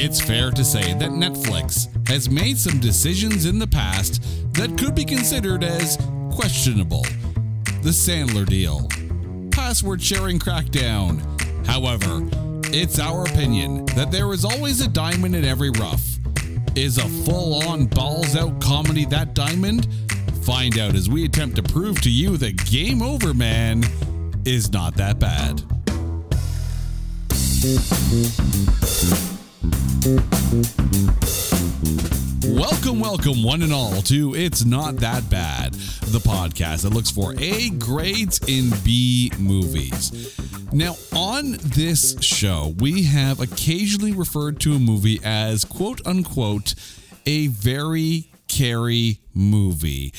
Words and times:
It's 0.00 0.20
fair 0.20 0.52
to 0.52 0.64
say 0.64 0.94
that 0.94 1.10
Netflix 1.10 1.88
has 2.08 2.30
made 2.30 2.56
some 2.56 2.78
decisions 2.78 3.46
in 3.46 3.58
the 3.58 3.66
past 3.66 4.22
that 4.54 4.78
could 4.78 4.94
be 4.94 5.04
considered 5.04 5.64
as 5.64 5.98
questionable. 6.30 7.02
The 7.82 7.90
Sandler 7.90 8.46
deal, 8.46 8.88
password 9.50 10.00
sharing 10.00 10.38
crackdown. 10.38 11.20
However, 11.66 12.20
it's 12.72 13.00
our 13.00 13.24
opinion 13.24 13.86
that 13.96 14.12
there 14.12 14.32
is 14.32 14.44
always 14.44 14.80
a 14.80 14.88
diamond 14.88 15.34
in 15.34 15.44
every 15.44 15.70
rough. 15.70 16.16
Is 16.76 16.98
a 16.98 17.08
full 17.24 17.68
on 17.68 17.86
balls 17.86 18.36
out 18.36 18.60
comedy 18.60 19.04
that 19.06 19.34
diamond? 19.34 19.88
Find 20.42 20.78
out 20.78 20.94
as 20.94 21.10
we 21.10 21.24
attempt 21.24 21.56
to 21.56 21.62
prove 21.64 22.00
to 22.02 22.10
you 22.10 22.36
that 22.36 22.64
Game 22.66 23.02
Over 23.02 23.34
Man 23.34 23.82
is 24.44 24.72
not 24.72 24.94
that 24.94 25.18
bad. 25.18 25.64
Welcome, 32.46 32.98
welcome, 32.98 33.42
one 33.42 33.60
and 33.60 33.74
all, 33.74 34.00
to 34.02 34.34
It's 34.34 34.64
Not 34.64 34.96
That 34.96 35.28
Bad, 35.28 35.74
the 35.74 36.18
podcast 36.18 36.84
that 36.84 36.94
looks 36.94 37.10
for 37.10 37.34
A 37.38 37.68
grades 37.70 38.40
in 38.48 38.70
B 38.82 39.30
movies. 39.38 40.34
Now, 40.72 40.96
on 41.14 41.58
this 41.60 42.16
show, 42.22 42.74
we 42.78 43.02
have 43.02 43.40
occasionally 43.40 44.12
referred 44.12 44.60
to 44.60 44.72
a 44.72 44.78
movie 44.78 45.20
as 45.22 45.66
quote 45.66 46.00
unquote 46.06 46.74
a 47.26 47.48
very 47.48 48.32
Carrie 48.48 49.20
movie. 49.34 50.14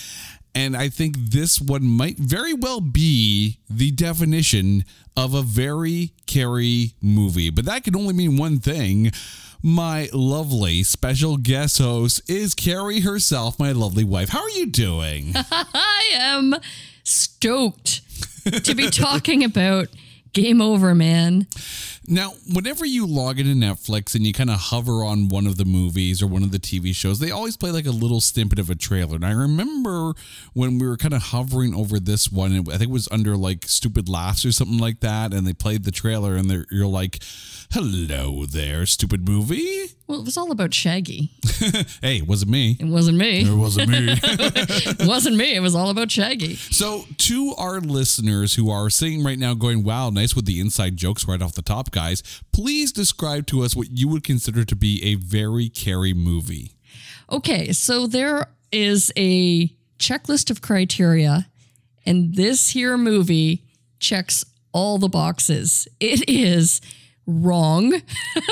And 0.53 0.77
I 0.77 0.89
think 0.89 1.15
this 1.17 1.59
one 1.59 1.83
might 1.83 2.19
very 2.19 2.53
well 2.53 2.81
be 2.81 3.57
the 3.67 3.89
definition 3.89 4.83
of 5.17 5.33
a 5.33 5.41
very 5.41 6.13
Carrie 6.27 6.93
movie. 7.01 7.49
But 7.49 7.65
that 7.65 7.83
can 7.83 7.95
only 7.95 8.13
mean 8.13 8.37
one 8.37 8.59
thing. 8.59 9.11
My 9.61 10.07
lovely 10.13 10.83
special 10.83 11.35
guest 11.35 11.79
host 11.79 12.21
is 12.29 12.55
Carrie 12.55 13.01
herself, 13.01 13.59
my 13.59 13.73
lovely 13.73 14.05
wife. 14.05 14.29
How 14.29 14.41
are 14.41 14.49
you 14.51 14.67
doing? 14.67 15.33
I 15.51 16.03
am 16.13 16.55
stoked 17.03 17.99
to 18.63 18.73
be 18.73 18.89
talking 18.89 19.43
about 19.43 19.89
Game 20.31 20.61
Over 20.61 20.95
Man. 20.95 21.45
Now, 22.11 22.33
whenever 22.51 22.87
you 22.87 23.05
log 23.05 23.39
into 23.39 23.53
Netflix 23.53 24.15
and 24.15 24.25
you 24.25 24.33
kind 24.33 24.49
of 24.49 24.59
hover 24.59 25.03
on 25.03 25.27
one 25.27 25.45
of 25.45 25.57
the 25.57 25.65
movies 25.65 26.23
or 26.23 26.27
one 26.27 26.41
of 26.41 26.51
the 26.51 26.57
TV 26.57 26.93
shows, 26.95 27.19
they 27.19 27.29
always 27.29 27.55
play 27.55 27.69
like 27.69 27.85
a 27.85 27.91
little 27.91 28.19
snippet 28.19 28.57
of 28.57 28.71
a 28.71 28.75
trailer. 28.75 29.15
And 29.15 29.25
I 29.25 29.31
remember 29.31 30.13
when 30.53 30.79
we 30.79 30.87
were 30.87 30.97
kind 30.97 31.13
of 31.13 31.21
hovering 31.21 31.75
over 31.75 31.99
this 31.99 32.31
one, 32.31 32.51
I 32.51 32.77
think 32.77 32.81
it 32.81 32.89
was 32.89 33.07
under 33.11 33.37
like 33.37 33.65
Stupid 33.67 34.09
Laughs 34.09 34.43
or 34.43 34.51
something 34.51 34.79
like 34.79 35.01
that, 35.01 35.35
and 35.35 35.45
they 35.45 35.53
played 35.53 35.83
the 35.83 35.91
trailer, 35.91 36.35
and 36.35 36.65
you're 36.71 36.87
like, 36.87 37.19
"Hello 37.71 38.43
there, 38.45 38.87
stupid 38.87 39.29
movie." 39.29 39.89
Well, 40.09 40.21
it 40.21 40.25
was 40.25 40.37
all 40.37 40.51
about 40.51 40.73
Shaggy. 40.73 41.29
hey, 42.01 42.17
it 42.17 42.27
wasn't 42.27 42.49
me. 42.49 42.77
It 42.79 42.87
wasn't 42.87 43.19
me. 43.19 43.41
It 43.41 43.55
wasn't 43.55 43.89
me. 43.91 44.07
it 44.23 45.07
wasn't 45.07 45.35
me. 45.35 45.53
It 45.53 45.59
was 45.59 45.75
all 45.75 45.91
about 45.91 46.09
Shaggy. 46.09 46.55
So, 46.55 47.05
to 47.15 47.53
our 47.59 47.79
listeners 47.79 48.55
who 48.55 48.71
are 48.71 48.89
sitting 48.89 49.23
right 49.23 49.37
now 49.37 49.53
going, 49.53 49.83
wow, 49.83 50.09
nice 50.09 50.35
with 50.35 50.45
the 50.45 50.59
inside 50.59 50.97
jokes 50.97 51.27
right 51.27 51.39
off 51.43 51.53
the 51.53 51.61
top, 51.61 51.91
guys, 51.99 52.41
please 52.53 52.93
describe 52.93 53.45
to 53.45 53.61
us 53.61 53.75
what 53.75 53.89
you 53.91 54.07
would 54.07 54.23
consider 54.23 54.63
to 54.63 54.75
be 54.75 55.03
a 55.03 55.15
very 55.15 55.67
Carrie 55.67 56.13
movie. 56.13 56.71
Okay, 57.29 57.73
so 57.73 58.07
there 58.07 58.47
is 58.71 59.11
a 59.17 59.67
checklist 59.97 60.49
of 60.49 60.61
criteria, 60.61 61.49
and 62.05 62.35
this 62.35 62.69
here 62.69 62.97
movie 62.97 63.65
checks 63.99 64.45
all 64.71 64.97
the 64.97 65.09
boxes. 65.09 65.89
It 65.99 66.29
is 66.29 66.79
wrong 67.27 68.01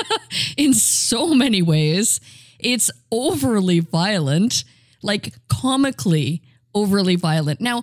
in 0.58 0.74
so 0.74 1.32
many 1.32 1.62
ways. 1.62 2.20
It's 2.58 2.90
overly 3.10 3.80
violent, 3.80 4.64
like 5.02 5.32
comically 5.48 6.42
overly 6.74 7.16
violent. 7.16 7.62
Now, 7.62 7.82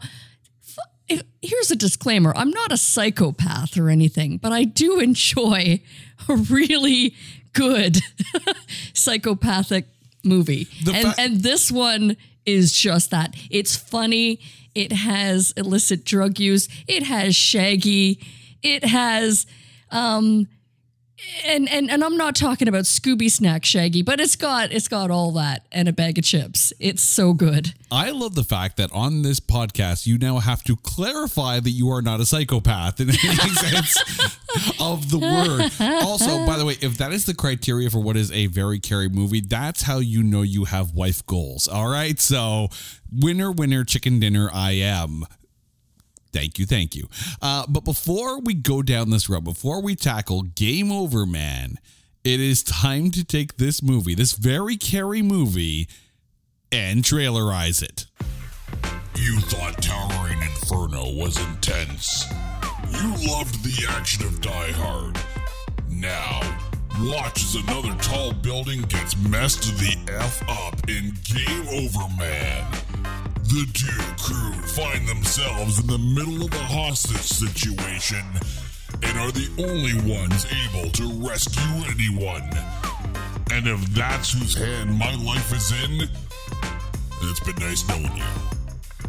here's 1.07 1.71
a 1.71 1.75
disclaimer 1.75 2.33
I'm 2.35 2.49
not 2.49 2.71
a 2.71 2.77
psychopath 2.77 3.77
or 3.77 3.89
anything, 3.89 4.37
but 4.37 4.51
I 4.51 4.63
do 4.63 4.99
enjoy 4.99 5.81
a 6.29 6.35
really 6.35 7.15
good 7.53 7.99
psychopathic 8.93 9.85
movie. 10.23 10.67
And, 10.87 11.13
fa- 11.13 11.21
and 11.21 11.41
this 11.41 11.71
one 11.71 12.17
is 12.45 12.73
just 12.73 13.11
that. 13.11 13.35
It's 13.49 13.75
funny. 13.75 14.39
It 14.73 14.91
has 14.91 15.51
illicit 15.55 16.03
drug 16.03 16.39
use. 16.39 16.67
It 16.87 17.03
has 17.03 17.35
Shaggy. 17.35 18.19
It 18.61 18.83
has 18.83 19.45
um, 19.91 20.47
and 21.45 21.69
and 21.69 21.89
and 21.89 22.03
I'm 22.03 22.17
not 22.17 22.35
talking 22.35 22.67
about 22.67 22.83
Scooby 22.83 23.31
Snack 23.31 23.65
Shaggy, 23.65 24.01
but 24.01 24.19
it's 24.19 24.35
got 24.35 24.71
it's 24.71 24.87
got 24.87 25.11
all 25.11 25.31
that 25.33 25.65
and 25.71 25.87
a 25.87 25.93
bag 25.93 26.17
of 26.17 26.25
chips. 26.25 26.73
It's 26.79 27.01
so 27.01 27.33
good. 27.33 27.73
I 27.91 28.11
love 28.11 28.35
the 28.35 28.43
fact 28.43 28.77
that 28.77 28.91
on 28.91 29.21
this 29.21 29.39
podcast 29.39 30.05
you 30.05 30.17
now 30.17 30.39
have 30.39 30.63
to 30.63 30.75
clarify 30.75 31.59
that 31.59 31.69
you 31.69 31.89
are 31.89 32.01
not 32.01 32.19
a 32.19 32.25
psychopath 32.25 32.99
in 32.99 33.09
any 33.09 33.17
sense 33.19 33.97
of 34.79 35.09
the 35.09 35.19
word. 35.19 35.71
Also, 36.03 36.45
by 36.45 36.57
the 36.57 36.65
way, 36.65 36.75
if 36.81 36.97
that 36.97 37.13
is 37.13 37.25
the 37.25 37.33
criteria 37.33 37.89
for 37.89 37.99
what 37.99 38.17
is 38.17 38.31
a 38.31 38.47
very 38.47 38.79
Carrie 38.79 39.09
movie, 39.09 39.39
that's 39.41 39.83
how 39.83 39.99
you 39.99 40.23
know 40.23 40.41
you 40.41 40.65
have 40.65 40.91
wife 40.93 41.25
goals. 41.25 41.67
All 41.67 41.87
right, 41.87 42.19
so 42.19 42.69
winner, 43.11 43.51
winner, 43.51 43.83
chicken 43.83 44.19
dinner. 44.19 44.49
I 44.53 44.71
am. 44.71 45.25
Thank 46.35 46.59
you, 46.59 46.65
thank 46.65 46.97
you. 46.97 47.07
Uh, 47.41 47.65
but 47.69 47.85
before 47.85 48.41
we 48.41 48.55
go 48.55 48.81
down 48.81 49.09
this 49.09 49.29
road, 49.29 49.45
before 49.45 49.81
we 49.81 49.95
tackle 49.95 50.41
Game 50.41 50.91
Over 50.91 51.25
Man, 51.25 51.79
it 52.25 52.41
is 52.41 52.61
time 52.61 53.09
to 53.11 53.23
take 53.23 53.55
this 53.55 53.81
movie, 53.81 54.15
this 54.15 54.33
very 54.33 54.75
Carrie 54.75 55.21
movie, 55.21 55.87
and 56.73 57.05
trailerize 57.05 57.81
it. 57.81 58.07
You 59.15 59.39
thought 59.39 59.81
Towering 59.81 60.41
Inferno 60.41 61.13
was 61.13 61.39
intense. 61.47 62.25
You 62.91 63.29
loved 63.29 63.63
the 63.63 63.85
action 63.91 64.25
of 64.25 64.41
Die 64.41 64.71
Hard. 64.73 65.17
Now, 65.89 66.41
watch 66.99 67.45
as 67.45 67.55
another 67.55 67.95
tall 68.01 68.33
building 68.33 68.81
gets 68.81 69.15
messed 69.15 69.63
the 69.77 69.95
F 70.11 70.43
up 70.49 70.89
in 70.89 71.13
Game 71.23 71.67
Over 71.69 72.13
Man. 72.17 73.24
The 73.55 73.71
two 73.71 73.87
crew 74.21 74.51
find 74.67 75.07
themselves 75.07 75.79
in 75.79 75.87
the 75.87 75.97
middle 75.97 76.43
of 76.45 76.51
a 76.51 76.63
hostage 76.65 77.21
situation 77.21 78.19
and 79.01 79.17
are 79.17 79.31
the 79.31 79.47
only 79.63 79.95
ones 80.03 80.45
able 80.67 80.91
to 80.91 81.25
rescue 81.25 81.87
anyone. 81.87 82.49
And 83.51 83.65
if 83.65 83.79
that's 83.95 84.33
whose 84.33 84.55
hand 84.55 84.99
my 84.99 85.15
life 85.15 85.53
is 85.53 85.71
in, 85.71 86.01
it's 87.21 87.39
been 87.39 87.55
nice 87.65 87.87
knowing 87.87 88.17
you. 88.17 88.25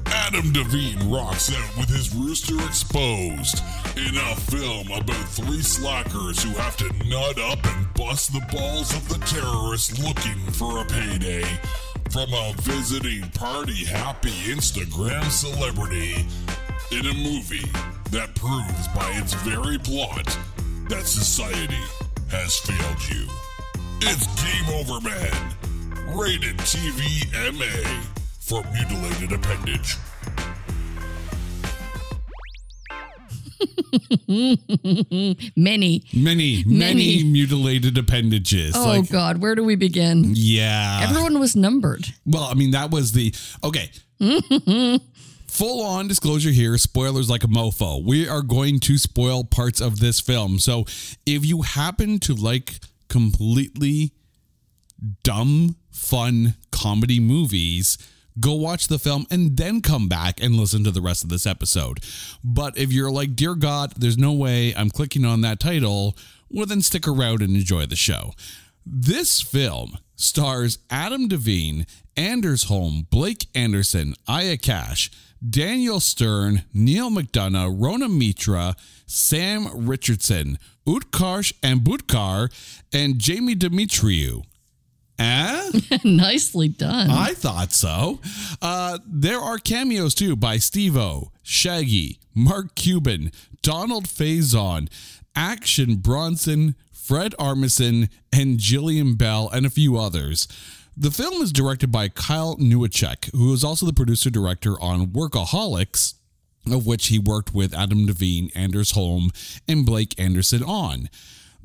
Adam 0.06 0.53
Devine 0.53 1.11
rocks 1.11 1.53
out 1.53 1.77
with 1.77 1.89
his 1.89 2.15
rooster 2.15 2.55
exposed 2.67 3.61
in 3.97 4.15
a 4.15 4.37
film 4.37 4.93
about 4.93 5.29
three 5.29 5.62
slackers 5.62 6.45
who 6.45 6.51
have 6.51 6.77
to 6.77 6.89
nut 7.09 7.41
up 7.41 7.59
and 7.67 7.93
bust 7.95 8.33
the 8.33 8.47
balls 8.53 8.95
of 8.95 9.09
the 9.09 9.19
terrorists 9.27 9.99
looking 9.99 10.39
for 10.53 10.83
a 10.83 10.85
payday 10.85 11.43
from 12.11 12.33
a 12.33 12.53
visiting 12.59 13.28
party 13.31 13.84
happy 13.84 14.31
Instagram 14.53 15.25
celebrity 15.31 16.27
in 16.93 17.06
a 17.06 17.15
movie 17.15 17.69
that 18.11 18.34
proves 18.34 18.89
by 18.89 19.11
its 19.15 19.34
very 19.43 19.78
plot 19.78 20.27
that 20.89 21.06
society 21.06 21.75
has 22.31 22.59
failed 22.59 23.09
you. 23.09 23.27
It's 24.03 24.27
Game 24.43 24.75
Over 24.75 25.00
Man, 25.00 26.17
rated 26.17 26.56
TV 26.59 27.27
MA 27.56 28.03
for 28.41 28.62
mutilated 28.73 29.33
appendage. 29.33 29.97
many, 35.57 36.05
many, 36.15 36.65
many, 36.67 37.25
mutilated 37.25 37.97
appendages. 37.99 38.75
Oh 38.77 38.87
like, 38.87 39.11
God, 39.11 39.39
where 39.39 39.55
do 39.55 39.65
we 39.65 39.77
begin? 39.77 40.33
Yeah, 40.35 41.06
everyone 41.09 41.38
was 41.38 41.56
numbered. 41.56 42.06
Well, 42.25 42.44
I 42.44 42.55
mean, 42.55 42.73
that 42.73 42.91
was 42.91 43.12
the 43.12 43.35
okay. 43.65 43.91
Full 45.49 45.83
on 45.83 46.06
disclosure 46.06 46.50
here, 46.50 46.77
spoilers 46.77 47.31
like 47.31 47.43
a 47.43 47.47
mofo. 47.47 48.05
We 48.05 48.29
are 48.29 48.43
going 48.43 48.79
to 48.81 48.99
spoil 48.99 49.43
parts 49.43 49.81
of 49.81 50.00
this 50.00 50.21
film. 50.21 50.59
So 50.59 50.85
if 51.25 51.47
you 51.47 51.62
happen 51.62 52.19
to 52.21 52.35
like 52.35 52.81
completely 53.09 54.12
dumb, 55.23 55.77
fun 55.91 56.56
comedy 56.73 57.21
movies, 57.21 57.97
go 58.38 58.55
watch 58.55 58.88
the 58.88 58.99
film 58.99 59.27
and 59.31 59.56
then 59.56 59.81
come 59.81 60.09
back 60.09 60.43
and 60.43 60.55
listen 60.55 60.85
to 60.85 60.91
the 60.91 61.00
rest 61.00 61.23
of 61.23 61.31
this 61.31 61.47
episode. 61.47 62.00
But 62.44 62.77
if 62.77 62.93
you're 62.93 63.11
like, 63.11 63.35
Dear 63.37 63.55
God, 63.55 63.93
there's 63.97 64.19
no 64.19 64.33
way 64.33 64.75
I'm 64.75 64.91
clicking 64.91 65.25
on 65.25 65.41
that 65.43 65.61
title, 65.61 66.17
well, 66.50 66.67
then 66.67 66.83
stick 66.83 67.09
around 67.09 67.43
and 67.43 67.56
enjoy 67.56 67.87
the 67.87 67.97
show. 67.97 68.33
This 68.85 69.41
film 69.41 69.99
stars 70.15 70.79
Adam 70.91 71.29
Devine, 71.29 71.87
Anders 72.17 72.65
Holm, 72.65 73.06
Blake 73.11 73.47
Anderson, 73.55 74.15
Aya 74.29 74.56
Cash, 74.56 75.11
Daniel 75.49 76.00
Stern, 76.00 76.65
Neil 76.73 77.11
McDonough, 77.11 77.75
Rona 77.79 78.09
Mitra, 78.09 78.75
Sam 79.06 79.69
Richardson, 79.87 80.59
Utkarsh 80.87 81.53
and 81.62 81.81
Ambudkar, 81.81 82.50
and 82.93 83.19
Jamie 83.19 83.55
Demetriou. 83.55 84.44
Eh? 85.19 85.71
Nicely 86.05 86.69
done. 86.69 87.11
I 87.11 87.33
thought 87.35 87.73
so. 87.73 88.21
Uh, 88.61 88.99
there 89.07 89.39
are 89.39 89.59
cameos 89.59 90.15
too 90.15 90.37
by 90.37 90.59
Steve-O, 90.59 91.33
Shaggy, 91.43 92.19
Mark 92.35 92.75
Cuban, 92.75 93.33
Donald 93.63 94.07
Faison, 94.07 94.89
Action 95.35 95.97
Bronson, 95.97 96.75
Fred 96.93 97.35
Armisen, 97.39 98.11
and 98.33 98.59
Jillian 98.59 99.17
Bell, 99.17 99.49
and 99.53 99.65
a 99.65 99.71
few 99.71 99.97
others. 99.97 100.49
The 100.97 101.11
film 101.11 101.43
is 101.43 101.53
directed 101.53 101.93
by 101.93 102.09
Kyle 102.09 102.57
Newacheck, 102.57 103.31
who 103.33 103.53
is 103.53 103.63
also 103.63 103.87
the 103.87 103.93
producer 103.93 104.31
director 104.31 104.81
on 104.81 105.09
Workaholics, 105.09 106.15
of 106.71 106.87
which 106.87 107.09
he 107.09 107.19
worked 107.19 107.55
with 107.55 107.75
Adam 107.75 108.07
Devine, 108.07 108.51
Anders 108.55 108.93
Holm, 108.93 109.31
and 109.69 109.87
Blake 109.87 110.19
Anderson 110.19 110.63
on. 110.63 111.09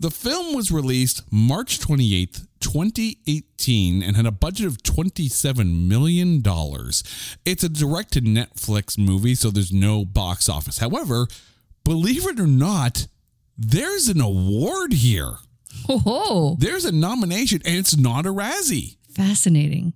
The 0.02 0.10
film 0.10 0.56
was 0.56 0.72
released 0.72 1.22
March 1.32 1.78
28th, 1.80 2.48
2018, 2.60 4.02
and 4.02 4.16
had 4.16 4.26
a 4.26 4.32
budget 4.32 4.66
of 4.66 4.78
$27 4.80 5.88
million. 5.88 6.42
It's 7.46 7.64
a 7.64 7.70
direct 7.70 8.14
to 8.14 8.22
Netflix 8.22 8.98
movie, 8.98 9.36
so 9.36 9.52
there's 9.52 9.72
no 9.72 10.04
box 10.04 10.50
office. 10.50 10.80
However, 10.80 11.28
believe 11.84 12.26
it 12.26 12.40
or 12.40 12.48
not, 12.48 13.06
there's 13.56 14.08
an 14.08 14.22
award 14.22 14.94
here. 14.94 15.34
Oh, 15.88 16.58
There's 16.60 16.84
a 16.86 16.92
nomination, 16.92 17.62
and 17.64 17.78
it's 17.78 17.96
not 17.96 18.26
a 18.26 18.34
Razzie. 18.34 18.98
fascinating. 19.14 19.94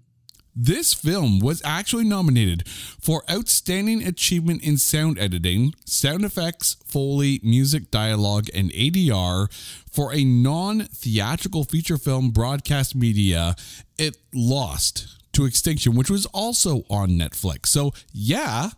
This 0.55 0.93
film 0.93 1.39
was 1.39 1.61
actually 1.65 2.05
nominated 2.05 2.65
for 2.67 3.23
Outstanding 3.29 4.07
Achievement 4.07 4.63
in 4.63 4.77
Sound 4.77 5.19
Editing, 5.19 5.75
Sound 5.83 6.23
Effects, 6.23 6.77
Foley, 6.85 7.41
Music, 7.43 7.91
Dialogue, 7.91 8.47
and 8.53 8.71
ADR 8.71 9.51
for 9.91 10.13
a 10.13 10.23
non 10.23 10.85
theatrical 10.85 11.65
feature 11.65 11.97
film 11.97 12.29
broadcast 12.29 12.95
media. 12.95 13.55
It 13.97 14.15
lost 14.33 15.19
to 15.33 15.43
Extinction, 15.43 15.93
which 15.93 16.09
was 16.09 16.25
also 16.27 16.83
on 16.89 17.09
Netflix. 17.09 17.65
So, 17.67 17.91
yeah, 18.13 18.69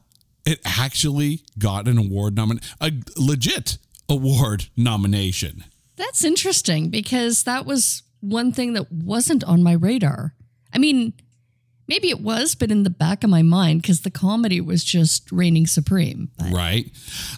it 0.48 0.60
actually 0.66 1.44
got 1.60 1.88
an 1.88 2.00
award 2.00 2.36
nomination, 2.36 2.76
a 2.82 2.92
legit 3.18 3.78
award 4.10 4.66
nomination. 4.76 5.64
That's 5.96 6.24
interesting 6.24 6.90
because 6.90 7.44
that 7.44 7.68
was 7.68 8.02
one 8.22 8.52
thing 8.52 8.74
that 8.74 8.92
wasn't 8.92 9.44
on 9.44 9.62
my 9.62 9.74
radar. 9.74 10.34
I 10.74 10.80
mean, 10.80 11.14
maybe 11.88 12.10
it 12.10 12.22
was, 12.22 12.56
but 12.56 12.72
in 12.72 12.84
the 12.84 12.90
back 12.90 13.24
of 13.24 13.30
my 13.30 13.42
mind, 13.42 13.82
because 13.82 14.02
the 14.02 14.12
comedy 14.12 14.62
was 14.62 14.84
just 14.84 15.32
reigning 15.32 15.68
supreme. 15.68 16.30
But 16.38 16.52
Right. 16.52 16.92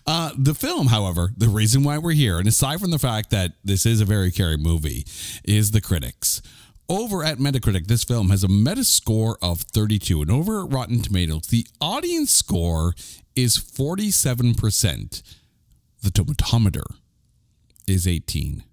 Uh, 0.05 0.31
the 0.37 0.53
film, 0.53 0.87
however, 0.87 1.31
the 1.37 1.49
reason 1.49 1.83
why 1.83 1.97
we're 1.97 2.11
here, 2.11 2.37
and 2.39 2.47
aside 2.47 2.79
from 2.79 2.91
the 2.91 2.99
fact 2.99 3.29
that 3.31 3.53
this 3.63 3.85
is 3.85 4.01
a 4.01 4.05
very 4.05 4.31
scary 4.31 4.57
movie, 4.57 5.05
is 5.43 5.71
the 5.71 5.81
critics. 5.81 6.41
Over 6.87 7.23
at 7.23 7.37
Metacritic, 7.37 7.85
this 7.85 8.03
film 8.03 8.29
has 8.31 8.43
a 8.43 8.47
meta 8.47 8.83
score 8.83 9.37
of 9.43 9.61
32, 9.61 10.23
and 10.23 10.31
over 10.31 10.63
at 10.63 10.71
Rotten 10.71 11.01
Tomatoes, 11.01 11.47
the 11.47 11.67
audience 11.79 12.31
score 12.31 12.95
is 13.35 13.57
47%. 13.57 15.21
The 16.01 16.09
tomatometer 16.09 16.85
is 17.87 18.07
18. 18.07 18.63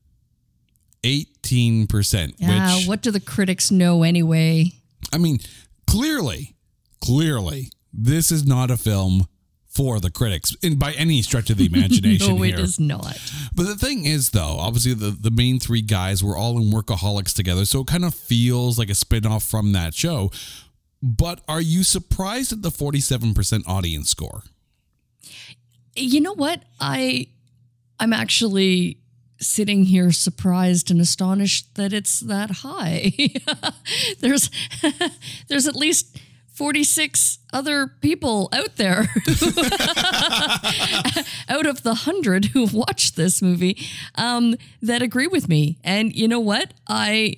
18%, 1.02 2.34
yeah, 2.38 2.76
which 2.76 2.88
what 2.88 3.02
do 3.02 3.10
the 3.10 3.20
critics 3.20 3.70
know 3.70 4.02
anyway? 4.02 4.72
I 5.12 5.18
mean, 5.18 5.38
clearly, 5.88 6.54
clearly, 7.00 7.70
this 7.92 8.30
is 8.30 8.46
not 8.46 8.70
a 8.70 8.76
film 8.76 9.26
for 9.66 10.00
the 10.00 10.10
critics, 10.10 10.56
and 10.62 10.78
by 10.78 10.92
any 10.92 11.20
stretch 11.20 11.50
of 11.50 11.58
the 11.58 11.66
imagination 11.72 12.36
no, 12.36 12.42
here. 12.42 12.54
it 12.54 12.60
is 12.60 12.80
not. 12.80 13.18
But 13.54 13.64
the 13.64 13.76
thing 13.76 14.06
is, 14.06 14.30
though, 14.30 14.56
obviously 14.58 14.94
the, 14.94 15.10
the 15.10 15.30
main 15.30 15.60
three 15.60 15.82
guys 15.82 16.24
were 16.24 16.36
all 16.36 16.56
in 16.58 16.70
Workaholics 16.70 17.34
together, 17.34 17.66
so 17.66 17.80
it 17.80 17.86
kind 17.86 18.04
of 18.04 18.14
feels 18.14 18.78
like 18.78 18.88
a 18.88 18.94
spin-off 18.94 19.44
from 19.44 19.72
that 19.72 19.92
show. 19.92 20.30
But 21.02 21.42
are 21.46 21.60
you 21.60 21.84
surprised 21.84 22.52
at 22.52 22.62
the 22.62 22.70
47% 22.70 23.68
audience 23.68 24.08
score? 24.08 24.44
You 25.94 26.20
know 26.20 26.34
what? 26.34 26.62
I 26.80 27.28
I'm 28.00 28.12
actually 28.12 28.98
sitting 29.38 29.84
here 29.84 30.12
surprised 30.12 30.90
and 30.90 31.00
astonished 31.00 31.74
that 31.74 31.92
it's 31.92 32.20
that 32.20 32.50
high. 32.62 33.12
there's 34.20 34.50
there's 35.48 35.66
at 35.66 35.76
least 35.76 36.18
46 36.56 37.38
other 37.52 37.86
people 38.00 38.48
out 38.52 38.76
there 38.76 39.00
out 41.50 41.66
of 41.66 41.82
the 41.82 41.90
100 42.06 42.46
who've 42.46 42.72
watched 42.72 43.14
this 43.16 43.42
movie 43.42 43.76
um, 44.14 44.54
that 44.80 45.02
agree 45.02 45.26
with 45.26 45.48
me. 45.50 45.76
And 45.84 46.14
you 46.14 46.28
know 46.28 46.40
what? 46.40 46.72
I 46.88 47.36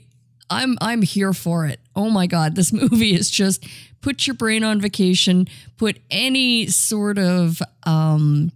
I'm 0.50 0.78
I'm 0.80 1.02
here 1.02 1.32
for 1.32 1.66
it. 1.66 1.80
Oh 1.96 2.10
my 2.10 2.26
god, 2.28 2.54
this 2.54 2.72
movie 2.72 3.14
is 3.14 3.28
just 3.28 3.66
put 4.00 4.26
your 4.26 4.34
brain 4.34 4.62
on 4.62 4.80
vacation, 4.80 5.48
put 5.76 5.98
any 6.10 6.68
sort 6.68 7.18
of 7.18 7.60
um 7.82 8.52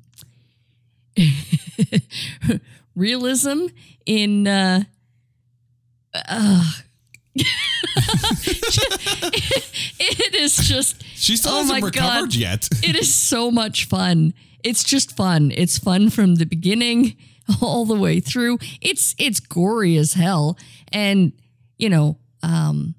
realism 2.94 3.66
in 4.06 4.46
uh, 4.46 4.82
uh 6.14 6.64
it 9.98 10.34
is 10.34 10.56
just 10.56 11.02
She 11.14 11.36
still 11.36 11.52
oh 11.52 11.58
hasn't 11.62 11.80
my 11.80 11.86
recovered 11.86 12.30
God. 12.30 12.34
yet. 12.34 12.68
it 12.82 12.96
is 12.96 13.14
so 13.14 13.50
much 13.50 13.86
fun. 13.86 14.34
It's 14.62 14.84
just 14.84 15.16
fun. 15.16 15.52
It's 15.54 15.78
fun 15.78 16.10
from 16.10 16.36
the 16.36 16.46
beginning 16.46 17.16
all 17.62 17.84
the 17.84 17.96
way 17.96 18.20
through. 18.20 18.58
It's 18.80 19.14
it's 19.18 19.40
gory 19.40 19.96
as 19.96 20.14
hell, 20.14 20.56
and 20.92 21.32
you 21.78 21.88
know, 21.88 22.18
um, 22.42 22.94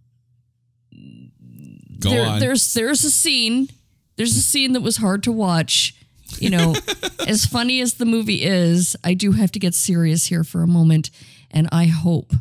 Go 1.99 2.09
there- 2.09 2.25
on. 2.25 2.39
there's 2.39 2.73
there's 2.73 3.03
a 3.03 3.11
scene. 3.11 3.69
There's 4.15 4.35
a 4.35 4.41
scene 4.41 4.73
that 4.73 4.81
was 4.81 4.97
hard 4.97 5.23
to 5.23 5.31
watch. 5.31 5.95
You 6.39 6.49
know, 6.49 6.75
as 7.27 7.45
funny 7.45 7.81
as 7.81 7.95
the 7.95 8.05
movie 8.05 8.43
is, 8.43 8.95
I 9.03 9.13
do 9.13 9.31
have 9.33 9.51
to 9.53 9.59
get 9.59 9.73
serious 9.73 10.25
here 10.25 10.43
for 10.43 10.61
a 10.63 10.67
moment, 10.67 11.09
and 11.51 11.67
I 11.71 11.85
hope, 11.85 12.33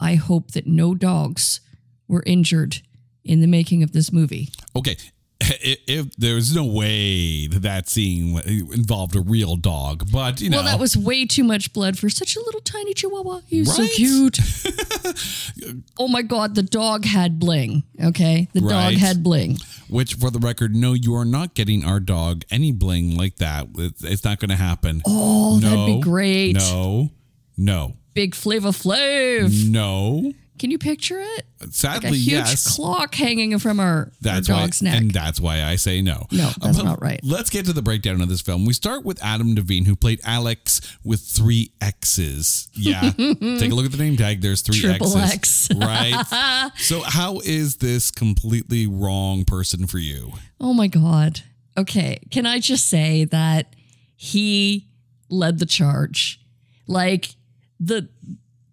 I 0.00 0.14
hope 0.14 0.52
that 0.52 0.66
no 0.66 0.94
dogs 0.94 1.60
were 2.08 2.22
injured 2.26 2.82
in 3.24 3.40
the 3.40 3.46
making 3.46 3.82
of 3.82 3.92
this 3.92 4.12
movie. 4.12 4.48
Okay. 4.74 4.96
If, 5.42 5.78
if 5.86 6.16
there's 6.16 6.54
no 6.54 6.64
way 6.66 7.46
that 7.46 7.62
that 7.62 7.88
scene 7.88 8.38
involved 8.46 9.16
a 9.16 9.20
real 9.20 9.56
dog, 9.56 10.10
but 10.12 10.40
you 10.40 10.50
know, 10.50 10.58
Well, 10.58 10.66
that 10.66 10.78
was 10.78 10.96
way 10.96 11.24
too 11.26 11.44
much 11.44 11.72
blood 11.72 11.98
for 11.98 12.10
such 12.10 12.36
a 12.36 12.40
little 12.40 12.60
tiny 12.60 12.92
chihuahua. 12.94 13.40
He 13.46 13.60
was 13.60 13.74
so 13.74 13.86
cute. 13.88 14.38
oh 15.98 16.08
my 16.08 16.22
god, 16.22 16.54
the 16.54 16.62
dog 16.62 17.04
had 17.04 17.38
bling. 17.38 17.82
Okay, 18.02 18.48
the 18.52 18.60
dog 18.60 18.94
had 18.94 19.22
bling. 19.22 19.58
Which, 19.88 20.14
for 20.14 20.30
the 20.30 20.38
record, 20.38 20.74
no, 20.74 20.92
you 20.92 21.14
are 21.14 21.24
not 21.24 21.54
getting 21.54 21.84
our 21.84 22.00
dog 22.00 22.44
any 22.50 22.70
bling 22.70 23.16
like 23.16 23.36
that. 23.36 23.68
It's, 23.76 24.24
not 24.24 24.38
going 24.38 24.50
to 24.50 24.56
happen. 24.56 25.02
Oh, 25.06 25.58
that'd 25.58 25.86
be 25.86 26.00
great. 26.00 26.54
No, 26.56 27.10
no, 27.56 27.96
Big 28.14 28.34
Flava 28.34 28.68
Flav. 28.70 29.68
no. 29.70 30.32
Can 30.60 30.70
you 30.70 30.76
picture 30.76 31.18
it? 31.18 31.46
Like 31.58 31.70
a 31.70 31.72
Sadly, 31.72 32.10
huge 32.18 32.26
yes. 32.32 32.76
clock 32.76 33.14
hanging 33.14 33.58
from 33.58 33.80
our, 33.80 34.12
That's 34.20 34.50
our 34.50 34.56
why, 34.56 34.60
dog's 34.64 34.82
neck. 34.82 34.94
and 35.00 35.10
that's 35.10 35.40
why 35.40 35.64
I 35.64 35.76
say 35.76 36.02
no. 36.02 36.26
No, 36.30 36.50
that's 36.60 36.76
But 36.76 36.84
not 36.84 37.00
right. 37.00 37.18
Let's 37.24 37.48
get 37.48 37.64
to 37.64 37.72
the 37.72 37.80
breakdown 37.80 38.20
of 38.20 38.28
this 38.28 38.42
film. 38.42 38.66
We 38.66 38.74
start 38.74 39.02
with 39.02 39.18
Adam 39.24 39.54
Devine, 39.54 39.86
who 39.86 39.96
played 39.96 40.20
Alex 40.22 40.82
with 41.02 41.22
three 41.22 41.72
X's. 41.80 42.68
Yeah, 42.74 43.00
take 43.10 43.72
a 43.72 43.74
look 43.74 43.86
at 43.86 43.92
the 43.92 43.96
name 43.96 44.18
tag. 44.18 44.42
There's 44.42 44.60
three 44.60 44.78
Triple 44.78 45.16
X's. 45.16 45.70
X. 45.70 45.78
right. 45.78 46.70
So, 46.76 47.00
how 47.06 47.40
is 47.40 47.76
this 47.76 48.10
completely 48.10 48.86
wrong 48.86 49.46
person 49.46 49.86
for 49.86 49.96
you? 49.96 50.32
Oh 50.60 50.74
my 50.74 50.88
God. 50.88 51.40
Okay. 51.78 52.18
Can 52.30 52.44
I 52.44 52.58
just 52.58 52.86
say 52.86 53.24
that 53.24 53.74
he 54.14 54.88
led 55.30 55.58
the 55.58 55.64
charge? 55.64 56.38
Like 56.86 57.34
the 57.78 58.10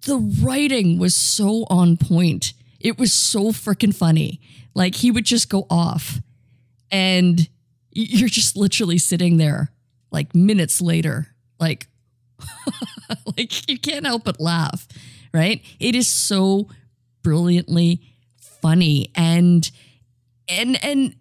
the 0.07 0.17
writing 0.41 0.97
was 0.97 1.13
so 1.13 1.65
on 1.69 1.97
point. 1.97 2.53
It 2.79 2.97
was 2.97 3.13
so 3.13 3.51
freaking 3.51 3.93
funny. 3.93 4.39
Like 4.73 4.95
he 4.95 5.11
would 5.11 5.25
just 5.25 5.49
go 5.49 5.67
off 5.69 6.19
and 6.89 7.47
you're 7.91 8.29
just 8.29 8.55
literally 8.55 8.97
sitting 8.97 9.35
there 9.37 9.71
like 10.09 10.33
minutes 10.33 10.81
later 10.81 11.27
like 11.59 11.87
like 13.37 13.69
you 13.69 13.77
can't 13.77 14.05
help 14.05 14.23
but 14.23 14.39
laugh, 14.39 14.87
right? 15.33 15.61
It 15.79 15.93
is 15.93 16.07
so 16.07 16.69
brilliantly 17.21 18.01
funny 18.39 19.11
and 19.13 19.69
and 20.47 20.81
and 20.83 21.15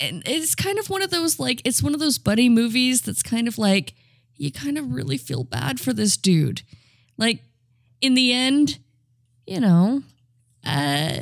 and 0.00 0.22
it's 0.24 0.54
kind 0.54 0.78
of 0.78 0.88
one 0.88 1.02
of 1.02 1.10
those 1.10 1.38
like 1.38 1.60
it's 1.66 1.82
one 1.82 1.92
of 1.92 2.00
those 2.00 2.16
buddy 2.16 2.48
movies 2.48 3.02
that's 3.02 3.22
kind 3.22 3.46
of 3.46 3.58
like 3.58 3.92
you 4.36 4.50
kind 4.50 4.78
of 4.78 4.92
really 4.94 5.18
feel 5.18 5.44
bad 5.44 5.78
for 5.78 5.92
this 5.92 6.16
dude 6.16 6.62
like 7.18 7.40
in 8.04 8.14
the 8.14 8.32
end 8.32 8.78
you 9.46 9.60
know 9.60 10.02
uh 10.66 11.18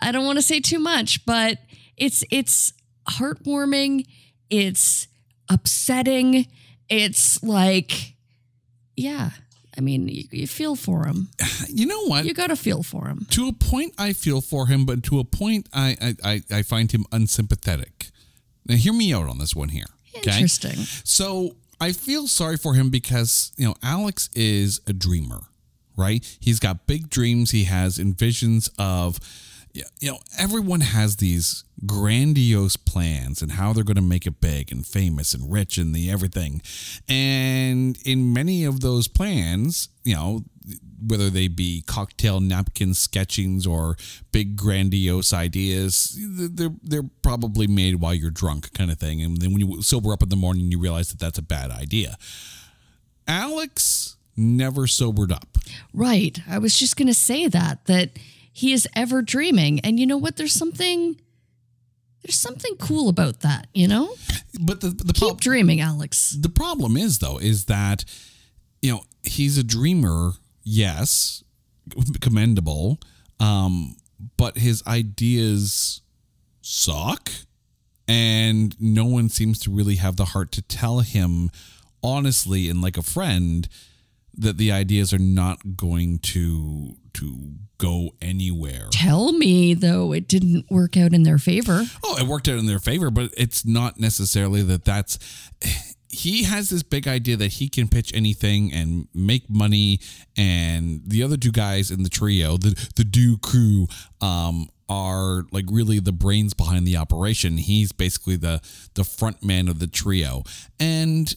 i 0.00 0.12
don't 0.12 0.24
want 0.24 0.38
to 0.38 0.42
say 0.42 0.60
too 0.60 0.78
much 0.78 1.24
but 1.26 1.58
it's 1.96 2.24
it's 2.30 2.72
heartwarming. 3.08 4.06
It's 4.50 5.08
upsetting. 5.48 6.46
It's 6.88 7.42
like, 7.42 8.14
yeah. 8.96 9.30
I 9.76 9.80
mean, 9.80 10.08
you, 10.08 10.24
you 10.30 10.46
feel 10.46 10.76
for 10.76 11.06
him. 11.06 11.28
You 11.74 11.86
know 11.86 12.04
what? 12.04 12.26
You 12.26 12.34
got 12.34 12.48
to 12.48 12.56
feel 12.56 12.82
for 12.82 13.06
him. 13.06 13.26
to 13.30 13.48
a 13.48 13.52
point, 13.52 13.94
I 13.96 14.12
feel 14.12 14.42
for 14.42 14.66
him, 14.66 14.84
but 14.84 15.02
to 15.04 15.20
a 15.20 15.24
point, 15.24 15.70
I 15.72 16.14
I, 16.22 16.42
I, 16.50 16.62
find 16.62 16.92
him 16.92 17.06
unsympathetic. 17.10 18.10
Now, 18.66 18.74
hear 18.74 18.92
me 18.92 19.14
out 19.14 19.26
on 19.26 19.38
this 19.38 19.56
one 19.56 19.70
here. 19.70 19.86
Okay. 20.18 20.32
Interesting. 20.32 20.76
So 21.04 21.56
I 21.80 21.92
feel 21.92 22.28
sorry 22.28 22.58
for 22.58 22.74
him 22.74 22.90
because 22.90 23.52
you 23.56 23.64
know 23.64 23.74
Alex 23.82 24.28
is 24.34 24.82
a 24.86 24.92
dreamer, 24.92 25.44
right? 25.96 26.24
He's 26.40 26.60
got 26.60 26.86
big 26.86 27.10
dreams. 27.10 27.50
He 27.50 27.64
has 27.64 27.98
envisions 27.98 28.70
of, 28.78 29.18
you 29.72 29.84
know, 30.02 30.18
everyone 30.38 30.80
has 30.80 31.16
these 31.16 31.64
grandiose 31.86 32.76
plans 32.76 33.42
and 33.42 33.52
how 33.52 33.72
they're 33.72 33.84
going 33.84 33.96
to 33.96 34.02
make 34.02 34.26
it 34.26 34.40
big 34.40 34.70
and 34.70 34.86
famous 34.86 35.34
and 35.34 35.50
rich 35.50 35.78
and 35.78 35.94
the 35.94 36.10
everything. 36.10 36.60
And 37.08 37.98
in 38.04 38.32
many 38.32 38.64
of 38.64 38.80
those 38.80 39.08
plans, 39.08 39.88
you 40.04 40.14
know, 40.14 40.44
whether 41.04 41.30
they 41.30 41.48
be 41.48 41.82
cocktail 41.86 42.40
napkin 42.40 42.94
sketchings 42.94 43.66
or 43.66 43.96
big 44.30 44.56
grandiose 44.56 45.32
ideas, 45.32 46.16
they're 46.20 46.74
they're 46.82 47.10
probably 47.22 47.66
made 47.66 47.96
while 47.96 48.14
you're 48.14 48.30
drunk, 48.30 48.72
kind 48.74 48.90
of 48.90 48.98
thing. 48.98 49.20
And 49.22 49.38
then 49.38 49.52
when 49.52 49.66
you 49.66 49.82
sober 49.82 50.12
up 50.12 50.22
in 50.22 50.28
the 50.28 50.36
morning, 50.36 50.70
you 50.70 50.78
realize 50.78 51.08
that 51.10 51.18
that's 51.18 51.38
a 51.38 51.42
bad 51.42 51.70
idea. 51.70 52.16
Alex 53.26 54.11
never 54.36 54.86
sobered 54.86 55.32
up. 55.32 55.58
Right. 55.92 56.38
I 56.48 56.58
was 56.58 56.78
just 56.78 56.96
going 56.96 57.08
to 57.08 57.14
say 57.14 57.48
that, 57.48 57.84
that 57.86 58.10
he 58.52 58.72
is 58.72 58.88
ever 58.94 59.22
dreaming. 59.22 59.80
And 59.80 59.98
you 59.98 60.06
know 60.06 60.16
what? 60.18 60.36
There's 60.36 60.52
something. 60.52 61.20
There's 62.22 62.38
something 62.38 62.76
cool 62.76 63.08
about 63.08 63.40
that, 63.40 63.66
you 63.74 63.88
know? 63.88 64.14
But 64.60 64.80
the 64.80 64.90
the, 64.90 65.12
Keep 65.12 65.28
prob- 65.28 65.40
dreaming, 65.40 65.80
Alex. 65.80 66.36
the 66.38 66.48
problem 66.48 66.96
is 66.96 67.18
though 67.18 67.38
is 67.38 67.64
that 67.64 68.04
you 68.80 68.92
know 68.92 69.02
he's 69.24 69.58
a 69.58 69.64
dreamer, 69.64 70.32
yes, 70.62 71.42
commendable, 72.20 73.00
um, 73.40 73.96
but 74.36 74.56
his 74.58 74.84
ideas 74.86 76.00
suck, 76.60 77.28
and 78.06 78.80
no 78.80 79.04
one 79.04 79.28
seems 79.28 79.58
to 79.60 79.72
really 79.72 79.96
have 79.96 80.16
the 80.16 80.26
heart 80.26 80.52
to 80.52 80.62
tell 80.62 81.00
him 81.00 81.50
honestly 82.04 82.68
and 82.68 82.80
like 82.80 82.96
a 82.96 83.02
friend 83.02 83.68
that 84.34 84.56
the 84.56 84.72
ideas 84.72 85.12
are 85.12 85.18
not 85.18 85.76
going 85.76 86.18
to 86.18 86.96
to 87.14 87.52
go 87.78 88.10
anywhere. 88.22 88.86
Tell 88.90 89.32
me, 89.32 89.74
though, 89.74 90.12
it 90.12 90.28
didn't 90.28 90.70
work 90.70 90.96
out 90.96 91.12
in 91.12 91.24
their 91.24 91.38
favor. 91.38 91.82
Oh, 92.04 92.16
it 92.16 92.26
worked 92.26 92.48
out 92.48 92.58
in 92.58 92.66
their 92.66 92.78
favor, 92.78 93.10
but 93.10 93.32
it's 93.36 93.66
not 93.66 93.98
necessarily 93.98 94.62
that 94.62 94.84
that's. 94.84 95.18
He 96.08 96.42
has 96.42 96.68
this 96.68 96.82
big 96.82 97.08
idea 97.08 97.36
that 97.38 97.54
he 97.54 97.70
can 97.70 97.88
pitch 97.88 98.12
anything 98.14 98.70
and 98.72 99.08
make 99.14 99.48
money, 99.48 99.98
and 100.36 101.00
the 101.06 101.22
other 101.22 101.36
two 101.38 101.52
guys 101.52 101.90
in 101.90 102.02
the 102.02 102.10
trio, 102.10 102.56
the 102.56 102.90
the 102.96 103.04
Do 103.04 103.38
crew, 103.38 103.86
um, 104.20 104.68
are 104.88 105.44
like 105.50 105.64
really 105.70 105.98
the 106.00 106.12
brains 106.12 106.52
behind 106.52 106.86
the 106.86 106.98
operation. 106.98 107.56
He's 107.56 107.92
basically 107.92 108.36
the 108.36 108.60
the 108.94 109.04
front 109.04 109.42
man 109.42 109.68
of 109.68 109.78
the 109.78 109.86
trio, 109.86 110.42
and 110.78 111.34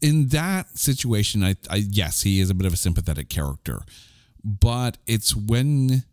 in 0.00 0.28
that 0.28 0.78
situation, 0.78 1.44
I, 1.44 1.56
I 1.70 1.76
yes, 1.76 2.22
he 2.22 2.40
is 2.40 2.50
a 2.50 2.54
bit 2.54 2.66
of 2.66 2.72
a 2.72 2.76
sympathetic 2.76 3.28
character, 3.28 3.80
but 4.44 4.98
it's 5.06 5.34
when 5.36 6.04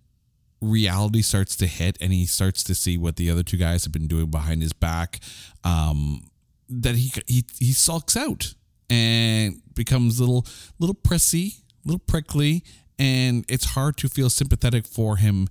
reality 0.62 1.22
starts 1.22 1.56
to 1.58 1.68
hit 1.68 1.98
and 2.02 2.12
he 2.12 2.26
starts 2.26 2.64
to 2.64 2.76
see 2.76 2.98
what 2.98 3.18
the 3.18 3.30
other 3.30 3.44
two 3.44 3.58
guys 3.58 3.84
have 3.84 3.94
been 3.94 4.08
doing 4.08 4.28
behind 4.32 4.62
his 4.62 4.74
back 4.74 5.20
um 5.64 6.28
that 6.70 6.96
he 6.96 7.12
he 7.28 7.44
he 7.60 7.72
sulks 7.72 8.18
out 8.18 8.56
and 8.90 9.62
becomes 9.76 10.20
a 10.20 10.24
little 10.24 10.46
little 10.80 10.96
prissy 10.96 11.58
little 11.84 12.00
prickly 12.00 12.64
and 12.98 13.46
it's 13.48 13.66
hard 13.66 13.98
to 13.98 14.08
feel 14.08 14.30
sympathetic 14.30 14.88
for 14.88 15.18
him 15.18 15.48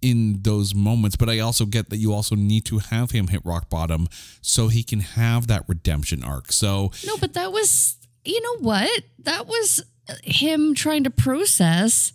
in 0.00 0.38
those 0.42 0.74
moments 0.74 1.16
but 1.16 1.28
i 1.28 1.38
also 1.38 1.64
get 1.66 1.90
that 1.90 1.96
you 1.96 2.12
also 2.12 2.34
need 2.34 2.64
to 2.64 2.78
have 2.78 3.10
him 3.10 3.28
hit 3.28 3.40
rock 3.44 3.68
bottom 3.68 4.06
so 4.40 4.68
he 4.68 4.82
can 4.82 5.00
have 5.00 5.46
that 5.48 5.64
redemption 5.68 6.22
arc 6.22 6.52
so 6.52 6.90
No, 7.06 7.16
but 7.16 7.34
that 7.34 7.52
was, 7.52 7.96
you 8.24 8.40
know 8.40 8.58
what? 8.58 9.04
That 9.20 9.46
was 9.46 9.82
him 10.22 10.74
trying 10.74 11.04
to 11.04 11.10
process 11.10 12.12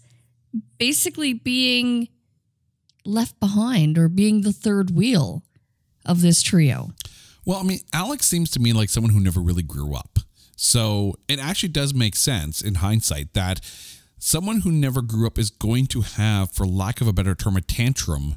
basically 0.77 1.33
being 1.33 2.07
left 3.05 3.39
behind 3.39 3.97
or 3.97 4.07
being 4.09 4.41
the 4.41 4.53
third 4.53 4.91
wheel 4.91 5.43
of 6.05 6.21
this 6.21 6.41
trio. 6.41 6.91
Well, 7.45 7.59
I 7.59 7.63
mean, 7.63 7.79
Alex 7.93 8.25
seems 8.27 8.49
to 8.51 8.59
me 8.59 8.73
like 8.73 8.89
someone 8.89 9.13
who 9.13 9.19
never 9.19 9.39
really 9.41 9.63
grew 9.63 9.95
up. 9.95 10.19
So 10.55 11.15
it 11.27 11.39
actually 11.39 11.69
does 11.69 11.93
make 11.93 12.15
sense 12.15 12.61
in 12.61 12.75
hindsight 12.75 13.33
that 13.33 13.59
someone 14.23 14.61
who 14.61 14.71
never 14.71 15.01
grew 15.01 15.27
up 15.27 15.37
is 15.37 15.49
going 15.49 15.85
to 15.85 15.99
have, 16.01 16.49
for 16.49 16.65
lack 16.65 17.01
of 17.01 17.07
a 17.07 17.13
better 17.13 17.35
term, 17.35 17.57
a 17.57 17.61
tantrum 17.61 18.35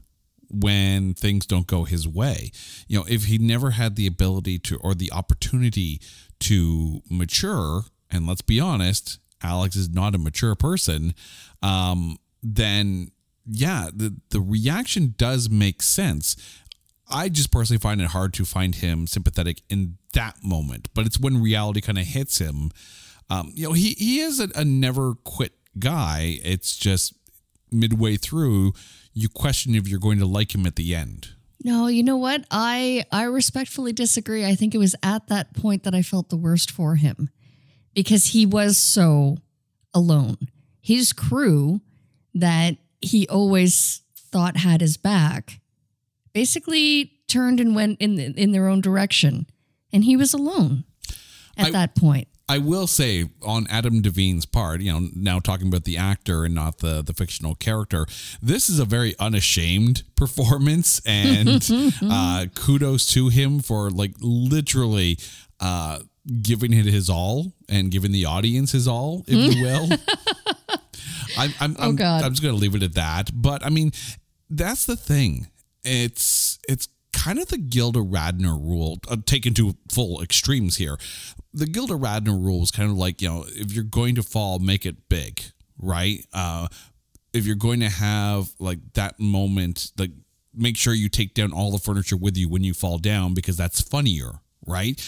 when 0.50 1.14
things 1.14 1.46
don't 1.46 1.68
go 1.68 1.84
his 1.84 2.08
way. 2.08 2.50
You 2.88 2.98
know, 2.98 3.06
if 3.08 3.26
he 3.26 3.38
never 3.38 3.70
had 3.70 3.94
the 3.94 4.08
ability 4.08 4.58
to 4.60 4.78
or 4.78 4.94
the 4.94 5.12
opportunity 5.12 6.00
to 6.40 7.02
mature, 7.08 7.82
and 8.10 8.26
let's 8.26 8.42
be 8.42 8.58
honest, 8.58 9.20
Alex 9.42 9.76
is 9.76 9.88
not 9.88 10.14
a 10.16 10.18
mature 10.18 10.56
person, 10.56 11.14
um, 11.62 12.16
then 12.42 13.12
yeah, 13.46 13.88
the, 13.94 14.16
the 14.30 14.40
reaction 14.40 15.14
does 15.16 15.48
make 15.48 15.82
sense. 15.82 16.34
I 17.08 17.28
just 17.28 17.52
personally 17.52 17.78
find 17.78 18.00
it 18.00 18.08
hard 18.08 18.34
to 18.34 18.44
find 18.44 18.74
him 18.74 19.06
sympathetic 19.06 19.62
in 19.70 19.98
that 20.14 20.42
moment, 20.42 20.88
but 20.94 21.06
it's 21.06 21.20
when 21.20 21.40
reality 21.40 21.80
kind 21.80 21.98
of 21.98 22.06
hits 22.06 22.38
him. 22.38 22.72
Um, 23.30 23.52
you 23.54 23.68
know, 23.68 23.72
he 23.72 23.90
he 23.90 24.20
is 24.20 24.40
a, 24.40 24.48
a 24.54 24.64
never 24.64 25.14
quit 25.14 25.52
guy. 25.78 26.38
It's 26.44 26.76
just 26.76 27.14
midway 27.70 28.16
through, 28.16 28.72
you 29.12 29.28
question 29.28 29.74
if 29.74 29.88
you're 29.88 30.00
going 30.00 30.18
to 30.18 30.26
like 30.26 30.54
him 30.54 30.66
at 30.66 30.76
the 30.76 30.94
end. 30.94 31.28
No, 31.64 31.86
you 31.88 32.02
know 32.02 32.16
what? 32.16 32.44
I 32.50 33.04
I 33.10 33.24
respectfully 33.24 33.92
disagree. 33.92 34.44
I 34.44 34.54
think 34.54 34.74
it 34.74 34.78
was 34.78 34.94
at 35.02 35.26
that 35.28 35.54
point 35.54 35.82
that 35.84 35.94
I 35.94 36.02
felt 36.02 36.28
the 36.28 36.36
worst 36.36 36.70
for 36.70 36.94
him 36.96 37.30
because 37.94 38.26
he 38.26 38.46
was 38.46 38.76
so 38.78 39.38
alone. 39.94 40.36
His 40.80 41.12
crew 41.12 41.80
that 42.34 42.76
he 43.00 43.26
always 43.28 44.02
thought 44.16 44.58
had 44.58 44.80
his 44.80 44.96
back 44.96 45.60
basically 46.32 47.12
turned 47.26 47.58
and 47.58 47.74
went 47.74 48.00
in 48.00 48.18
in 48.18 48.52
their 48.52 48.68
own 48.68 48.80
direction 48.80 49.46
and 49.92 50.04
he 50.04 50.16
was 50.16 50.32
alone 50.34 50.84
at 51.56 51.68
I- 51.68 51.70
that 51.70 51.96
point. 51.96 52.28
I 52.48 52.58
will 52.58 52.86
say 52.86 53.28
on 53.42 53.66
Adam 53.68 54.02
Devine's 54.02 54.46
part, 54.46 54.80
you 54.80 54.92
know, 54.92 55.08
now 55.14 55.40
talking 55.40 55.66
about 55.66 55.84
the 55.84 55.96
actor 55.96 56.44
and 56.44 56.54
not 56.54 56.78
the 56.78 57.02
the 57.02 57.12
fictional 57.12 57.54
character, 57.56 58.06
this 58.40 58.70
is 58.70 58.78
a 58.78 58.84
very 58.84 59.14
unashamed 59.18 60.04
performance, 60.16 61.00
and 61.04 61.68
uh, 62.02 62.46
kudos 62.54 63.06
to 63.14 63.28
him 63.28 63.60
for 63.60 63.90
like 63.90 64.14
literally 64.20 65.18
uh, 65.60 65.98
giving 66.42 66.72
it 66.72 66.86
his 66.86 67.10
all 67.10 67.52
and 67.68 67.90
giving 67.90 68.12
the 68.12 68.24
audience 68.26 68.72
his 68.72 68.86
all, 68.86 69.24
if 69.26 69.54
you 69.54 69.62
will. 69.62 69.88
I'm, 71.38 71.52
I'm, 71.60 71.76
I'm, 71.78 71.96
God. 71.96 72.22
I'm 72.22 72.30
just 72.30 72.42
going 72.42 72.54
to 72.54 72.60
leave 72.60 72.74
it 72.74 72.82
at 72.82 72.94
that. 72.94 73.30
But 73.34 73.64
I 73.64 73.70
mean, 73.70 73.90
that's 74.48 74.86
the 74.86 74.96
thing. 74.96 75.48
It's 75.84 76.58
it's 76.68 76.88
kind 77.12 77.38
of 77.38 77.48
the 77.48 77.58
Gilda 77.58 78.00
Radner 78.00 78.60
rule 78.60 78.98
uh, 79.08 79.16
taken 79.24 79.54
to 79.54 79.74
full 79.90 80.22
extremes 80.22 80.76
here. 80.76 80.96
The 81.56 81.66
Gilda 81.66 81.94
Radner 81.94 82.38
rule 82.38 82.62
is 82.62 82.70
kind 82.70 82.90
of 82.90 82.98
like 82.98 83.22
you 83.22 83.28
know 83.28 83.44
if 83.48 83.72
you're 83.72 83.82
going 83.82 84.14
to 84.16 84.22
fall, 84.22 84.58
make 84.58 84.84
it 84.84 85.08
big, 85.08 85.40
right? 85.78 86.24
Uh, 86.32 86.68
if 87.32 87.46
you're 87.46 87.56
going 87.56 87.80
to 87.80 87.88
have 87.88 88.50
like 88.58 88.78
that 88.92 89.18
moment, 89.18 89.90
like 89.96 90.10
make 90.54 90.76
sure 90.76 90.92
you 90.92 91.08
take 91.08 91.32
down 91.32 91.52
all 91.52 91.70
the 91.72 91.78
furniture 91.78 92.16
with 92.16 92.36
you 92.36 92.48
when 92.50 92.62
you 92.62 92.74
fall 92.74 92.98
down 92.98 93.32
because 93.32 93.56
that's 93.56 93.80
funnier, 93.80 94.40
right? 94.66 95.00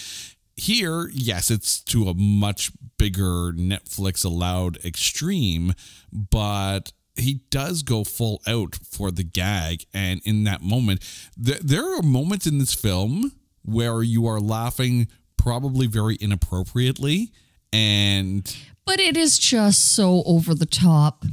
Here, 0.57 1.11
yes, 1.13 1.51
it's 1.51 1.81
to 1.85 2.09
a 2.09 2.15
much 2.15 2.73
bigger 2.97 3.53
Netflix 3.53 4.25
allowed 4.25 4.79
extreme, 4.85 5.75
but 6.11 6.93
he 7.15 7.41
does 7.51 7.83
go 7.83 8.05
full 8.05 8.41
out 8.47 8.77
for 8.91 9.11
the 9.11 9.23
gag. 9.23 9.85
And 9.93 10.23
in 10.25 10.45
that 10.45 10.63
moment, 10.63 11.01
th- 11.43 11.61
there 11.61 11.95
are 11.95 12.03
moments 12.03 12.47
in 12.47 12.57
this 12.57 12.75
film 12.75 13.33
where 13.63 14.03
you 14.03 14.27
are 14.27 14.41
laughing 14.41 15.09
probably 15.39 15.87
very 15.87 16.17
inappropriately. 16.21 17.33
And, 17.73 18.55
But 18.85 19.01
it 19.01 19.17
is 19.17 19.39
just 19.39 19.93
so 19.95 20.23
over 20.27 20.55
the 20.55 20.67
top. 20.67 21.25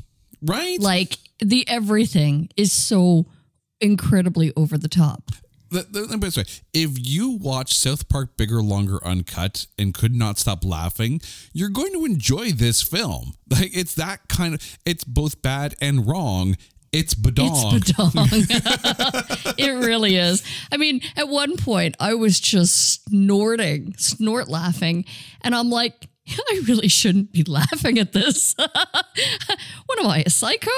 right? 0.41 0.79
Like 0.79 1.17
the 1.39 1.67
everything 1.67 2.50
is 2.55 2.71
so 2.71 3.25
incredibly 3.81 4.53
over 4.55 4.77
the 4.77 4.88
top. 4.88 5.31
the, 5.71 5.85
the, 5.89 6.01
let 6.01 6.12
me 6.12 6.17
this 6.17 6.38
way. 6.38 6.43
if 6.74 6.91
you 7.09 7.31
watch 7.31 7.75
South 7.77 8.07
Park 8.07 8.38
Bigger, 8.38 8.62
Longer, 8.62 9.03
Uncut 9.05 9.65
and 9.77 9.93
could 9.93 10.15
not 10.15 10.38
stop 10.38 10.63
laughing, 10.63 11.19
you're 11.53 11.69
going 11.69 11.91
to 11.93 12.05
enjoy 12.05 12.51
this 12.51 12.81
film. 12.81 13.33
Like 13.50 13.77
it's 13.77 13.93
that 13.95 14.27
kind 14.27 14.55
of 14.55 14.77
it's 14.85 15.03
both 15.03 15.41
bad 15.41 15.75
and 15.79 16.07
wrong 16.07 16.57
It's 16.95 17.13
badong. 17.13 17.75
It's 17.75 17.91
badong. 17.91 19.55
it 19.57 19.71
really 19.85 20.15
is. 20.15 20.43
I 20.71 20.77
mean, 20.77 21.01
at 21.17 21.27
one 21.27 21.57
point, 21.57 21.95
I 21.99 22.13
was 22.13 22.39
just 22.39 23.03
snorting, 23.09 23.95
snort 23.97 24.47
laughing, 24.47 25.03
and 25.41 25.53
I'm 25.53 25.69
like, 25.69 26.07
I 26.27 26.61
really 26.65 26.87
shouldn't 26.87 27.33
be 27.33 27.43
laughing 27.43 27.99
at 27.99 28.13
this. 28.13 28.55
what 28.57 29.99
am 29.99 30.07
I, 30.07 30.23
a 30.25 30.29
psycho? 30.29 30.71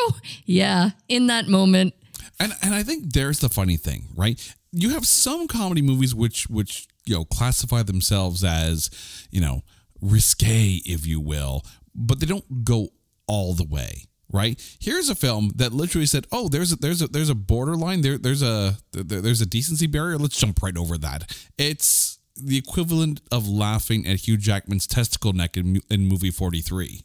Yeah, 0.45 0.91
in 1.07 1.27
that 1.27 1.47
moment. 1.47 1.93
And 2.39 2.53
and 2.63 2.73
I 2.73 2.81
think 2.81 3.13
there's 3.13 3.39
the 3.39 3.49
funny 3.49 3.77
thing, 3.77 4.07
right? 4.15 4.55
You 4.71 4.89
have 4.91 5.05
some 5.05 5.47
comedy 5.47 5.83
movies 5.83 6.15
which 6.15 6.49
which 6.49 6.87
you 7.05 7.15
know 7.15 7.25
classify 7.25 7.83
themselves 7.83 8.43
as 8.43 8.89
you 9.29 9.41
know 9.41 9.61
risque, 10.01 10.81
if 10.85 11.05
you 11.05 11.19
will, 11.19 11.63
but 11.93 12.19
they 12.19 12.25
don't 12.25 12.63
go 12.63 12.89
all 13.27 13.53
the 13.53 13.65
way 13.65 14.07
right? 14.31 14.61
Here's 14.79 15.09
a 15.09 15.15
film 15.15 15.51
that 15.55 15.73
literally 15.73 16.05
said 16.05 16.27
oh 16.31 16.47
there's 16.47 16.73
a 16.73 16.75
there's 16.75 17.01
a 17.01 17.07
there's 17.07 17.29
a 17.29 17.35
borderline 17.35 18.01
there 18.01 18.17
there's 18.17 18.41
a 18.41 18.77
there, 18.91 19.21
there's 19.21 19.41
a 19.41 19.45
decency 19.45 19.87
barrier. 19.87 20.17
Let's 20.17 20.37
jump 20.37 20.61
right 20.61 20.77
over 20.77 20.97
that. 20.97 21.31
It's 21.57 22.19
the 22.35 22.57
equivalent 22.57 23.21
of 23.31 23.47
laughing 23.47 24.05
at 24.05 24.27
hugh 24.27 24.37
jackman's 24.37 24.85
testicle 24.85 25.33
neck 25.33 25.57
in, 25.57 25.81
in 25.89 26.07
movie 26.07 26.29
43 26.29 27.01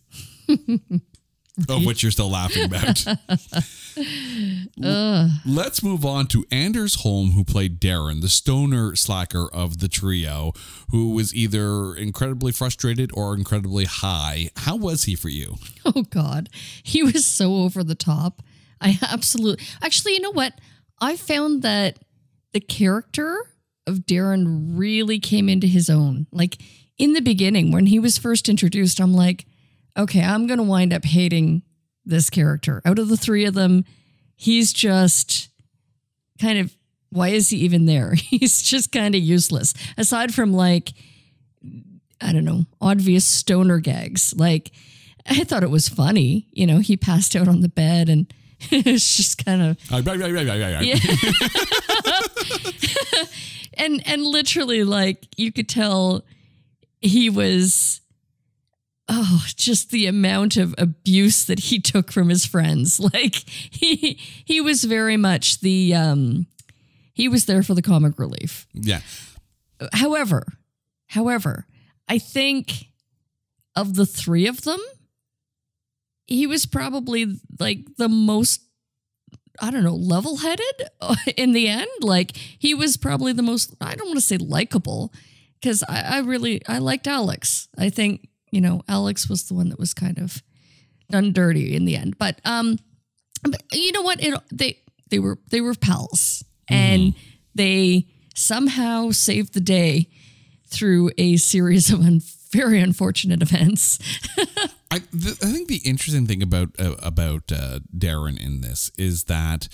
of 1.69 1.85
which 1.85 2.03
you're 2.03 2.13
still 2.13 2.31
laughing 2.31 2.65
about 2.65 3.05
Let's 5.47 5.83
move 5.83 6.05
on 6.05 6.27
to 6.29 6.45
Anders 6.51 6.97
Holm, 6.97 7.33
who 7.33 7.45
played 7.45 7.79
Darren, 7.81 8.21
the 8.23 8.29
stoner 8.29 8.97
slacker 8.97 9.49
of 9.53 9.79
the 9.79 9.89
trio, 9.89 10.53
who 10.91 11.11
was 11.11 11.35
either 11.35 11.95
incredibly 11.95 12.53
frustrated 12.53 13.11
or 13.15 13.35
incredibly 13.35 13.85
high. 13.85 14.49
How 14.57 14.77
was 14.77 15.05
he 15.05 15.15
for 15.15 15.29
you? 15.29 15.57
Oh 15.85 16.05
God, 16.05 16.49
he 16.85 17.03
was 17.03 17.27
so 17.27 17.57
over 17.57 17.83
the 17.83 17.97
top. 17.97 18.41
I 18.81 18.99
absolutely, 19.11 19.65
actually, 19.83 20.15
you 20.15 20.21
know 20.21 20.31
what? 20.31 20.55
I 21.01 21.17
found 21.17 21.63
that 21.63 21.99
the 22.53 22.61
character 22.61 23.37
of 23.87 24.07
Darren 24.07 24.79
really 24.79 25.19
came 25.19 25.49
into 25.49 25.67
his 25.67 25.91
own. 25.91 26.29
Like 26.31 26.63
in 26.99 27.15
the 27.15 27.21
beginning, 27.21 27.73
when 27.73 27.87
he 27.87 27.99
was 27.99 28.17
first 28.17 28.49
introduced, 28.49 29.01
I'm 29.01 29.13
like, 29.13 29.45
okay, 29.97 30.23
I'm 30.23 30.47
going 30.47 30.59
to 30.59 30.65
wind 30.65 30.93
up 30.93 31.05
hating 31.05 31.63
this 32.05 32.31
character. 32.31 32.83
Out 32.85 32.99
of 32.99 33.09
the 33.09 33.17
three 33.17 33.45
of 33.45 33.55
them, 33.55 33.85
he's 34.37 34.73
just 34.73 35.49
kind 36.41 36.59
of 36.59 36.75
why 37.11 37.29
is 37.29 37.51
he 37.51 37.59
even 37.59 37.85
there? 37.87 38.15
He's 38.17 38.63
just 38.63 38.91
kind 38.91 39.15
of 39.15 39.21
useless. 39.21 39.75
Aside 39.99 40.35
from 40.35 40.53
like 40.53 40.93
I 42.21 42.33
don't 42.33 42.45
know, 42.45 42.65
obvious 42.81 43.25
stoner 43.25 43.79
gags. 43.81 44.33
Like 44.37 44.73
I 45.27 45.45
thought 45.45 45.63
it 45.63 45.71
was 45.71 45.89
funny, 45.89 46.49
you 46.53 46.67
know, 46.67 46.79
he 46.79 46.97
passed 46.97 47.37
out 47.37 47.49
on 47.49 47.61
the 47.61 47.69
bed 47.69 48.09
and 48.09 48.33
it's 48.71 49.17
just 49.17 49.45
kind 49.45 49.61
of 49.63 49.79
uh, 49.93 50.01
yeah. 50.81 50.99
and 53.75 54.03
and 54.07 54.23
literally 54.25 54.85
like 54.85 55.27
you 55.37 55.53
could 55.53 55.69
tell 55.69 56.25
he 57.01 57.29
was 57.29 58.01
oh, 59.13 59.45
just 59.57 59.91
the 59.91 60.07
amount 60.07 60.57
of 60.57 60.75
abuse 60.79 61.45
that 61.45 61.59
he 61.59 61.79
took 61.79 62.11
from 62.11 62.29
his 62.29 62.47
friends. 62.47 63.01
Like 63.13 63.35
he 63.35 64.19
he 64.45 64.61
was 64.61 64.85
very 64.85 65.17
much 65.17 65.61
the 65.61 65.95
um 65.95 66.47
he 67.13 67.29
was 67.29 67.45
there 67.45 67.63
for 67.63 67.75
the 67.75 67.83
comic 67.83 68.19
relief. 68.19 68.67
Yeah. 68.73 69.01
However, 69.93 70.47
however, 71.09 71.67
I 72.09 72.19
think 72.19 72.87
of 73.77 73.95
the 73.95 74.07
three 74.07 74.47
of 74.47 74.63
them, 74.63 74.81
he 76.27 76.47
was 76.47 76.65
probably 76.65 77.39
like 77.59 77.81
the 77.99 78.09
most 78.09 78.63
I 79.61 79.71
don't 79.71 79.85
know, 79.85 79.95
level 79.95 80.39
headed 80.39 80.89
in 81.37 81.53
the 81.53 81.69
end. 81.69 81.91
Like 82.01 82.37
he 82.37 82.75
was 82.75 82.97
probably 82.97 83.33
the 83.33 83.43
most, 83.43 83.75
I 83.81 83.95
don't 83.95 84.09
want 84.09 84.19
to 84.19 84.25
say 84.25 84.39
likable 84.39 85.13
because 85.61 85.83
I, 85.83 86.17
I, 86.17 86.19
really, 86.21 86.63
I 86.67 86.79
liked 86.79 87.07
Alex. 87.07 87.69
I 87.77 87.91
think 87.91 88.29
you 88.53 88.61
know, 88.61 88.83
Alex 88.87 89.29
was 89.29 89.49
the 89.49 89.55
one 89.55 89.71
that 89.71 89.79
was 89.81 89.95
kind 89.95 90.19
of 90.19 90.43
done 91.11 91.33
dirty 91.33 91.75
in 91.75 91.85
the 91.85 91.97
end. 91.97 92.19
But 92.19 92.41
um, 92.45 92.79
but 93.43 93.63
you 93.73 93.91
know 93.91 94.03
what? 94.03 94.23
It 94.23 94.39
they 94.53 94.79
they 95.11 95.19
were 95.19 95.39
they 95.51 95.61
were 95.61 95.75
pals, 95.75 96.45
mm-hmm. 96.71 96.75
and 96.75 97.15
they 97.55 98.07
somehow 98.35 99.11
saved 99.11 99.55
the 99.55 99.61
day 99.61 100.09
through 100.69 101.11
a 101.19 101.37
series 101.37 101.93
of 101.93 102.01
un- 102.01 102.23
very 102.51 102.81
unfortunate 102.81 103.43
events. 103.43 103.99
I, 104.91 104.99
th- 104.99 105.43
I 105.43 105.53
think 105.53 105.69
the 105.69 105.81
interesting 105.85 106.27
thing 106.27 106.43
about 106.43 106.69
uh, 106.79 106.97
about 107.03 107.51
uh, 107.51 107.81
Darren 107.97 108.39
in 108.39 108.61
this 108.61 108.91
is 108.99 109.25
that 109.25 109.69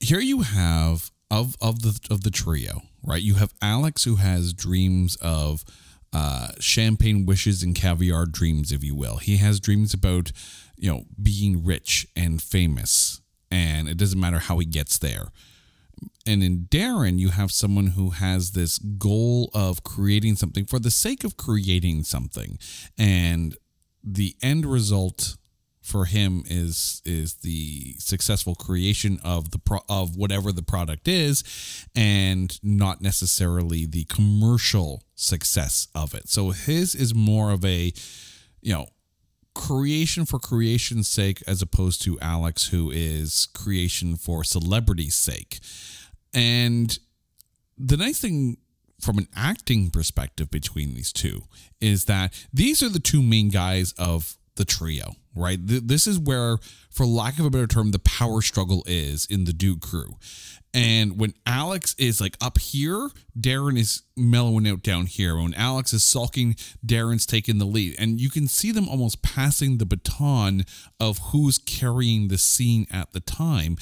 here 0.00 0.20
you 0.20 0.40
have 0.42 1.10
of 1.30 1.56
of 1.60 1.82
the 1.82 1.98
of 2.10 2.22
the 2.22 2.30
trio, 2.30 2.82
right? 3.04 3.22
You 3.22 3.34
have 3.34 3.54
Alex 3.62 4.04
who 4.04 4.16
has 4.16 4.52
dreams 4.52 5.16
of 5.16 5.64
uh, 6.16 6.48
champagne 6.58 7.26
wishes 7.26 7.62
and 7.62 7.74
caviar 7.74 8.24
dreams, 8.24 8.72
if 8.72 8.82
you 8.82 8.94
will. 8.94 9.18
He 9.18 9.36
has 9.36 9.60
dreams 9.60 9.92
about, 9.92 10.32
you 10.74 10.90
know, 10.90 11.04
being 11.22 11.62
rich 11.62 12.06
and 12.16 12.40
famous, 12.40 13.20
and 13.50 13.86
it 13.86 13.98
doesn't 13.98 14.18
matter 14.18 14.38
how 14.38 14.58
he 14.58 14.64
gets 14.64 14.96
there. 14.96 15.28
And 16.24 16.42
in 16.42 16.68
Darren, 16.70 17.18
you 17.18 17.28
have 17.28 17.52
someone 17.52 17.88
who 17.88 18.10
has 18.10 18.52
this 18.52 18.78
goal 18.78 19.50
of 19.52 19.82
creating 19.82 20.36
something 20.36 20.64
for 20.64 20.78
the 20.78 20.90
sake 20.90 21.22
of 21.22 21.36
creating 21.36 22.04
something. 22.04 22.58
And 22.96 23.54
the 24.02 24.36
end 24.42 24.64
result 24.64 25.36
for 25.86 26.06
him 26.06 26.42
is 26.46 27.00
is 27.04 27.34
the 27.36 27.94
successful 27.98 28.56
creation 28.56 29.20
of 29.22 29.52
the 29.52 29.58
pro, 29.58 29.78
of 29.88 30.16
whatever 30.16 30.50
the 30.50 30.62
product 30.62 31.06
is 31.06 31.44
and 31.94 32.58
not 32.62 33.00
necessarily 33.00 33.86
the 33.86 34.04
commercial 34.04 35.04
success 35.14 35.86
of 35.94 36.12
it. 36.12 36.28
So 36.28 36.50
his 36.50 36.96
is 36.96 37.14
more 37.14 37.52
of 37.52 37.64
a 37.64 37.92
you 38.60 38.74
know 38.74 38.86
creation 39.54 40.26
for 40.26 40.40
creation's 40.40 41.08
sake 41.08 41.40
as 41.46 41.62
opposed 41.62 42.02
to 42.02 42.18
Alex 42.20 42.68
who 42.68 42.90
is 42.90 43.46
creation 43.54 44.16
for 44.16 44.42
celebrity's 44.42 45.14
sake. 45.14 45.60
And 46.34 46.98
the 47.78 47.96
nice 47.96 48.20
thing 48.20 48.56
from 49.00 49.18
an 49.18 49.28
acting 49.36 49.90
perspective 49.90 50.50
between 50.50 50.94
these 50.94 51.12
two 51.12 51.42
is 51.80 52.06
that 52.06 52.34
these 52.52 52.82
are 52.82 52.88
the 52.88 52.98
two 52.98 53.22
main 53.22 53.50
guys 53.50 53.94
of 53.98 54.36
the 54.56 54.64
trio, 54.64 55.14
right? 55.34 55.58
This 55.60 56.06
is 56.06 56.18
where, 56.18 56.58
for 56.90 57.06
lack 57.06 57.38
of 57.38 57.46
a 57.46 57.50
better 57.50 57.66
term, 57.66 57.92
the 57.92 57.98
power 57.98 58.42
struggle 58.42 58.82
is 58.86 59.26
in 59.26 59.44
the 59.44 59.52
Duke 59.52 59.80
crew. 59.80 60.16
And 60.74 61.18
when 61.18 61.32
Alex 61.46 61.94
is 61.98 62.20
like 62.20 62.36
up 62.38 62.58
here, 62.58 63.08
Darren 63.38 63.78
is 63.78 64.02
mellowing 64.14 64.68
out 64.68 64.82
down 64.82 65.06
here. 65.06 65.36
When 65.36 65.54
Alex 65.54 65.94
is 65.94 66.04
sulking, 66.04 66.54
Darren's 66.84 67.24
taking 67.24 67.56
the 67.56 67.64
lead. 67.64 67.96
And 67.98 68.20
you 68.20 68.28
can 68.28 68.46
see 68.46 68.72
them 68.72 68.86
almost 68.86 69.22
passing 69.22 69.78
the 69.78 69.86
baton 69.86 70.64
of 71.00 71.18
who's 71.30 71.56
carrying 71.56 72.28
the 72.28 72.36
scene 72.36 72.86
at 72.90 73.12
the 73.12 73.20
time. 73.20 73.78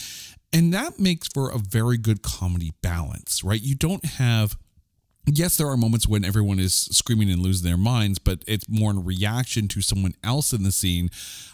And 0.53 0.73
that 0.73 1.01
makes 1.01 1.27
for 1.27 1.51
a 1.51 1.59
very 1.59 1.99
good 1.99 2.23
comedy 2.23 2.75
balance, 2.81 3.43
right? 3.43 3.61
You 3.61 3.75
don't 3.75 4.05
have 4.05 4.57
yes, 5.27 5.57
there 5.57 5.69
are 5.69 5.77
moments 5.77 6.07
when 6.07 6.25
everyone 6.25 6.59
is 6.59 6.75
screaming 6.75 7.31
and 7.31 7.41
losing 7.41 7.69
their 7.69 7.79
minds, 7.79 8.19
but 8.19 8.45
it's 8.47 8.69
more 8.69 8.91
in 8.91 9.05
reaction 9.05 9.69
to 9.69 9.81
someone 9.81 10.15
else 10.23 10.53
in 10.53 10.63
the 10.63 10.73
scene, 10.73 11.11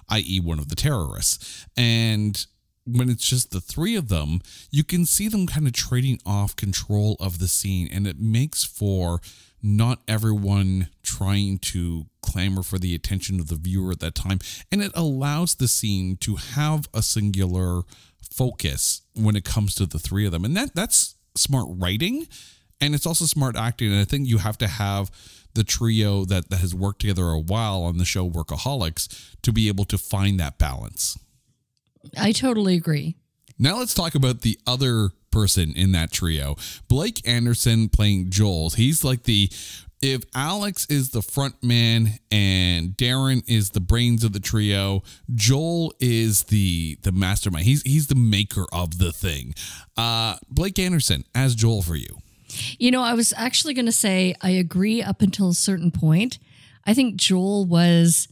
i.e., 0.08 0.40
one 0.40 0.58
of 0.58 0.68
the 0.68 0.76
terrorists. 0.76 1.66
And 1.76 2.44
when 2.86 3.08
it's 3.08 3.28
just 3.28 3.50
the 3.50 3.60
three 3.60 3.94
of 3.94 4.08
them, 4.08 4.40
you 4.70 4.82
can 4.84 5.06
see 5.06 5.28
them 5.28 5.46
kind 5.46 5.66
of 5.66 5.72
trading 5.72 6.18
off 6.26 6.56
control 6.56 7.16
of 7.20 7.38
the 7.38 7.48
scene, 7.48 7.88
and 7.92 8.06
it 8.06 8.18
makes 8.18 8.64
for 8.64 9.20
not 9.62 10.00
everyone 10.08 10.88
trying 11.02 11.58
to 11.58 12.06
clamor 12.22 12.62
for 12.62 12.78
the 12.78 12.94
attention 12.94 13.38
of 13.40 13.48
the 13.48 13.56
viewer 13.56 13.92
at 13.92 14.00
that 14.00 14.14
time. 14.14 14.38
And 14.72 14.82
it 14.82 14.92
allows 14.94 15.54
the 15.54 15.68
scene 15.68 16.16
to 16.18 16.36
have 16.36 16.88
a 16.94 17.02
singular 17.02 17.82
focus 18.32 19.02
when 19.14 19.36
it 19.36 19.44
comes 19.44 19.74
to 19.74 19.86
the 19.86 19.98
three 19.98 20.24
of 20.24 20.32
them. 20.32 20.44
And 20.44 20.56
that 20.56 20.74
that's 20.74 21.16
smart 21.36 21.66
writing 21.68 22.26
and 22.80 22.94
it's 22.94 23.06
also 23.06 23.24
smart 23.24 23.56
acting. 23.56 23.92
And 23.92 24.00
I 24.00 24.04
think 24.04 24.28
you 24.28 24.38
have 24.38 24.58
to 24.58 24.68
have 24.68 25.10
the 25.54 25.64
trio 25.64 26.24
that, 26.26 26.50
that 26.50 26.58
has 26.58 26.74
worked 26.74 27.00
together 27.00 27.24
a 27.28 27.38
while 27.38 27.82
on 27.82 27.98
the 27.98 28.04
show 28.04 28.28
Workaholics 28.28 29.34
to 29.42 29.52
be 29.52 29.68
able 29.68 29.84
to 29.86 29.98
find 29.98 30.38
that 30.40 30.58
balance. 30.58 31.18
I 32.16 32.32
totally 32.32 32.76
agree. 32.76 33.16
Now 33.58 33.78
let's 33.78 33.94
talk 33.94 34.14
about 34.14 34.40
the 34.40 34.58
other 34.66 35.10
person 35.30 35.72
in 35.76 35.92
that 35.92 36.10
trio. 36.10 36.56
Blake 36.88 37.26
Anderson 37.28 37.88
playing 37.88 38.30
Joel. 38.30 38.70
He's 38.70 39.04
like 39.04 39.24
the 39.24 39.50
if 40.00 40.22
Alex 40.34 40.86
is 40.88 41.10
the 41.10 41.20
front 41.20 41.62
man 41.62 42.18
and 42.30 42.96
Darren 42.96 43.42
is 43.46 43.70
the 43.70 43.80
brains 43.80 44.24
of 44.24 44.32
the 44.32 44.40
trio, 44.40 45.02
Joel 45.34 45.92
is 46.00 46.44
the 46.44 46.96
the 47.02 47.12
mastermind. 47.12 47.66
He's 47.66 47.82
he's 47.82 48.06
the 48.06 48.14
maker 48.14 48.64
of 48.72 48.98
the 48.98 49.12
thing. 49.12 49.54
Uh 49.96 50.36
Blake 50.48 50.78
Anderson 50.78 51.24
as 51.34 51.54
Joel 51.54 51.82
for 51.82 51.96
you. 51.96 52.16
You 52.78 52.90
know, 52.90 53.02
I 53.02 53.14
was 53.14 53.32
actually 53.36 53.74
going 53.74 53.86
to 53.86 53.92
say 53.92 54.34
I 54.40 54.50
agree 54.50 55.02
up 55.02 55.22
until 55.22 55.50
a 55.50 55.54
certain 55.54 55.90
point. 55.90 56.38
I 56.84 56.94
think 56.94 57.16
Joel 57.16 57.66
was, 57.66 58.28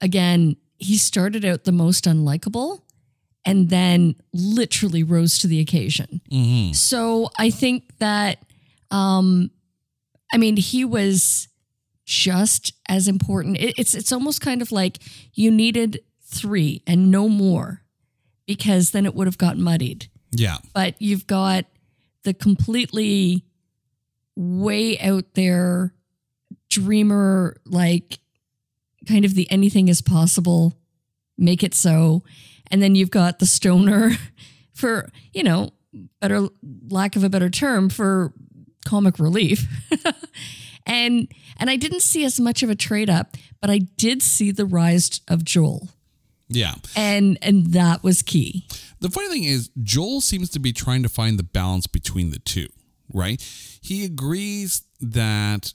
again, 0.00 0.56
he 0.78 0.96
started 0.96 1.44
out 1.44 1.64
the 1.64 1.72
most 1.72 2.04
unlikable. 2.04 2.80
and 3.44 3.70
then 3.70 4.14
literally 4.32 5.02
rose 5.02 5.38
to 5.38 5.46
the 5.46 5.60
occasion. 5.60 6.20
So 6.74 7.30
I 7.38 7.50
think 7.50 7.98
that, 7.98 8.38
um, 8.90 9.50
I 10.32 10.36
mean, 10.38 10.56
he 10.56 10.84
was 10.84 11.48
just 12.04 12.72
as 12.88 13.08
important. 13.08 13.58
It, 13.58 13.74
it's 13.78 13.94
it's 13.94 14.12
almost 14.12 14.40
kind 14.40 14.62
of 14.62 14.72
like 14.72 14.98
you 15.34 15.50
needed 15.50 16.00
three 16.24 16.82
and 16.86 17.10
no 17.10 17.28
more, 17.28 17.82
because 18.46 18.92
then 18.92 19.06
it 19.06 19.14
would 19.14 19.26
have 19.26 19.38
got 19.38 19.58
muddied. 19.58 20.08
Yeah. 20.30 20.58
But 20.72 21.00
you've 21.00 21.26
got 21.26 21.66
the 22.24 22.34
completely 22.34 23.44
way 24.36 24.98
out 24.98 25.34
there 25.34 25.94
dreamer, 26.68 27.56
like 27.66 28.18
kind 29.06 29.24
of 29.24 29.34
the 29.34 29.50
anything 29.50 29.88
is 29.88 30.00
possible, 30.00 30.78
make 31.36 31.62
it 31.62 31.74
so. 31.74 32.22
And 32.70 32.82
then 32.82 32.94
you've 32.94 33.10
got 33.10 33.38
the 33.38 33.46
stoner 33.46 34.12
for, 34.74 35.10
you 35.32 35.42
know, 35.42 35.70
better 36.20 36.48
lack 36.88 37.16
of 37.16 37.24
a 37.24 37.28
better 37.28 37.50
term 37.50 37.90
for 37.90 38.32
comic 38.86 39.18
relief. 39.18 39.66
and 40.86 41.30
and 41.58 41.70
I 41.70 41.76
didn't 41.76 42.00
see 42.00 42.24
as 42.24 42.40
much 42.40 42.62
of 42.62 42.70
a 42.70 42.74
trade 42.74 43.10
up, 43.10 43.36
but 43.60 43.70
I 43.70 43.78
did 43.78 44.22
see 44.22 44.50
the 44.50 44.66
rise 44.66 45.20
of 45.28 45.44
Joel. 45.44 45.88
Yeah. 46.54 46.74
And 46.96 47.38
and 47.42 47.72
that 47.72 48.02
was 48.02 48.22
key. 48.22 48.66
The 49.00 49.10
funny 49.10 49.28
thing 49.28 49.44
is, 49.44 49.70
Joel 49.82 50.20
seems 50.20 50.48
to 50.50 50.58
be 50.58 50.72
trying 50.72 51.02
to 51.02 51.08
find 51.08 51.38
the 51.38 51.42
balance 51.44 51.86
between 51.86 52.30
the 52.30 52.38
two, 52.38 52.68
right? 53.12 53.42
He 53.80 54.04
agrees 54.04 54.82
that 55.00 55.72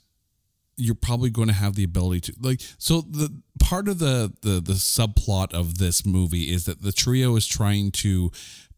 you're 0.78 0.96
probably 0.96 1.30
going 1.30 1.48
to 1.48 1.54
have 1.54 1.76
the 1.76 1.84
ability 1.84 2.32
to 2.32 2.34
like 2.40 2.62
so 2.78 3.02
the 3.02 3.42
part 3.60 3.88
of 3.88 3.98
the 4.00 4.32
the 4.42 4.62
the 4.62 4.74
subplot 4.74 5.52
of 5.52 5.80
this 5.80 6.06
movie 6.06 6.54
is 6.54 6.66
that 6.66 6.84
the 6.84 6.92
trio 6.92 7.36
is 7.36 7.48
trying 7.48 7.92
to 7.92 8.32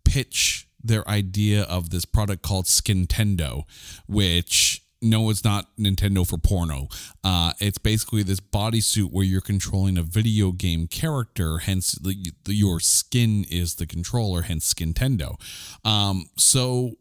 pitch 0.05 0.67
their 0.81 1.07
idea 1.07 1.63
of 1.63 1.89
this 1.89 2.05
product 2.05 2.41
called 2.41 2.65
Skintendo, 2.65 3.63
which 4.07 4.83
no, 5.01 5.29
it's 5.29 5.43
not 5.43 5.67
Nintendo 5.77 6.27
for 6.27 6.37
porno. 6.37 6.87
Uh, 7.23 7.53
it's 7.59 7.77
basically 7.77 8.23
this 8.23 8.39
bodysuit 8.39 9.11
where 9.11 9.25
you're 9.25 9.41
controlling 9.41 9.97
a 9.97 10.03
video 10.03 10.51
game 10.51 10.87
character, 10.87 11.59
hence 11.59 11.93
the, 11.93 12.33
the, 12.43 12.53
your 12.53 12.79
skin 12.79 13.45
is 13.49 13.75
the 13.75 13.85
controller, 13.85 14.43
hence 14.43 14.73
Skintendo. 14.73 15.39
Um, 15.85 16.25
so 16.37 16.95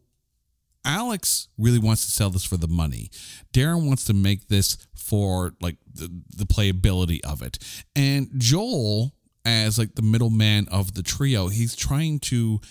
Alex 0.85 1.49
really 1.57 1.79
wants 1.79 2.05
to 2.05 2.11
sell 2.11 2.29
this 2.29 2.45
for 2.45 2.57
the 2.57 2.67
money. 2.67 3.09
Darren 3.53 3.85
wants 3.85 4.05
to 4.05 4.13
make 4.13 4.47
this 4.47 4.77
for 4.95 5.53
like 5.59 5.75
the, 5.93 6.09
the 6.35 6.45
playability 6.45 7.19
of 7.25 7.41
it. 7.41 7.57
And 7.95 8.29
Joel, 8.37 9.13
as 9.43 9.77
like 9.77 9.95
the 9.95 10.01
middleman 10.01 10.67
of 10.69 10.93
the 10.93 11.03
trio, 11.03 11.49
he's 11.49 11.75
trying 11.75 12.19
to 12.19 12.61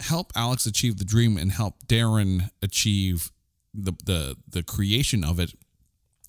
help 0.00 0.32
Alex 0.36 0.66
achieve 0.66 0.98
the 0.98 1.04
dream 1.04 1.36
and 1.36 1.50
help 1.50 1.86
Darren 1.86 2.50
achieve 2.62 3.30
the 3.74 3.92
the 4.04 4.36
the 4.48 4.62
creation 4.62 5.24
of 5.24 5.38
it. 5.38 5.54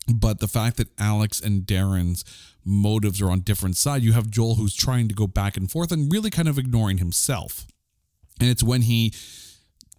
But 0.08 0.40
the 0.40 0.48
fact 0.48 0.78
that 0.78 0.90
Alex 1.00 1.42
and 1.42 1.64
Darren's 1.64 2.24
motives 2.64 3.22
are 3.22 3.32
on 3.32 3.40
different 3.40 3.76
side, 3.76 4.04
you 4.04 4.14
have 4.14 4.30
Joel 4.30 4.56
who's 4.56 4.76
trying 4.76 5.08
to 5.08 5.16
go 5.16 5.26
back 5.26 5.58
and 5.58 5.70
forth 5.70 5.92
and 5.92 6.12
really 6.12 6.30
kind 6.30 6.48
of 6.48 6.60
ignoring 6.60 7.00
himself. 7.00 7.66
And 8.40 8.50
it's 8.50 8.62
when 8.62 8.84
he 8.84 9.14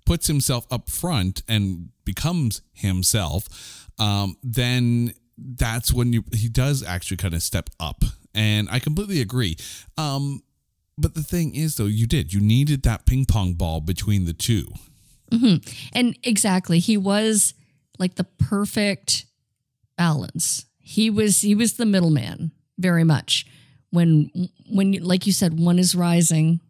puts 0.05 0.29
himself 0.29 0.67
up 0.71 0.89
front 0.89 1.43
and 1.49 1.89
becomes 2.05 2.63
himself, 2.73 3.89
um, 3.99 4.37
then 4.43 5.13
that's 5.37 5.93
when 5.93 6.13
you, 6.13 6.25
he 6.33 6.49
does 6.49 6.83
actually 6.83 7.17
kind 7.17 7.35
of 7.35 7.43
step 7.43 7.71
up. 7.81 8.05
And 8.35 8.69
I 8.71 8.79
completely 8.79 9.21
agree. 9.21 9.57
Um, 9.99 10.43
but 10.99 11.15
the 11.15 11.23
thing 11.23 11.55
is, 11.55 11.77
though, 11.77 11.87
you 11.87 12.07
did. 12.07 12.33
You 12.33 12.41
needed 12.41 12.83
that 12.85 13.07
ping 13.07 13.27
pong 13.27 13.55
ball 13.55 13.81
between 13.81 14.25
the 14.25 14.33
two. 14.33 14.67
And 15.93 16.19
exactly, 16.23 16.79
he 16.79 16.97
was 16.97 17.55
like 17.99 18.15
the 18.17 18.25
perfect 18.25 19.27
balance. 19.97 20.67
He 20.79 21.11
was 21.11 21.41
he 21.41 21.55
was 21.55 21.75
the 21.75 21.87
middleman 21.87 22.53
very 22.79 23.05
much. 23.05 23.47
When 23.91 24.31
when 24.71 24.93
like 25.03 25.27
you 25.27 25.33
said, 25.33 25.59
one 25.59 25.79
is 25.79 25.95
rising 25.95 26.61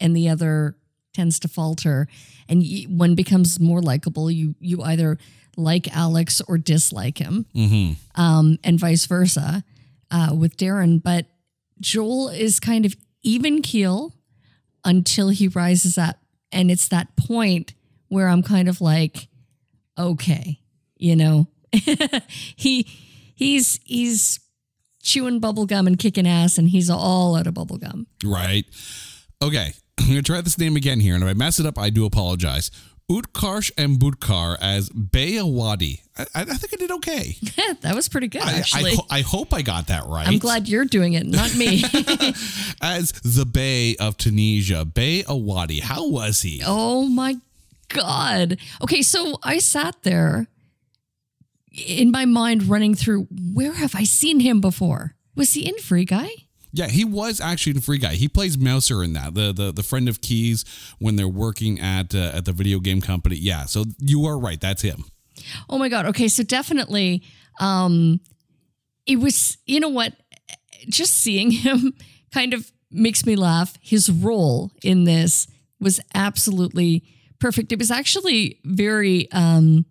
and 0.00 0.16
the 0.16 0.28
other 0.28 0.76
tends 1.14 1.38
to 1.40 1.48
falter, 1.48 2.08
and 2.48 2.64
one 2.88 3.14
becomes 3.14 3.60
more 3.60 3.80
likable. 3.80 4.30
You 4.30 4.54
you 4.60 4.82
either 4.82 5.18
like 5.56 5.94
Alex 5.94 6.40
or 6.48 6.58
dislike 6.58 7.18
him, 7.18 7.46
um, 8.14 8.58
and 8.64 8.78
vice 8.78 9.06
versa 9.06 9.62
uh, 10.10 10.34
with 10.38 10.56
Darren. 10.56 11.02
But 11.02 11.26
Joel 11.80 12.28
is 12.28 12.60
kind 12.60 12.86
of 12.86 12.94
even 13.22 13.62
keel 13.62 14.14
until 14.84 15.28
he 15.28 15.48
rises 15.48 15.98
up. 15.98 16.16
And 16.50 16.70
it's 16.70 16.88
that 16.88 17.16
point 17.16 17.74
where 18.12 18.28
I'm 18.28 18.42
kind 18.42 18.68
of 18.68 18.82
like, 18.82 19.28
okay, 19.98 20.60
you 20.98 21.16
know, 21.16 21.48
he 22.56 22.86
he's 23.34 23.80
he's 23.84 24.38
chewing 25.02 25.40
bubble 25.40 25.64
gum 25.64 25.86
and 25.86 25.98
kicking 25.98 26.26
ass 26.28 26.58
and 26.58 26.68
he's 26.68 26.90
all 26.90 27.34
out 27.36 27.46
of 27.46 27.54
bubble 27.54 27.78
gum. 27.78 28.06
Right. 28.22 28.66
Okay. 29.42 29.72
I'm 29.98 30.06
going 30.06 30.18
to 30.18 30.22
try 30.22 30.40
this 30.42 30.58
name 30.58 30.76
again 30.76 31.00
here. 31.00 31.14
And 31.14 31.24
if 31.24 31.30
I 31.30 31.32
mess 31.32 31.58
it 31.58 31.66
up, 31.66 31.78
I 31.78 31.90
do 31.90 32.04
apologize. 32.04 32.70
Utkarsh 33.10 33.72
Ambudkar 33.72 34.56
as 34.60 34.88
Bayawadi. 34.90 36.00
I, 36.16 36.26
I 36.34 36.44
think 36.44 36.72
I 36.74 36.76
did 36.76 36.90
okay. 36.92 37.36
that 37.80 37.94
was 37.94 38.08
pretty 38.08 38.28
good 38.28 38.42
I, 38.42 38.50
I, 38.50 38.52
actually. 38.58 38.94
ho- 38.96 39.06
I 39.10 39.20
hope 39.22 39.52
I 39.52 39.62
got 39.62 39.88
that 39.88 40.04
right. 40.06 40.28
I'm 40.28 40.38
glad 40.38 40.68
you're 40.68 40.84
doing 40.84 41.14
it, 41.14 41.26
not 41.26 41.54
me. 41.56 41.82
As 42.80 43.12
the 43.24 43.44
Bay 43.50 43.96
of 43.96 44.16
Tunisia, 44.16 44.84
Bayawadi. 44.84 45.80
How 45.80 46.08
was 46.08 46.42
he? 46.42 46.62
oh 46.64 47.06
my 47.08 47.36
god. 47.92 48.58
Okay, 48.82 49.02
so 49.02 49.38
I 49.42 49.58
sat 49.58 50.02
there 50.02 50.46
in 51.72 52.10
my 52.10 52.24
mind 52.24 52.64
running 52.64 52.94
through 52.94 53.26
where 53.54 53.72
have 53.72 53.94
I 53.94 54.04
seen 54.04 54.40
him 54.40 54.60
before? 54.60 55.14
Was 55.34 55.54
he 55.54 55.66
in 55.66 55.78
Free 55.78 56.04
Guy? 56.04 56.28
Yeah, 56.74 56.88
he 56.88 57.04
was 57.04 57.40
actually 57.40 57.74
the 57.74 57.82
free 57.82 57.98
guy. 57.98 58.14
He 58.14 58.28
plays 58.28 58.56
Mouser 58.56 59.04
in 59.04 59.12
that, 59.12 59.34
the 59.34 59.52
the, 59.52 59.72
the 59.72 59.82
friend 59.82 60.08
of 60.08 60.22
Keys 60.22 60.64
when 60.98 61.16
they're 61.16 61.28
working 61.28 61.78
at 61.78 62.14
uh, 62.14 62.32
at 62.34 62.46
the 62.46 62.52
video 62.52 62.80
game 62.80 63.02
company. 63.02 63.36
Yeah, 63.36 63.66
so 63.66 63.84
you 63.98 64.24
are 64.24 64.38
right. 64.38 64.60
That's 64.60 64.80
him. 64.80 65.04
Oh 65.68 65.76
my 65.78 65.88
god. 65.90 66.06
Okay, 66.06 66.28
so 66.28 66.42
definitely 66.42 67.22
um 67.60 68.20
it 69.06 69.16
was 69.16 69.58
you 69.66 69.80
know 69.80 69.90
what 69.90 70.14
just 70.88 71.14
seeing 71.14 71.50
him 71.50 71.92
kind 72.32 72.54
of 72.54 72.72
makes 72.90 73.26
me 73.26 73.36
laugh. 73.36 73.76
His 73.82 74.10
role 74.10 74.70
in 74.82 75.04
this 75.04 75.46
was 75.78 76.00
absolutely 76.14 77.04
perfect. 77.42 77.72
It 77.72 77.78
was 77.78 77.90
actually 77.90 78.60
very 78.64 79.30
um 79.32 79.84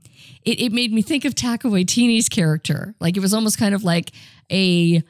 it, 0.43 0.59
it 0.59 0.71
made 0.71 0.91
me 0.91 1.01
think 1.01 1.25
of 1.25 1.35
Taika 1.35 1.69
Waititi's 1.69 2.29
character. 2.29 2.95
Like 2.99 3.17
it 3.17 3.19
was 3.19 3.33
almost 3.33 3.59
kind 3.59 3.75
of 3.75 3.83
like 3.83 4.11
a 4.51 5.03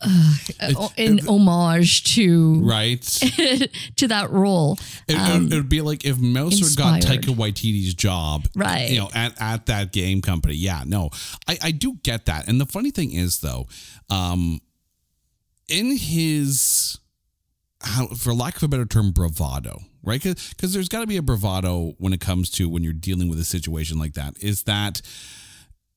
uh, 0.00 0.88
an 0.98 1.26
homage 1.26 2.04
to 2.14 2.60
Right. 2.60 3.00
to 3.96 4.08
that 4.08 4.30
role. 4.30 4.78
It, 5.08 5.16
it 5.52 5.54
would 5.54 5.68
be 5.70 5.80
like 5.80 6.04
if 6.04 6.18
Mouser 6.18 6.76
got. 6.76 7.00
Taika 7.00 7.34
Waititi's 7.34 7.94
job, 7.94 8.46
Right. 8.54 8.90
You 8.90 8.98
know, 8.98 9.08
at, 9.14 9.40
at 9.40 9.66
that 9.66 9.92
game 9.92 10.20
company. 10.20 10.54
Yeah, 10.54 10.82
no, 10.86 11.10
I, 11.48 11.58
I 11.62 11.70
do 11.70 11.94
get 12.02 12.26
that. 12.26 12.46
And 12.46 12.60
the 12.60 12.66
funny 12.66 12.90
thing 12.90 13.12
is, 13.12 13.40
though, 13.40 13.68
um, 14.10 14.60
in 15.68 15.96
his, 15.96 16.98
how, 17.80 18.08
for 18.08 18.34
lack 18.34 18.56
of 18.56 18.64
a 18.64 18.68
better 18.68 18.86
term, 18.86 19.12
bravado, 19.12 19.80
right? 20.06 20.22
Because 20.22 20.72
there's 20.72 20.88
got 20.88 21.00
to 21.00 21.06
be 21.06 21.18
a 21.18 21.22
bravado 21.22 21.94
when 21.98 22.12
it 22.14 22.20
comes 22.20 22.48
to 22.52 22.68
when 22.68 22.82
you're 22.82 22.94
dealing 22.94 23.28
with 23.28 23.38
a 23.38 23.44
situation 23.44 23.98
like 23.98 24.14
that. 24.14 24.42
Is 24.42 24.62
that 24.62 25.02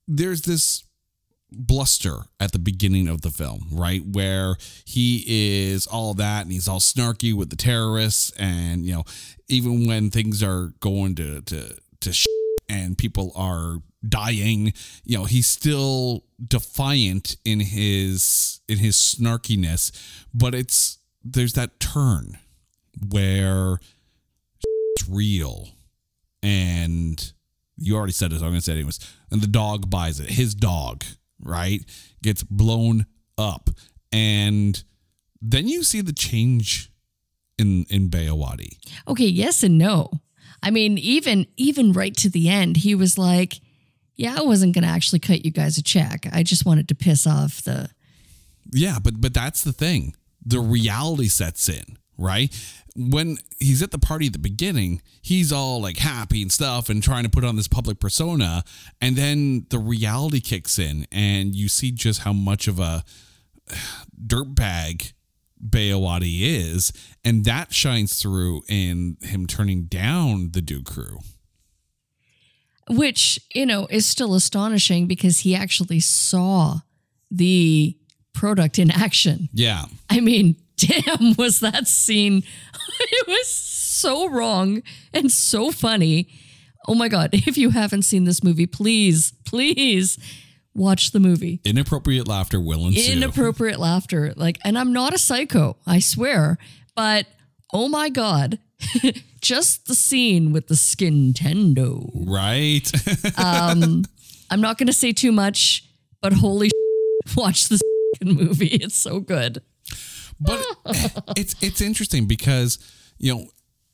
there's 0.08 0.42
this 0.42 0.84
bluster 1.52 2.24
at 2.40 2.52
the 2.52 2.60
beginning 2.60 3.08
of 3.08 3.22
the 3.22 3.30
film, 3.30 3.68
right? 3.72 4.02
Where 4.06 4.56
he 4.86 5.24
is 5.28 5.88
all 5.88 6.14
that 6.16 6.44
and 6.44 6.52
he's 6.52 6.68
all 6.68 6.80
snarky 6.80 7.34
with 7.34 7.50
the 7.50 7.56
terrorists 7.56 8.32
and 8.38 8.86
you 8.86 8.94
know, 8.94 9.04
even 9.48 9.88
when 9.88 10.10
things 10.10 10.44
are 10.44 10.74
going 10.80 11.16
to 11.16 11.42
to 11.42 11.78
to 12.02 12.14
sh- 12.14 12.26
and 12.68 12.98
people 12.98 13.32
are 13.36 13.78
dying, 14.08 14.74
you 15.04 15.18
know, 15.18 15.26
he's 15.26 15.48
still 15.48 16.24
defiant 16.44 17.36
in 17.46 17.60
his 17.60 18.62
in 18.68 18.80
his 18.80 18.96
snarkiness, 18.96 19.92
but 20.34 20.56
it's 20.56 20.98
there's 21.24 21.54
that 21.54 21.80
turn 21.80 22.38
where 23.10 23.80
real 25.10 25.70
and 26.42 27.34
you 27.78 27.96
already 27.96 28.14
said 28.14 28.32
it, 28.34 28.40
so 28.40 28.46
I'm 28.46 28.52
gonna 28.52 28.62
say 28.62 28.74
it 28.74 28.78
anyways. 28.78 29.00
And 29.32 29.42
the 29.42 29.48
dog 29.48 29.90
buys 29.90 30.20
it. 30.20 30.30
His 30.30 30.54
dog, 30.54 31.04
right, 31.42 31.84
gets 32.22 32.44
blown 32.44 33.06
up, 33.38 33.70
and 34.12 34.84
then 35.42 35.68
you 35.68 35.84
see 35.84 36.02
the 36.02 36.14
change 36.14 36.92
in 37.58 37.86
in 37.90 38.10
Bayawadi. 38.10 38.78
Okay, 39.08 39.28
yes 39.28 39.64
and 39.64 39.78
no. 39.78 40.12
I 40.62 40.72
mean, 40.72 40.98
even 40.98 41.48
even 41.58 41.94
right 41.94 42.16
to 42.18 42.30
the 42.30 42.50
end, 42.50 42.78
he 42.78 42.96
was 42.96 43.18
like, 43.18 43.62
"Yeah, 44.16 44.36
I 44.38 44.42
wasn't 44.42 44.74
to 44.84 44.90
actually 44.90 45.20
cut 45.20 45.46
you 45.46 45.52
guys 45.52 45.78
a 45.78 45.84
check. 45.84 46.28
I 46.32 46.44
just 46.44 46.66
wanted 46.66 46.88
to 46.90 46.96
piss 46.96 47.26
off 47.26 47.62
the." 47.62 47.90
Yeah, 48.72 49.00
but 49.02 49.22
but 49.22 49.34
that's 49.34 49.64
the 49.64 49.74
thing. 49.74 50.16
The 50.46 50.60
reality 50.60 51.28
sets 51.28 51.70
in, 51.70 51.98
right? 52.20 52.54
When 52.96 53.38
he's 53.60 53.82
at 53.82 53.92
the 53.92 54.00
party 54.00 54.28
at 54.28 54.34
the 54.34 54.40
beginning, 54.40 55.02
he's 55.22 55.52
all 55.54 55.82
like 55.82 55.98
happy 55.98 56.42
and 56.42 56.52
stuff 56.52 56.90
and 56.90 57.02
trying 57.02 57.24
to 57.24 57.30
put 57.30 57.44
on 57.44 57.56
this 57.56 57.68
public 57.68 58.00
persona. 58.00 58.64
And 59.00 59.16
then 59.16 59.66
the 59.70 59.80
reality 59.80 60.42
kicks 60.42 60.78
in 60.78 61.08
and 61.12 61.56
you 61.56 61.70
see 61.70 61.92
just 61.92 62.22
how 62.22 62.34
much 62.34 62.68
of 62.68 62.80
a 62.80 63.04
dirtbag 64.28 65.14
Bayawati 65.66 66.42
is. 66.42 66.92
And 67.24 67.46
that 67.46 67.74
shines 67.74 68.22
through 68.22 68.64
in 68.68 69.18
him 69.22 69.48
turning 69.48 69.84
down 69.84 70.52
the 70.52 70.62
Duke 70.62 70.86
crew. 70.86 71.20
which 72.90 73.40
you 73.54 73.66
know 73.66 73.88
is 73.92 74.06
still 74.06 74.34
astonishing 74.34 75.06
because 75.06 75.40
he 75.40 75.54
actually 75.56 76.00
saw 76.00 76.80
the 77.30 77.96
product 78.34 78.80
in 78.80 78.90
action. 78.90 79.50
Yeah. 79.54 79.86
I 80.10 80.22
mean, 80.22 80.56
damn, 80.80 81.34
was 81.38 81.60
that 81.60 81.88
scene? 81.88 82.44
it 83.00 83.28
was 83.28 83.48
so 83.48 84.30
wrong 84.30 84.82
and 85.14 85.32
so 85.32 85.72
funny. 85.72 86.30
Oh 86.88 86.96
my 86.96 87.08
god! 87.08 87.30
If 87.34 87.58
you 87.58 87.72
haven't 87.72 88.04
seen 88.04 88.24
this 88.24 88.44
movie, 88.44 88.66
please, 88.66 89.34
please 89.46 90.18
watch 90.74 91.12
the 91.12 91.20
movie. 91.20 91.62
Inappropriate 91.66 92.28
laughter 92.28 92.60
will 92.60 92.88
ensue. 92.88 93.12
Inappropriate 93.12 93.80
laughter, 93.80 94.34
like, 94.36 94.58
and 94.64 94.78
I'm 94.78 94.94
not 94.94 95.14
a 95.14 95.18
psycho, 95.18 95.78
I 95.86 96.00
swear, 96.00 96.58
but 96.96 97.26
oh 97.74 97.88
my 97.90 98.10
god. 98.10 98.60
Just 99.42 99.88
the 99.88 99.96
scene 99.96 100.52
with 100.52 100.68
the 100.68 100.76
Skintendo. 100.76 102.10
right. 102.14 102.90
um, 103.38 104.04
I'm 104.50 104.62
not 104.62 104.78
going 104.78 104.88
to 104.88 104.94
say 104.94 105.12
too 105.12 105.32
much, 105.32 105.86
but 106.22 106.34
holy 106.34 106.70
sh- 106.70 107.36
watch 107.36 107.70
this 107.70 107.82
movie. 108.24 108.68
It's 108.68 108.96
so 108.96 109.20
good. 109.20 109.62
But 110.40 110.66
it's 111.38 111.56
it's 111.62 111.82
interesting 111.82 112.26
because 112.26 112.80
you 113.18 113.34
know 113.34 113.46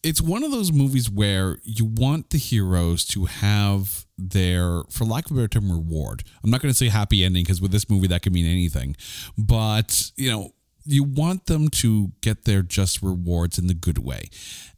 it's 0.04 0.22
one 0.22 0.44
of 0.44 0.52
those 0.52 0.72
movies 0.72 1.10
where 1.10 1.58
you 1.64 1.86
want 1.86 2.30
the 2.30 2.38
heroes 2.38 3.06
to 3.06 3.26
have 3.26 4.06
their 4.18 4.84
for 4.90 5.06
lack 5.06 5.26
of 5.26 5.32
a 5.32 5.36
better 5.36 5.48
term 5.48 5.72
reward 5.72 6.24
i'm 6.44 6.50
not 6.50 6.62
going 6.62 6.72
to 6.72 6.78
say 6.78 6.88
happy 6.88 7.24
ending 7.24 7.44
because 7.44 7.62
with 7.62 7.72
this 7.72 7.90
movie 7.90 8.08
that 8.08 8.22
could 8.22 8.34
mean 8.34 8.46
anything 8.46 8.96
but 9.38 10.12
you 10.16 10.32
know 10.32 10.52
you 10.86 11.04
want 11.04 11.48
them 11.48 11.68
to 11.68 12.12
get 12.22 12.46
their 12.46 12.62
just 12.62 13.02
rewards 13.02 13.58
in 13.58 13.68
the 13.68 13.74
good 13.74 13.98
way 13.98 14.30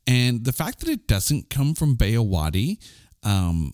and 0.07 0.45
the 0.45 0.53
fact 0.53 0.79
that 0.79 0.89
it 0.89 1.05
doesn't 1.05 1.49
come 1.49 1.75
from 1.75 1.97
Bayawati, 1.97 2.77
um, 3.23 3.73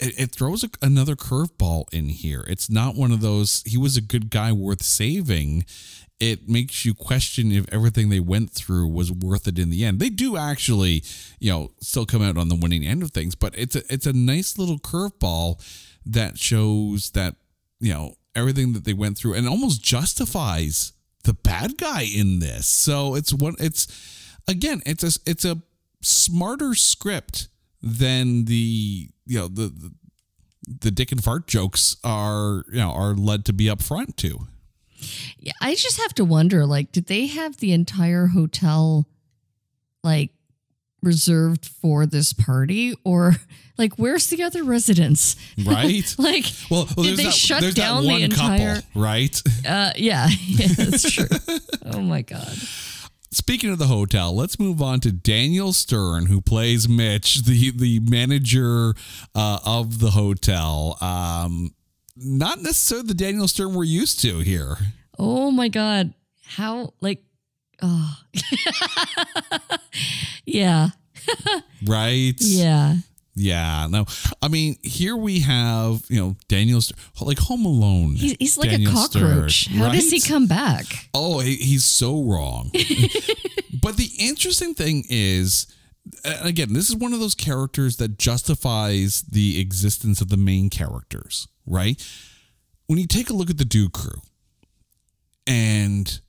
it, 0.00 0.18
it 0.18 0.30
throws 0.32 0.64
a, 0.64 0.70
another 0.82 1.14
curveball 1.14 1.84
in 1.94 2.08
here. 2.08 2.44
It's 2.48 2.68
not 2.68 2.96
one 2.96 3.12
of 3.12 3.20
those, 3.20 3.62
he 3.64 3.78
was 3.78 3.96
a 3.96 4.00
good 4.00 4.28
guy 4.28 4.50
worth 4.50 4.82
saving. 4.82 5.64
It 6.20 6.48
makes 6.48 6.84
you 6.84 6.94
question 6.94 7.50
if 7.50 7.66
everything 7.72 8.08
they 8.08 8.20
went 8.20 8.50
through 8.50 8.88
was 8.88 9.10
worth 9.10 9.48
it 9.48 9.58
in 9.58 9.70
the 9.70 9.84
end. 9.84 9.98
They 9.98 10.10
do 10.10 10.36
actually, 10.36 11.02
you 11.40 11.50
know, 11.50 11.72
still 11.80 12.06
come 12.06 12.22
out 12.22 12.38
on 12.38 12.48
the 12.48 12.54
winning 12.54 12.86
end 12.86 13.02
of 13.02 13.10
things, 13.10 13.34
but 13.34 13.52
it's 13.58 13.74
a 13.74 13.82
it's 13.92 14.06
a 14.06 14.12
nice 14.12 14.56
little 14.56 14.78
curveball 14.78 15.60
that 16.06 16.38
shows 16.38 17.10
that, 17.10 17.34
you 17.80 17.92
know, 17.92 18.14
everything 18.36 18.72
that 18.74 18.84
they 18.84 18.92
went 18.92 19.18
through 19.18 19.34
and 19.34 19.48
almost 19.48 19.82
justifies 19.82 20.92
the 21.24 21.34
bad 21.34 21.76
guy 21.78 22.02
in 22.02 22.38
this. 22.38 22.66
So 22.66 23.14
it's 23.16 23.32
one 23.34 23.56
it's 23.58 23.88
again, 24.46 24.82
it's 24.86 25.02
a 25.02 25.20
it's 25.26 25.44
a 25.44 25.60
smarter 26.00 26.74
script 26.74 27.48
than 27.82 28.44
the 28.44 29.08
you 29.26 29.38
know 29.38 29.48
the 29.48 29.68
the, 29.68 29.92
the 30.80 30.90
dick 30.90 31.12
and 31.12 31.22
fart 31.22 31.46
jokes 31.46 31.96
are 32.04 32.64
you 32.70 32.78
know 32.78 32.92
are 32.92 33.14
led 33.14 33.44
to 33.46 33.52
be 33.52 33.68
up 33.68 33.82
front 33.82 34.16
to. 34.18 34.46
Yeah, 35.38 35.52
I 35.60 35.74
just 35.74 36.00
have 36.00 36.14
to 36.14 36.24
wonder 36.24 36.66
like, 36.66 36.92
did 36.92 37.06
they 37.06 37.26
have 37.26 37.56
the 37.58 37.72
entire 37.72 38.26
hotel 38.28 39.06
like 40.02 40.30
reserved 41.02 41.66
for 41.66 42.06
this 42.06 42.32
party? 42.32 42.94
Or 43.04 43.34
like, 43.78 43.94
where's 43.96 44.28
the 44.28 44.42
other 44.42 44.64
residents? 44.64 45.36
Right? 45.64 46.14
like, 46.18 46.46
Well, 46.70 46.88
well 46.96 47.06
did 47.06 47.16
they 47.18 47.24
that, 47.24 47.32
shut 47.34 47.74
down 47.74 48.04
the 48.04 48.22
entire. 48.22 48.76
couple, 48.76 49.02
right? 49.02 49.40
Uh, 49.66 49.92
yeah, 49.96 50.28
yeah, 50.46 50.66
that's 50.76 51.10
true. 51.10 51.26
oh 51.86 52.00
my 52.00 52.20
God. 52.22 52.52
Speaking 53.30 53.70
of 53.70 53.78
the 53.78 53.86
hotel, 53.86 54.34
let's 54.36 54.58
move 54.60 54.80
on 54.82 55.00
to 55.00 55.10
Daniel 55.10 55.72
Stern, 55.72 56.26
who 56.26 56.40
plays 56.40 56.88
Mitch, 56.88 57.44
the 57.44 57.72
the 57.72 57.98
manager 58.00 58.94
uh, 59.34 59.58
of 59.64 59.98
the 60.00 60.10
hotel. 60.10 60.96
Um, 61.00 61.74
not 62.16 62.60
necessarily 62.62 63.06
the 63.08 63.14
Daniel 63.14 63.48
Stern 63.48 63.74
we're 63.74 63.84
used 63.84 64.20
to 64.20 64.38
here. 64.40 64.76
Oh 65.18 65.50
my 65.50 65.68
God. 65.68 66.12
How, 66.46 66.92
like, 67.00 67.22
oh. 67.82 68.16
yeah, 70.44 70.88
Right? 71.86 72.34
yeah. 72.38 72.96
Yeah. 73.36 73.88
No, 73.90 74.04
I 74.40 74.46
mean, 74.48 74.76
here 74.82 75.16
we 75.16 75.40
have, 75.40 76.04
you 76.08 76.20
know, 76.20 76.36
Daniel, 76.48 76.80
Stern, 76.80 76.98
like 77.20 77.38
Home 77.40 77.64
Alone. 77.64 78.14
He's, 78.14 78.36
he's 78.38 78.58
like 78.58 78.70
Daniel 78.70 78.92
a 78.92 78.94
cockroach. 78.94 79.64
Stern, 79.64 79.78
How 79.78 79.90
does 79.90 80.10
he 80.10 80.20
come 80.20 80.46
back? 80.46 80.84
Oh, 81.14 81.40
he- 81.40 81.56
he's 81.56 81.84
so 81.84 82.22
wrong. 82.22 82.70
but 83.82 83.96
the 83.96 84.10
interesting 84.20 84.74
thing 84.74 85.04
is, 85.08 85.66
again, 86.24 86.72
this 86.72 86.88
is 86.88 86.96
one 86.96 87.12
of 87.12 87.20
those 87.20 87.34
characters 87.34 87.96
that 87.96 88.18
justifies 88.18 89.22
the 89.22 89.60
existence 89.60 90.20
of 90.20 90.28
the 90.28 90.36
main 90.36 90.70
characters, 90.70 91.48
right? 91.66 92.02
When 92.86 92.98
you 92.98 93.06
take 93.06 93.30
a 93.30 93.34
look 93.34 93.50
at 93.50 93.58
the 93.58 93.64
Duke 93.64 93.92
crew 93.92 94.20
and 95.46 96.20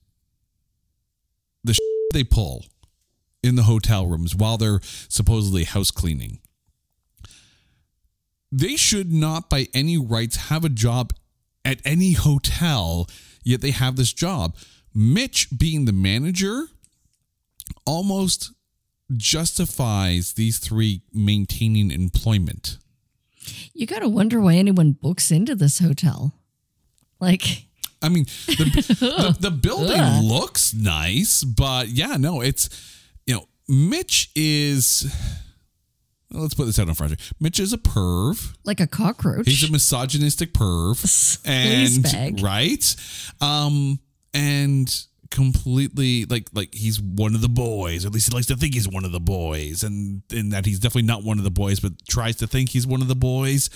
the 1.64 1.74
sh- 1.74 1.80
they 2.14 2.24
pull 2.24 2.66
in 3.44 3.56
the 3.56 3.64
hotel 3.64 4.08
rooms 4.08 4.36
while 4.36 4.58
they're 4.58 4.80
supposedly 4.84 5.66
house 5.66 5.92
cleaning, 5.92 6.40
they 8.52 8.78
should 8.78 9.12
not 9.12 9.50
by 9.50 9.68
any 9.74 9.98
rights 9.98 10.50
have 10.50 10.64
a 10.64 10.70
job 10.70 11.14
at 11.66 11.82
any 11.84 12.14
hotel, 12.14 13.10
yet 13.44 13.60
they 13.60 13.72
have 13.72 13.98
this 13.98 14.14
job. 14.14 14.56
Mitch, 14.94 15.50
being 15.58 15.84
the 15.84 15.92
manager, 15.92 16.68
almost 17.86 18.55
justifies 19.16 20.34
these 20.34 20.58
three 20.60 21.02
maintaining 21.14 21.92
employment. 21.92 22.78
You 23.74 23.86
got 23.86 24.00
to 24.00 24.10
wonder 24.10 24.42
why 24.42 24.56
anyone 24.56 24.94
books 24.94 25.32
into 25.32 25.56
this 25.56 25.80
hotel. 25.80 26.34
Like, 27.20 27.66
I 28.02 28.10
mean, 28.10 28.26
the, 28.48 29.36
the, 29.40 29.50
the 29.50 29.52
building 29.52 30.02
looks 30.24 30.74
nice, 30.74 31.44
but 31.44 31.90
yeah, 31.90 32.18
no, 32.18 32.42
it's, 32.42 32.70
you 33.26 33.36
know, 33.36 33.48
Mitch 33.68 34.32
is, 34.36 35.12
well, 36.32 36.44
let's 36.44 36.54
put 36.54 36.66
this 36.66 36.80
out 36.80 36.90
on 36.90 36.96
Friday. 36.96 37.18
Mitch 37.40 37.60
is 37.60 37.74
a 37.74 37.78
perv. 37.78 38.56
like 38.64 38.80
a 38.80 38.88
cockroach. 38.88 39.48
He's 39.48 39.68
a 39.68 39.72
misogynistic 39.72 40.54
perv, 40.54 41.40
and 41.46 42.04
bag. 42.04 42.42
right, 42.42 42.96
um, 43.42 44.00
and 44.34 45.06
completely 45.36 46.24
like 46.26 46.48
like 46.54 46.74
he's 46.74 47.02
one 47.02 47.36
of 47.36 47.42
the 47.42 47.50
boys. 47.50 48.06
Or 48.06 48.08
at 48.08 48.14
least 48.14 48.30
he 48.30 48.36
likes 48.36 48.48
to 48.48 48.56
think 48.56 48.74
he's 48.74 48.88
one 48.88 49.04
of 49.04 49.12
the 49.12 49.20
boys, 49.20 49.84
and 49.84 50.22
in 50.32 50.50
that 50.50 50.66
he's 50.66 50.80
definitely 50.80 51.08
not 51.08 51.24
one 51.24 51.38
of 51.38 51.44
the 51.44 51.52
boys, 51.52 51.80
but 51.82 51.92
tries 52.08 52.38
to 52.38 52.48
think 52.48 52.70
he's 52.70 52.88
one 52.88 53.02
of 53.02 53.10
the 53.10 53.16
boys. 53.16 53.70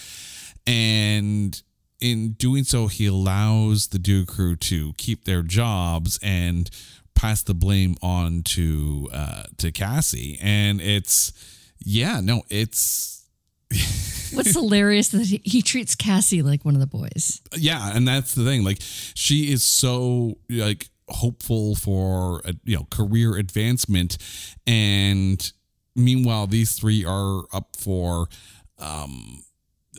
And 0.66 1.62
in 2.00 2.32
doing 2.34 2.64
so, 2.64 2.88
he 2.88 3.08
allows 3.08 3.88
the 3.88 4.00
Duke 4.00 4.30
crew 4.30 4.56
to 4.56 4.94
keep 4.94 5.26
their 5.26 5.42
jobs 5.42 6.18
and 6.24 6.70
pass 7.14 7.44
the 7.44 7.54
blame 7.54 7.96
on 8.02 8.44
to 8.44 9.10
uh, 9.14 9.44
to 9.58 9.72
Cassie. 9.72 10.40
And 10.42 10.80
it's 10.80 11.34
yeah, 11.80 12.22
no, 12.22 12.44
it's 12.50 13.26
What's 14.34 14.54
hilarious 14.54 15.10
that 15.10 15.26
he, 15.26 15.42
he 15.44 15.62
treats 15.62 15.96
Cassie 15.96 16.42
like 16.42 16.64
one 16.64 16.76
of 16.76 16.80
the 16.80 16.88
boys. 16.88 17.42
yeah 17.58 17.92
and 17.96 18.08
that's 18.08 18.34
the 18.34 18.46
thing 18.46 18.64
like 18.64 18.78
she 19.14 19.52
is 19.52 19.64
so 19.64 20.38
like 20.50 20.90
hopeful 21.10 21.76
for 21.76 22.42
a, 22.46 22.54
you 22.64 22.78
know 22.78 22.88
career 22.90 23.36
advancement. 23.36 24.18
And 24.66 25.52
meanwhile 25.96 26.48
these 26.48 26.74
three 26.74 27.06
are 27.06 27.44
up 27.54 27.76
for 27.78 28.28
um 28.78 29.44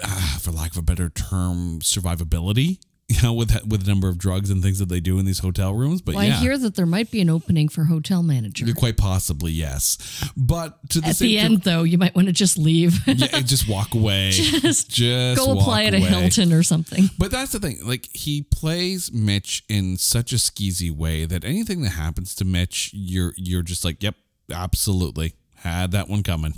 ah, 0.03 0.39
for 0.41 0.51
lack 0.53 0.73
of 0.73 0.79
a 0.79 0.83
better 0.83 1.09
term 1.11 1.81
survivability 1.81 2.79
you 3.11 3.21
know 3.23 3.33
with 3.33 3.51
with 3.67 3.83
the 3.85 3.89
number 3.91 4.09
of 4.09 4.17
drugs 4.19 4.51
and 4.51 4.63
things 4.63 4.79
that 4.79 4.89
they 4.89 5.01
do 5.01 5.19
in 5.19 5.25
these 5.27 5.41
hotel 5.41 5.75
rooms 5.75 6.01
but 6.01 6.15
Well, 6.15 6.25
yeah 6.25 6.37
I 6.37 6.41
hear 6.41 6.57
that 6.59 6.77
there 6.77 6.87
might 6.87 7.11
be 7.11 7.21
an 7.21 7.29
opening 7.29 7.69
for 7.69 7.85
hotel 7.85 8.23
manager. 8.23 8.65
quite 8.75 8.97
possibly 8.97 9.51
yes 9.53 9.99
but 10.37 10.79
to 10.91 11.01
the 11.01 11.09
At 11.09 11.17
same 11.17 11.29
the 11.29 11.39
end, 11.39 11.63
though, 11.63 11.83
you 11.83 11.99
might 11.99 12.15
want 12.15 12.29
to 12.29 12.33
just 12.33 12.57
leave. 12.57 13.01
yeah, 13.07 13.41
just 13.41 13.69
walk 13.69 13.95
away 13.95 14.31
Just 14.33 14.91
just 14.91 15.39
Go 15.45 15.53
apply 15.53 15.85
at 15.85 15.95
a. 15.95 15.99
Hilton 15.99 16.53
or 16.53 16.63
something. 16.63 17.11
But 17.19 17.31
that's 17.31 17.53
the 17.53 17.59
thing. 17.61 17.79
Like 17.85 18.09
he 18.13 18.43
plays 18.43 19.13
Mitch 19.13 19.65
in 19.69 19.97
such 19.97 20.33
a 20.33 20.37
skeezy 20.37 20.91
way 20.91 21.25
that 21.27 21.45
anything 21.45 21.83
that 21.83 21.91
happens 21.91 22.35
to 22.37 22.45
Mitch, 22.45 22.91
you're 22.95 23.33
you're 23.37 23.63
just 23.63 23.85
like, 23.85 24.03
yep, 24.03 24.15
absolutely. 24.53 25.35
Had 25.57 25.91
that 25.93 26.09
one 26.09 26.23
coming. 26.23 26.55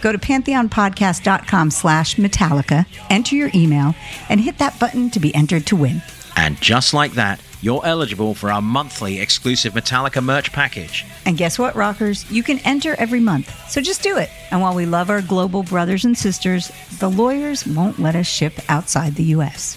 Go 0.00 0.12
to 0.12 0.18
pantheonpodcast.com 0.18 1.70
slash 1.70 2.16
Metallica, 2.16 2.86
enter 3.08 3.36
your 3.36 3.50
email, 3.54 3.94
and 4.28 4.40
hit 4.40 4.58
that 4.58 4.78
button 4.80 5.10
to 5.10 5.20
be 5.20 5.34
entered 5.34 5.66
to 5.66 5.76
win. 5.76 6.02
And 6.36 6.60
just 6.60 6.94
like 6.94 7.12
that, 7.12 7.40
you're 7.60 7.84
eligible 7.84 8.34
for 8.34 8.50
our 8.50 8.62
monthly 8.62 9.20
exclusive 9.20 9.74
Metallica 9.74 10.24
merch 10.24 10.52
package. 10.52 11.04
And 11.26 11.36
guess 11.36 11.58
what, 11.58 11.76
rockers? 11.76 12.30
You 12.30 12.42
can 12.42 12.58
enter 12.60 12.94
every 12.98 13.20
month. 13.20 13.52
So 13.70 13.80
just 13.80 14.02
do 14.02 14.16
it. 14.16 14.30
And 14.50 14.62
while 14.62 14.74
we 14.74 14.86
love 14.86 15.10
our 15.10 15.20
global 15.20 15.62
brothers 15.62 16.04
and 16.04 16.16
sisters, 16.16 16.72
the 16.98 17.10
lawyers 17.10 17.66
won't 17.66 17.98
let 17.98 18.16
us 18.16 18.26
ship 18.26 18.54
outside 18.68 19.16
the 19.16 19.24
U.S. 19.24 19.76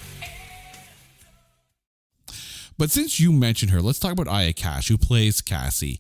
But 2.78 2.90
since 2.90 3.20
you 3.20 3.32
mentioned 3.32 3.72
her, 3.72 3.82
let's 3.82 4.00
talk 4.00 4.14
about 4.14 4.28
Aya 4.28 4.54
Cash, 4.54 4.88
who 4.88 4.98
plays 4.98 5.42
Cassie. 5.42 6.00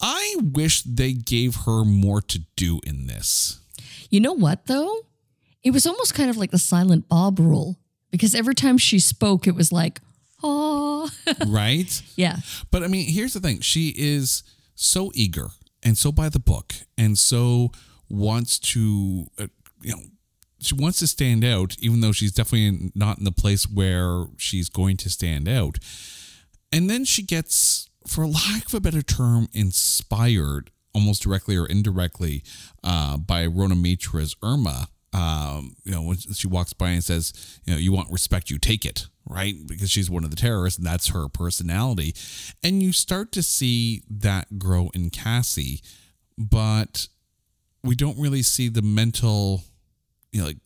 I 0.00 0.36
wish 0.40 0.82
they 0.82 1.12
gave 1.12 1.56
her 1.66 1.84
more 1.84 2.20
to 2.22 2.40
do 2.56 2.80
in 2.86 3.06
this. 3.06 3.60
You 4.10 4.20
know 4.20 4.32
what, 4.32 4.66
though? 4.66 5.06
It 5.62 5.72
was 5.72 5.86
almost 5.86 6.14
kind 6.14 6.30
of 6.30 6.36
like 6.36 6.50
the 6.50 6.58
Silent 6.58 7.08
Bob 7.08 7.38
rule 7.38 7.76
because 8.10 8.34
every 8.34 8.54
time 8.54 8.78
she 8.78 8.98
spoke, 9.00 9.46
it 9.46 9.54
was 9.54 9.72
like, 9.72 10.00
oh. 10.42 11.10
right? 11.46 12.02
yeah. 12.16 12.36
But 12.70 12.82
I 12.82 12.88
mean, 12.88 13.08
here's 13.08 13.34
the 13.34 13.40
thing 13.40 13.60
she 13.60 13.94
is 13.96 14.42
so 14.74 15.10
eager 15.14 15.48
and 15.82 15.98
so 15.98 16.12
by 16.12 16.28
the 16.28 16.38
book 16.38 16.74
and 16.96 17.18
so 17.18 17.72
wants 18.08 18.58
to, 18.58 19.26
uh, 19.38 19.48
you 19.82 19.92
know, 19.92 20.02
she 20.60 20.74
wants 20.74 20.98
to 20.98 21.06
stand 21.06 21.44
out, 21.44 21.76
even 21.78 22.00
though 22.00 22.12
she's 22.12 22.32
definitely 22.32 22.90
not 22.94 23.18
in 23.18 23.24
the 23.24 23.32
place 23.32 23.64
where 23.68 24.24
she's 24.36 24.68
going 24.68 24.96
to 24.98 25.10
stand 25.10 25.48
out. 25.48 25.78
And 26.72 26.90
then 26.90 27.04
she 27.04 27.22
gets, 27.22 27.87
for 28.08 28.26
lack 28.26 28.66
of 28.66 28.74
a 28.74 28.80
better 28.80 29.02
term, 29.02 29.48
inspired 29.52 30.70
almost 30.94 31.22
directly 31.22 31.56
or 31.56 31.66
indirectly 31.66 32.42
uh, 32.82 33.16
by 33.16 33.46
Rhona 33.46 33.80
Mitra's 33.80 34.34
Irma. 34.42 34.88
Um, 35.12 35.76
you 35.84 35.92
know, 35.92 36.02
when 36.02 36.16
she 36.18 36.48
walks 36.48 36.72
by 36.72 36.90
and 36.90 37.02
says, 37.02 37.60
you 37.64 37.72
know, 37.72 37.78
you 37.78 37.92
want 37.92 38.10
respect, 38.10 38.50
you 38.50 38.58
take 38.58 38.84
it, 38.84 39.06
right? 39.26 39.54
Because 39.66 39.90
she's 39.90 40.10
one 40.10 40.24
of 40.24 40.30
the 40.30 40.36
terrorists 40.36 40.78
and 40.78 40.86
that's 40.86 41.08
her 41.08 41.28
personality. 41.28 42.14
And 42.62 42.82
you 42.82 42.92
start 42.92 43.32
to 43.32 43.42
see 43.42 44.02
that 44.10 44.58
grow 44.58 44.90
in 44.94 45.10
Cassie, 45.10 45.82
but 46.36 47.08
we 47.82 47.94
don't 47.94 48.18
really 48.18 48.42
see 48.42 48.68
the 48.68 48.82
mental 48.82 49.62
you 50.32 50.40
know 50.40 50.46
like 50.46 50.58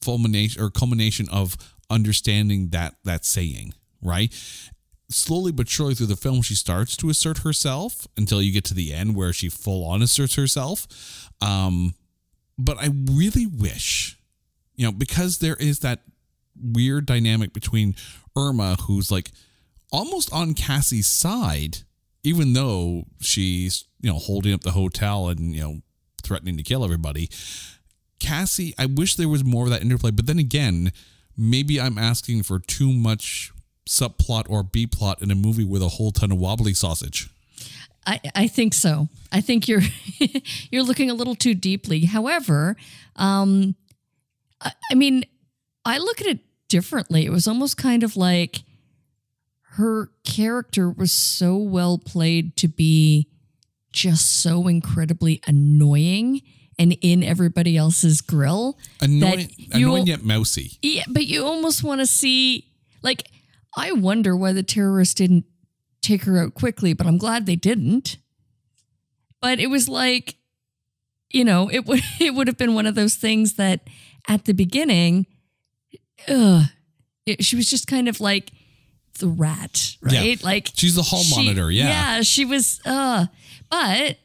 fulmination 0.00 0.62
or 0.62 0.70
culmination 0.70 1.28
of 1.30 1.56
understanding 1.90 2.68
that 2.70 2.94
that 3.04 3.24
saying 3.24 3.72
right 4.02 4.34
slowly 5.14 5.52
but 5.52 5.68
surely 5.68 5.94
through 5.94 6.06
the 6.06 6.16
film 6.16 6.42
she 6.42 6.54
starts 6.54 6.96
to 6.96 7.10
assert 7.10 7.38
herself 7.38 8.06
until 8.16 8.42
you 8.42 8.52
get 8.52 8.64
to 8.64 8.74
the 8.74 8.92
end 8.92 9.14
where 9.14 9.32
she 9.32 9.48
full 9.48 9.84
on 9.84 10.02
asserts 10.02 10.34
herself. 10.34 11.30
Um 11.40 11.94
but 12.58 12.76
i 12.78 12.90
really 13.10 13.46
wish 13.46 14.18
you 14.76 14.84
know 14.84 14.92
because 14.92 15.38
there 15.38 15.56
is 15.56 15.78
that 15.78 16.00
weird 16.62 17.06
dynamic 17.06 17.54
between 17.54 17.96
irma 18.36 18.76
who's 18.82 19.10
like 19.10 19.30
almost 19.90 20.30
on 20.34 20.52
cassie's 20.52 21.06
side 21.06 21.78
even 22.22 22.52
though 22.52 23.04
she's 23.20 23.86
you 24.00 24.10
know 24.12 24.18
holding 24.18 24.52
up 24.52 24.60
the 24.60 24.72
hotel 24.72 25.28
and 25.28 25.54
you 25.54 25.62
know 25.62 25.80
threatening 26.22 26.56
to 26.56 26.62
kill 26.62 26.84
everybody. 26.84 27.28
Cassie, 28.18 28.74
I 28.78 28.86
wish 28.86 29.16
there 29.16 29.28
was 29.28 29.44
more 29.44 29.64
of 29.64 29.70
that 29.70 29.82
interplay, 29.82 30.12
but 30.12 30.26
then 30.26 30.38
again, 30.38 30.92
maybe 31.36 31.80
I'm 31.80 31.98
asking 31.98 32.44
for 32.44 32.60
too 32.60 32.92
much 32.92 33.52
subplot 33.88 34.48
or 34.48 34.62
B 34.62 34.86
plot 34.86 35.22
in 35.22 35.30
a 35.30 35.34
movie 35.34 35.64
with 35.64 35.82
a 35.82 35.88
whole 35.88 36.12
ton 36.12 36.32
of 36.32 36.38
wobbly 36.38 36.74
sausage. 36.74 37.28
I, 38.06 38.20
I 38.34 38.46
think 38.48 38.74
so. 38.74 39.08
I 39.30 39.40
think 39.40 39.68
you're 39.68 39.82
you're 40.70 40.82
looking 40.82 41.10
a 41.10 41.14
little 41.14 41.34
too 41.34 41.54
deeply. 41.54 42.04
However, 42.04 42.76
um, 43.16 43.76
I, 44.60 44.72
I 44.90 44.94
mean, 44.94 45.24
I 45.84 45.98
look 45.98 46.20
at 46.20 46.26
it 46.26 46.40
differently. 46.68 47.24
It 47.24 47.30
was 47.30 47.46
almost 47.46 47.76
kind 47.76 48.02
of 48.02 48.16
like 48.16 48.62
her 49.74 50.10
character 50.24 50.90
was 50.90 51.12
so 51.12 51.56
well 51.56 51.98
played 51.98 52.56
to 52.58 52.68
be 52.68 53.28
just 53.92 54.42
so 54.42 54.68
incredibly 54.68 55.40
annoying 55.46 56.42
and 56.78 56.96
in 57.00 57.22
everybody 57.22 57.76
else's 57.76 58.20
grill. 58.20 58.78
Annoying, 59.00 59.50
annoying 59.72 60.06
yet 60.06 60.24
mousy. 60.24 60.72
Yeah, 60.82 61.04
but 61.08 61.26
you 61.26 61.44
almost 61.44 61.84
want 61.84 62.00
to 62.00 62.06
see, 62.06 62.66
like, 63.02 63.28
I 63.76 63.92
wonder 63.92 64.36
why 64.36 64.52
the 64.52 64.62
terrorists 64.62 65.14
didn't 65.14 65.44
take 66.02 66.24
her 66.24 66.38
out 66.38 66.54
quickly, 66.54 66.92
but 66.92 67.06
I'm 67.06 67.18
glad 67.18 67.46
they 67.46 67.56
didn't. 67.56 68.16
But 69.40 69.58
it 69.60 69.68
was 69.68 69.88
like, 69.88 70.36
you 71.30 71.44
know, 71.44 71.68
it 71.70 71.86
would 71.86 72.00
it 72.20 72.34
would 72.34 72.46
have 72.48 72.58
been 72.58 72.74
one 72.74 72.86
of 72.86 72.94
those 72.94 73.14
things 73.14 73.54
that 73.54 73.80
at 74.28 74.44
the 74.44 74.52
beginning, 74.52 75.26
ugh, 76.28 76.64
it, 77.26 77.44
she 77.44 77.56
was 77.56 77.66
just 77.66 77.86
kind 77.86 78.08
of 78.08 78.20
like 78.20 78.52
the 79.18 79.28
rat, 79.28 79.96
right? 80.00 80.40
Yeah. 80.40 80.46
Like 80.46 80.70
She's 80.74 80.94
the 80.94 81.02
hall 81.02 81.20
she- 81.22 81.36
monitor, 81.36 81.70
yeah. 81.70 82.16
yeah, 82.16 82.22
she 82.22 82.44
was. 82.44 82.80
Uh, 82.84 83.26
but 83.70 84.18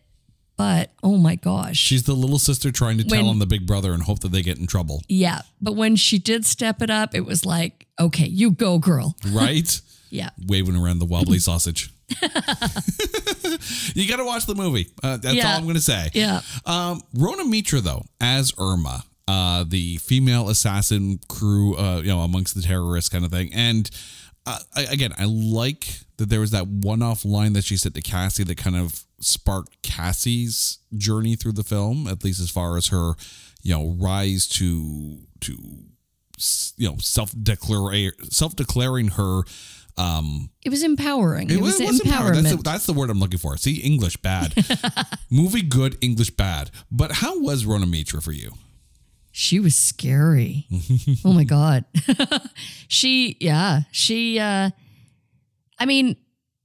but 0.58 0.92
oh 1.04 1.18
my 1.18 1.36
gosh, 1.36 1.78
She's 1.78 2.04
the 2.04 2.14
little 2.14 2.40
sister 2.40 2.72
trying 2.72 2.98
to 2.98 3.04
tell 3.04 3.30
on 3.30 3.40
the 3.40 3.46
big 3.46 3.66
brother 3.66 3.94
and 3.94 4.04
hope 4.04 4.20
that 4.22 4.32
they 4.32 4.42
get 4.42 4.58
in 4.58 4.68
trouble, 4.68 5.02
yeah. 5.08 5.42
But 5.62 5.76
when 5.76 5.96
she 5.96 6.18
did 6.20 6.46
step 6.46 6.82
it 6.82 6.90
up, 6.90 7.16
it 7.16 7.22
was 7.26 7.46
like, 7.46 7.88
okay, 8.00 8.26
you 8.28 8.52
go, 8.52 8.80
girl. 8.80 9.16
right? 9.32 9.80
Yeah. 10.10 10.30
Waving 10.48 10.76
around 10.76 11.00
the 11.00 11.06
wobbly 11.06 11.40
sausage. 11.40 11.92
You 13.96 14.08
got 14.08 14.18
to 14.18 14.26
watch 14.26 14.46
the 14.46 14.56
movie. 14.56 14.90
Uh, 15.02 15.18
that's 15.18 15.36
Yeah. 15.36 15.52
all 15.52 15.58
I'm 15.58 15.64
going 15.64 15.76
to 15.76 15.82
say. 15.82 16.10
Yeah. 16.14 16.42
Um, 16.66 17.02
Rhona 17.16 17.50
Mitra, 17.50 17.82
though, 17.82 18.04
as 18.22 18.54
Irma, 18.60 19.04
uh, 19.28 19.66
the 19.68 19.98
female 19.98 20.50
assassin 20.50 21.20
crew, 21.28 21.76
uh, 21.78 21.98
you 22.02 22.08
know, 22.10 22.20
amongst 22.22 22.56
the 22.56 22.62
terrorists 22.62 23.10
kind 23.10 23.26
of 23.26 23.32
thing. 23.32 23.52
And 23.54 23.90
I, 24.76 24.84
again, 24.84 25.14
I 25.18 25.26
like 25.26 26.02
that 26.18 26.30
there 26.30 26.40
was 26.40 26.52
that 26.52 26.68
one 26.68 27.02
off 27.02 27.26
line 27.26 27.54
that 27.54 27.64
she 27.64 27.78
said 27.78 27.94
to 27.96 28.02
Cassie 28.02 28.44
that 28.44 28.58
kind 28.58 28.76
of 28.76 29.04
sparked 29.20 29.82
Cassie's 29.82 30.80
journey 30.96 31.36
through 31.36 31.54
the 31.54 31.64
film, 31.64 32.08
at 32.08 32.24
least 32.24 32.40
as 32.40 32.50
far 32.50 32.78
as 32.78 32.88
her, 32.88 33.14
you 33.62 33.74
know, 33.74 33.96
rise 34.00 34.48
to, 34.48 35.20
to, 35.42 35.58
you 36.78 36.90
know, 36.90 36.98
self 37.00 37.34
declare 37.42 38.14
self 38.30 38.56
declaring 38.56 39.10
her 39.10 39.42
um 39.98 40.52
It 40.64 40.70
was 40.70 40.84
empowering. 40.84 41.50
It, 41.50 41.58
it 41.58 41.62
was, 41.62 41.80
was 41.80 42.00
empowerment. 42.00 42.44
That's 42.44 42.56
the, 42.56 42.62
that's 42.64 42.86
the 42.86 42.94
word 42.94 43.10
I'm 43.10 43.20
looking 43.20 43.40
for. 43.40 43.58
See, 43.58 43.82
English 43.82 44.18
bad. 44.18 44.54
Movie 45.30 45.64
good, 45.64 45.98
English 46.02 46.32
bad. 46.32 46.72
But 46.92 47.14
how 47.14 47.40
was 47.40 47.66
Rhona 47.66 47.90
Mitra 47.90 48.22
for 48.22 48.32
you? 48.32 48.52
She 49.38 49.60
was 49.60 49.76
scary. 49.76 50.66
oh 51.24 51.32
my 51.32 51.44
god. 51.44 51.86
she 52.88 53.38
yeah, 53.40 53.82
she 53.92 54.40
uh 54.40 54.72
I 55.78 55.86
mean, 55.86 56.16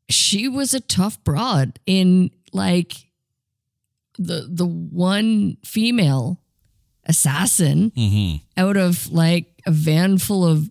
she 0.09 0.49
was 0.49 0.73
a 0.73 0.81
tough 0.81 1.23
broad 1.23 1.79
in 1.85 2.31
like 2.55 2.95
the 4.19 4.49
the 4.51 4.65
one 4.65 5.59
female 5.63 6.41
assassin 7.05 7.93
out 8.57 8.79
of 8.79 9.13
like 9.13 9.61
a 9.67 9.71
van 9.71 10.17
full 10.17 10.47
of 10.47 10.71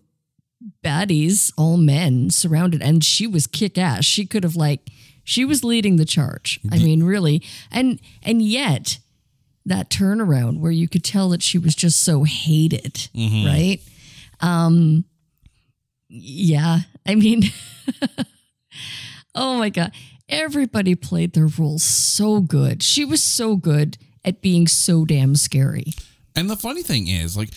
baddies, 0.84 1.52
all 1.56 1.76
men 1.76 2.30
surrounded, 2.30 2.82
and 2.82 3.04
she 3.04 3.28
was 3.28 3.46
kick 3.46 3.78
ass. 3.78 4.04
She 4.04 4.26
could 4.26 4.42
have 4.42 4.56
like 4.56 4.90
she 5.22 5.44
was 5.44 5.62
leading 5.62 5.98
the 5.98 6.04
charge. 6.04 6.58
I 6.72 6.78
mean, 6.78 7.04
really. 7.04 7.44
And 7.70 8.00
and 8.24 8.42
yet 8.42 8.98
that 9.66 9.90
turnaround 9.90 10.58
where 10.60 10.72
you 10.72 10.88
could 10.88 11.04
tell 11.04 11.28
that 11.30 11.42
she 11.42 11.58
was 11.58 11.74
just 11.74 12.02
so 12.02 12.24
hated, 12.24 13.08
right? 13.46 13.78
Um 14.40 15.04
yeah. 16.08 16.80
I 17.06 17.14
mean 17.14 17.44
Oh 19.34 19.58
my 19.58 19.70
god. 19.70 19.92
Everybody 20.28 20.94
played 20.94 21.32
their 21.34 21.46
roles 21.46 21.82
so 21.82 22.40
good. 22.40 22.82
She 22.82 23.04
was 23.04 23.22
so 23.22 23.56
good 23.56 23.98
at 24.24 24.40
being 24.40 24.66
so 24.66 25.04
damn 25.04 25.34
scary. 25.36 25.86
And 26.34 26.48
the 26.48 26.56
funny 26.56 26.82
thing 26.82 27.06
is, 27.08 27.36
like, 27.36 27.50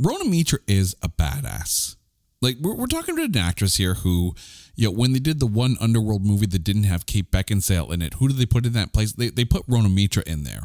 Rhona 0.00 0.28
Mitra 0.28 0.58
is 0.66 0.94
a 1.02 1.08
badass. 1.08 1.96
Like, 2.42 2.56
we're, 2.60 2.74
we're 2.74 2.86
talking 2.86 3.16
to 3.16 3.22
an 3.22 3.36
actress 3.36 3.76
here 3.76 3.94
who, 3.94 4.34
you 4.74 4.86
know, 4.86 4.90
when 4.90 5.12
they 5.12 5.18
did 5.18 5.40
the 5.40 5.46
one 5.46 5.76
Underworld 5.80 6.24
movie 6.24 6.46
that 6.46 6.64
didn't 6.64 6.84
have 6.84 7.06
Kate 7.06 7.30
Beckinsale 7.30 7.92
in 7.92 8.02
it, 8.02 8.14
who 8.14 8.28
did 8.28 8.36
they 8.36 8.46
put 8.46 8.66
in 8.66 8.74
that 8.74 8.92
place? 8.92 9.12
They, 9.12 9.30
they 9.30 9.44
put 9.44 9.66
Rhona 9.66 9.92
Mitra 9.92 10.22
in 10.26 10.44
there. 10.44 10.62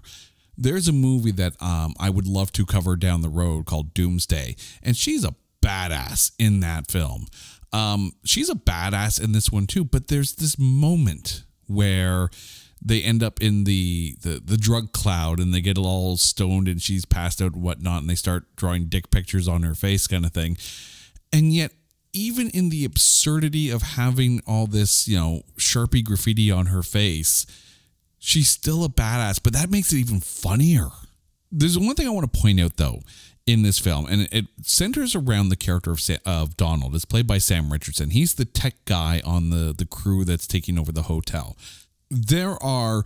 There's 0.58 0.88
a 0.88 0.94
movie 0.94 1.32
that 1.32 1.62
um, 1.62 1.94
I 2.00 2.10
would 2.10 2.28
love 2.28 2.52
to 2.54 2.66
cover 2.66 2.96
down 2.96 3.22
the 3.22 3.30
road 3.30 3.66
called 3.66 3.94
Doomsday, 3.94 4.56
and 4.82 4.96
she's 4.96 5.24
a 5.24 5.36
badass 5.62 6.32
in 6.38 6.60
that 6.60 6.92
film. 6.92 7.28
Um, 7.72 8.14
she's 8.24 8.50
a 8.50 8.56
badass 8.56 9.22
in 9.22 9.32
this 9.32 9.52
one 9.52 9.66
too, 9.66 9.84
but 9.84 10.08
there's 10.08 10.34
this 10.34 10.60
moment 10.60 11.44
where 11.68 12.30
they 12.86 13.02
end 13.02 13.24
up 13.24 13.42
in 13.42 13.64
the, 13.64 14.16
the 14.22 14.42
the 14.44 14.58
drug 14.58 14.92
cloud 14.92 15.40
and 15.40 15.54
they 15.54 15.62
get 15.62 15.78
all 15.78 16.18
stoned 16.18 16.68
and 16.68 16.82
she's 16.82 17.06
passed 17.06 17.42
out 17.42 17.54
and 17.54 17.64
whatnot 17.64 18.02
and 18.02 18.10
they 18.10 18.16
start 18.16 18.44
drawing 18.56 18.86
dick 18.86 19.10
pictures 19.10 19.48
on 19.48 19.64
her 19.64 19.74
face 19.74 20.06
kind 20.06 20.26
of 20.26 20.34
thing 20.34 20.58
and 21.32 21.54
yet 21.54 21.72
even 22.12 22.50
in 22.50 22.70
the 22.70 22.86
absurdity 22.86 23.70
of 23.70 23.82
having 23.82 24.42
all 24.46 24.68
this 24.68 25.08
you 25.08 25.18
know 25.18 25.44
sharpie 25.58 26.04
graffiti 26.04 26.52
on 26.52 26.68
her 26.68 26.84
face 26.84 27.46
she's 28.24 28.50
still 28.50 28.84
a 28.84 28.90
badass 28.90 29.42
but 29.44 29.54
that 29.54 29.70
makes 29.70 29.92
it 29.94 29.98
even 29.98 30.20
funnier. 30.20 30.88
There's 31.52 31.78
one 31.78 31.96
thing 31.96 32.08
i 32.08 32.12
want 32.12 32.32
to 32.32 32.40
point 32.42 32.60
out 32.60 32.78
though 32.78 33.02
in 33.46 33.62
this 33.62 33.78
film 33.78 34.06
and 34.08 34.28
it 34.32 34.46
centers 34.62 35.16
around 35.16 35.50
the 35.50 35.56
character 35.58 35.92
of, 35.92 36.00
Sa- 36.00 36.24
of 36.26 36.56
donald. 36.58 36.96
It's 36.96 37.06
played 37.06 37.28
by 37.28 37.38
sam 37.38 37.72
richardson. 37.72 38.12
He's 38.12 38.36
the 38.36 38.46
tech 38.46 38.76
guy 38.86 39.22
on 39.26 39.50
the 39.50 39.74
the 39.78 39.86
crew 39.86 40.26
that's 40.26 40.48
taking 40.48 40.80
over 40.80 40.92
the 40.92 41.04
hotel. 41.04 41.58
There 42.10 42.62
are 42.64 43.04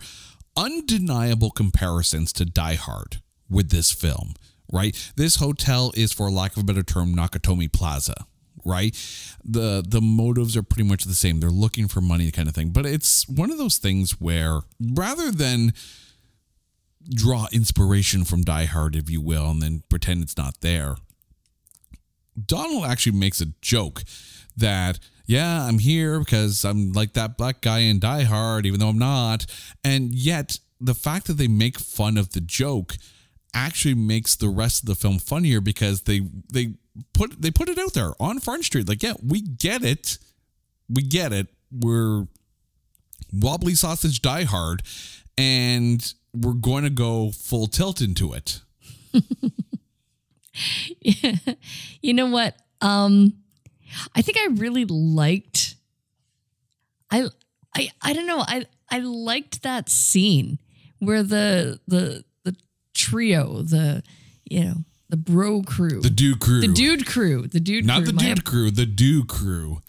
undeniable 0.56 1.50
comparisons 1.50 2.32
to 2.34 2.44
Die 2.44 2.74
Hard 2.74 3.20
with 3.48 3.70
this 3.70 3.92
film, 3.92 4.34
right? 4.72 4.94
This 5.16 5.36
hotel 5.36 5.92
is, 5.94 6.12
for 6.12 6.30
lack 6.30 6.56
of 6.56 6.62
a 6.62 6.66
better 6.66 6.82
term, 6.82 7.14
Nakatomi 7.14 7.72
Plaza, 7.72 8.26
right? 8.68 8.94
The 9.44 9.84
the 9.86 10.00
motives 10.00 10.56
are 10.56 10.62
pretty 10.62 10.88
much 10.88 11.04
the 11.04 11.14
same. 11.14 11.40
They're 11.40 11.50
looking 11.50 11.88
for 11.88 12.00
money, 12.00 12.30
kind 12.30 12.48
of 12.48 12.54
thing. 12.54 12.70
But 12.70 12.86
it's 12.86 13.28
one 13.28 13.50
of 13.50 13.58
those 13.58 13.78
things 13.78 14.20
where 14.20 14.60
rather 14.80 15.30
than 15.32 15.72
draw 17.10 17.46
inspiration 17.52 18.24
from 18.24 18.42
Die 18.42 18.64
Hard, 18.66 18.94
if 18.94 19.10
you 19.10 19.20
will, 19.20 19.50
and 19.50 19.62
then 19.62 19.82
pretend 19.88 20.22
it's 20.22 20.36
not 20.36 20.60
there, 20.60 20.96
Donald 22.46 22.84
actually 22.84 23.18
makes 23.18 23.40
a 23.40 23.46
joke 23.60 24.04
that, 24.56 24.98
yeah, 25.26 25.66
I'm 25.66 25.78
here 25.78 26.18
because 26.18 26.64
I'm 26.64 26.92
like 26.92 27.14
that 27.14 27.36
black 27.36 27.60
guy 27.60 27.80
in 27.80 27.98
Die 27.98 28.22
Hard, 28.24 28.66
even 28.66 28.80
though 28.80 28.88
I'm 28.88 28.98
not. 28.98 29.46
And 29.82 30.12
yet, 30.14 30.58
the 30.80 30.94
fact 30.94 31.26
that 31.26 31.34
they 31.34 31.48
make 31.48 31.78
fun 31.78 32.16
of 32.16 32.32
the 32.32 32.40
joke 32.40 32.96
actually 33.54 33.94
makes 33.94 34.36
the 34.36 34.48
rest 34.48 34.82
of 34.82 34.86
the 34.86 34.94
film 34.94 35.18
funnier 35.18 35.60
because 35.60 36.02
they 36.02 36.20
they 36.52 36.74
put 37.12 37.40
they 37.40 37.50
put 37.50 37.68
it 37.68 37.78
out 37.78 37.94
there 37.94 38.12
on 38.20 38.40
Front 38.40 38.64
Street. 38.64 38.88
Like, 38.88 39.02
yeah, 39.02 39.14
we 39.24 39.40
get 39.40 39.84
it. 39.84 40.18
We 40.88 41.02
get 41.02 41.32
it. 41.32 41.48
We're 41.70 42.26
wobbly 43.32 43.74
sausage 43.74 44.22
die 44.22 44.44
hard 44.44 44.82
and 45.36 46.14
we're 46.34 46.54
going 46.54 46.84
to 46.84 46.90
go 46.90 47.30
full 47.30 47.66
tilt 47.66 48.00
into 48.00 48.32
it. 48.32 48.60
yeah. 51.00 51.36
You 52.00 52.14
know 52.14 52.26
what? 52.26 52.56
Um 52.80 53.34
I 54.14 54.22
think 54.22 54.38
I 54.38 54.46
really 54.54 54.84
liked 54.84 55.76
I 57.10 57.28
I 57.74 57.90
I 58.02 58.12
don't 58.12 58.26
know. 58.26 58.40
I 58.46 58.66
I 58.90 59.00
liked 59.00 59.62
that 59.62 59.88
scene 59.88 60.58
where 60.98 61.22
the 61.22 61.80
the 61.86 62.24
the 62.44 62.56
trio, 62.94 63.62
the 63.62 64.02
you 64.44 64.64
know, 64.64 64.74
the 65.08 65.16
bro 65.16 65.62
crew. 65.62 66.00
The 66.00 66.10
dude 66.10 66.40
crew. 66.40 66.60
the 66.60 66.68
dude 66.68 67.06
crew, 67.06 67.46
the 67.46 67.60
dude 67.60 67.86
Not 67.86 68.04
crew. 68.04 68.12
the 68.12 68.18
dude 68.18 68.44
crew, 68.44 68.70
the 68.70 68.86
do 68.86 69.24
crew. 69.24 69.80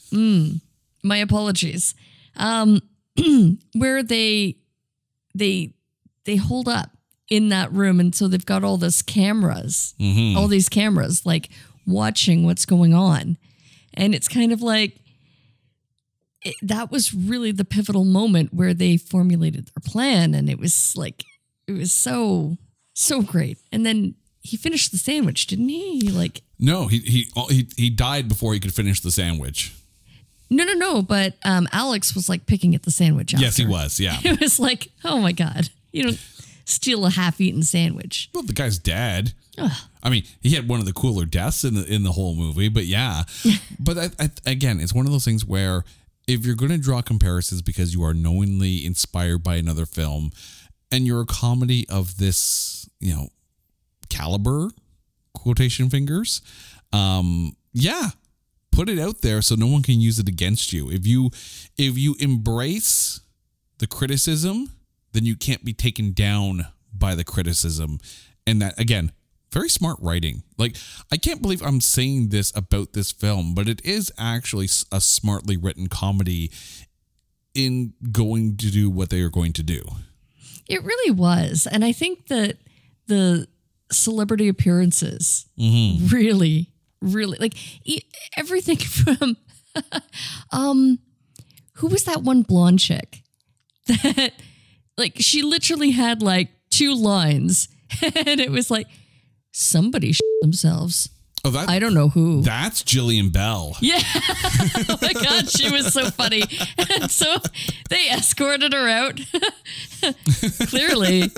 my 1.03 1.17
apologies. 1.17 1.93
Um 2.35 2.81
where 3.73 4.01
they 4.01 4.55
they 5.35 5.73
they 6.25 6.35
hold 6.37 6.67
up 6.67 6.91
in 7.29 7.49
that 7.49 7.71
room 7.71 7.99
and 7.99 8.15
so 8.15 8.27
they've 8.27 8.45
got 8.45 8.63
all 8.63 8.77
this 8.77 9.01
cameras 9.01 9.93
all 10.37 10.47
these 10.47 10.69
cameras 10.69 11.25
like 11.25 11.49
watching 11.85 12.45
what's 12.45 12.65
going 12.65 12.93
on 12.93 13.37
and 13.93 14.15
it's 14.15 14.27
kind 14.27 14.51
of 14.51 14.61
like 14.61 14.99
it, 16.41 16.55
that 16.61 16.91
was 16.91 17.13
really 17.13 17.51
the 17.51 17.65
pivotal 17.65 18.05
moment 18.05 18.53
where 18.53 18.73
they 18.73 18.95
formulated 18.97 19.65
their 19.67 19.91
plan 19.91 20.33
and 20.33 20.49
it 20.49 20.57
was 20.59 20.95
like 20.95 21.23
it 21.67 21.73
was 21.73 21.91
so 21.91 22.57
so 22.93 23.21
great 23.21 23.57
and 23.71 23.85
then 23.85 24.15
he 24.41 24.57
finished 24.57 24.91
the 24.91 24.97
sandwich 24.97 25.47
didn't 25.47 25.69
he 25.69 25.99
He, 25.99 26.09
like 26.11 26.41
No, 26.59 26.87
he 26.87 26.99
he 26.99 27.27
he 27.49 27.67
he 27.77 27.89
died 27.89 28.27
before 28.27 28.53
he 28.53 28.59
could 28.59 28.73
finish 28.73 29.01
the 29.01 29.11
sandwich. 29.11 29.73
no 30.49 30.63
no 30.63 30.73
no 30.73 31.01
but 31.01 31.35
um 31.43 31.67
alex 31.71 32.15
was 32.15 32.27
like 32.29 32.45
picking 32.45 32.75
at 32.75 32.83
the 32.83 32.91
sandwich 32.91 33.33
Yes, 33.37 33.57
he 33.57 33.65
was. 33.65 33.99
Yeah. 33.99 34.17
it 34.23 34.39
was 34.39 34.59
like 34.59 34.89
oh 35.03 35.19
my 35.19 35.31
god 35.31 35.69
you 35.91 36.03
don't 36.03 36.19
steal 36.65 37.05
a 37.05 37.09
half-eaten 37.09 37.63
sandwich 37.63 38.29
well, 38.33 38.43
the 38.43 38.53
guy's 38.53 38.77
dead. 38.77 39.33
I 40.01 40.09
mean, 40.09 40.23
he 40.39 40.51
had 40.51 40.69
one 40.69 40.79
of 40.79 40.85
the 40.85 40.93
cooler 40.93 41.25
deaths 41.25 41.65
in 41.65 41.73
the 41.73 41.83
in 41.85 42.03
the 42.03 42.13
whole 42.13 42.33
movie, 42.33 42.69
but 42.69 42.85
yeah. 42.85 43.23
but 43.79 43.97
I, 43.97 44.09
I, 44.17 44.29
again, 44.45 44.79
it's 44.79 44.93
one 44.93 45.05
of 45.05 45.11
those 45.11 45.25
things 45.25 45.43
where 45.45 45.83
if 46.27 46.45
you're 46.45 46.55
going 46.55 46.71
to 46.71 46.77
draw 46.77 47.01
comparisons 47.01 47.61
because 47.61 47.93
you 47.93 48.01
are 48.05 48.13
knowingly 48.13 48.85
inspired 48.85 49.43
by 49.43 49.57
another 49.57 49.85
film, 49.85 50.31
and 50.93 51.05
you're 51.05 51.19
a 51.19 51.25
comedy 51.25 51.85
of 51.89 52.17
this, 52.19 52.89
you 53.01 53.13
know, 53.13 53.27
caliber, 54.09 54.69
quotation 55.33 55.89
fingers, 55.89 56.41
um, 56.91 57.55
yeah, 57.73 58.09
put 58.71 58.89
it 58.89 58.99
out 58.99 59.21
there 59.21 59.41
so 59.41 59.55
no 59.55 59.67
one 59.67 59.83
can 59.83 59.99
use 59.99 60.19
it 60.19 60.27
against 60.27 60.73
you. 60.73 60.89
If 60.89 61.05
you 61.05 61.31
if 61.77 61.97
you 61.97 62.15
embrace 62.19 63.21
the 63.79 63.87
criticism, 63.87 64.71
then 65.13 65.25
you 65.25 65.35
can't 65.35 65.65
be 65.65 65.73
taken 65.73 66.11
down 66.11 66.67
by 66.93 67.15
the 67.15 67.23
criticism. 67.23 67.99
And 68.47 68.61
that 68.61 68.79
again, 68.79 69.11
very 69.51 69.69
smart 69.69 69.97
writing. 70.01 70.43
Like 70.57 70.77
I 71.11 71.17
can't 71.17 71.41
believe 71.41 71.61
I'm 71.61 71.81
saying 71.81 72.29
this 72.29 72.55
about 72.55 72.93
this 72.93 73.11
film, 73.11 73.53
but 73.53 73.67
it 73.67 73.83
is 73.83 74.11
actually 74.17 74.67
a 74.91 75.01
smartly 75.01 75.57
written 75.57 75.87
comedy 75.87 76.51
in 77.53 77.93
going 78.11 78.57
to 78.57 78.71
do 78.71 78.89
what 78.89 79.09
they 79.09 79.21
are 79.21 79.29
going 79.29 79.53
to 79.53 79.63
do. 79.63 79.83
It 80.67 80.83
really 80.83 81.11
was. 81.11 81.67
And 81.69 81.83
I 81.83 81.91
think 81.91 82.27
that 82.27 82.57
the 83.07 83.47
celebrity 83.91 84.47
appearances 84.47 85.45
really, 85.57 86.71
really 87.01 87.37
like 87.39 87.53
e- 87.87 88.01
everything 88.37 88.77
from 88.77 89.37
um 90.51 90.99
who 91.75 91.87
was 91.87 92.03
that 92.03 92.21
one 92.23 92.41
blonde 92.41 92.79
chick 92.79 93.23
that 93.87 94.33
like 94.97 95.13
she 95.17 95.41
literally 95.41 95.91
had 95.91 96.21
like 96.21 96.49
two 96.69 96.93
lines 96.93 97.67
and 98.01 98.39
it 98.39 98.51
was 98.51 98.69
like 98.69 98.87
somebody 99.51 100.11
sh- 100.13 100.19
themselves. 100.41 101.09
Oh, 101.45 101.51
that 101.51 101.69
I 101.69 101.79
don't 101.79 101.93
know 101.93 102.09
who. 102.09 102.41
that's 102.41 102.83
Jillian 102.83 103.31
Bell. 103.31 103.77
Yeah. 103.79 104.01
oh 104.89 104.97
my 105.01 105.13
God, 105.13 105.49
she 105.49 105.71
was 105.71 105.93
so 105.93 106.11
funny. 106.11 106.43
And 106.99 107.09
so 107.09 107.37
they 107.89 108.09
escorted 108.11 108.73
her 108.73 108.89
out. 108.89 109.21
Clearly, 110.67 111.31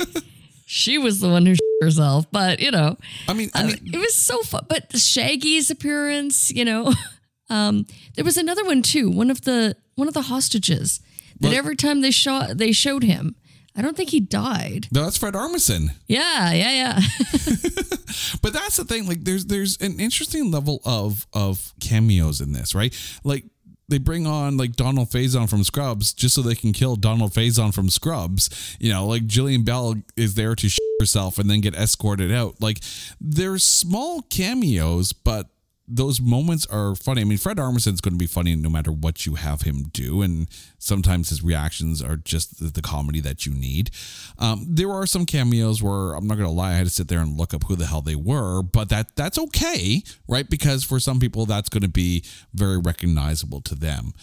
she 0.71 0.97
was 0.97 1.19
the 1.19 1.27
one 1.27 1.45
who 1.45 1.55
herself, 1.81 2.31
but 2.31 2.61
you 2.61 2.71
know, 2.71 2.97
I 3.27 3.33
mean, 3.33 3.51
I 3.53 3.63
uh, 3.63 3.67
mean, 3.67 3.91
it 3.93 3.97
was 3.97 4.15
so 4.15 4.41
fun. 4.43 4.65
But 4.69 4.97
Shaggy's 4.97 5.69
appearance, 5.69 6.49
you 6.49 6.63
know, 6.63 6.93
um, 7.49 7.85
there 8.15 8.23
was 8.23 8.37
another 8.37 8.63
one 8.63 8.81
too. 8.81 9.09
One 9.09 9.29
of 9.29 9.41
the 9.41 9.75
one 9.95 10.07
of 10.07 10.13
the 10.13 10.21
hostages 10.23 11.01
that 11.41 11.49
Well- 11.49 11.57
every 11.57 11.75
time 11.75 11.99
they 11.99 12.11
shot 12.11 12.57
they 12.57 12.71
showed 12.71 13.03
him. 13.03 13.35
I 13.73 13.81
don't 13.81 13.95
think 13.95 14.09
he 14.09 14.19
died. 14.19 14.87
no, 14.91 15.03
that's 15.05 15.17
Fred 15.17 15.33
Armisen. 15.33 15.91
Yeah, 16.05 16.51
yeah, 16.51 16.71
yeah. 16.71 16.99
But 18.41 18.51
that's 18.51 18.75
the 18.75 18.83
thing. 18.83 19.07
Like, 19.07 19.23
there's 19.23 19.45
there's 19.45 19.77
an 19.81 19.99
interesting 19.99 20.51
level 20.51 20.81
of 20.85 21.25
of 21.33 21.73
cameos 21.79 22.41
in 22.41 22.51
this, 22.53 22.75
right? 22.75 22.93
Like, 23.23 23.45
they 23.91 23.99
bring 23.99 24.25
on 24.25 24.57
like 24.57 24.75
Donald 24.75 25.09
Faison 25.09 25.47
from 25.47 25.63
Scrubs 25.63 26.13
just 26.13 26.33
so 26.33 26.41
they 26.41 26.55
can 26.55 26.73
kill 26.73 26.95
Donald 26.95 27.33
Faison 27.33 27.73
from 27.73 27.89
Scrubs. 27.89 28.49
You 28.79 28.91
know, 28.91 29.05
like 29.05 29.27
Jillian 29.27 29.63
Bell 29.63 29.95
is 30.17 30.33
there 30.33 30.55
to 30.55 30.69
herself 30.99 31.37
and 31.37 31.49
then 31.49 31.61
get 31.61 31.75
escorted 31.75 32.31
out. 32.31 32.61
Like, 32.61 32.79
there's 33.19 33.63
small 33.63 34.21
cameos, 34.23 35.13
but 35.13 35.47
those 35.93 36.21
moments 36.21 36.65
are 36.67 36.95
funny. 36.95 37.21
I 37.21 37.23
mean, 37.25 37.37
Fred 37.37 37.59
Armisen's 37.59 38.01
going 38.01 38.13
to 38.13 38.17
be 38.17 38.27
funny 38.27 38.55
no 38.55 38.69
matter 38.69 38.91
what 38.91 39.25
you 39.25 39.35
have 39.35 39.61
him 39.61 39.83
do, 39.91 40.21
and 40.21 40.47
sometimes 40.77 41.29
his 41.29 41.43
reactions 41.43 42.01
are 42.01 42.17
just 42.17 42.73
the, 42.73 42.81
comedy 42.81 43.19
that 43.19 43.45
you 43.45 43.53
need. 43.53 43.91
Um, 44.39 44.65
there 44.67 44.91
are 44.91 45.05
some 45.05 45.25
cameos 45.27 45.83
where 45.83 46.13
I'm 46.13 46.25
not 46.25 46.35
going 46.35 46.49
to 46.49 46.53
lie, 46.53 46.71
I 46.71 46.75
had 46.75 46.87
to 46.87 46.91
sit 46.91 47.07
there 47.07 47.19
and 47.19 47.37
look 47.37 47.53
up 47.53 47.65
who 47.65 47.75
the 47.75 47.85
hell 47.85 48.01
they 48.01 48.15
were, 48.15 48.63
but 48.63 48.89
that 48.89 49.15
that's 49.15 49.37
okay, 49.37 50.01
right? 50.27 50.49
Because 50.49 50.83
for 50.83 50.99
some 50.99 51.19
people, 51.19 51.45
that's 51.45 51.69
going 51.69 51.83
to 51.83 51.89
be 51.89 52.23
very 52.53 52.79
recognizable 52.79 53.61
to 53.61 53.75
them. 53.75 54.13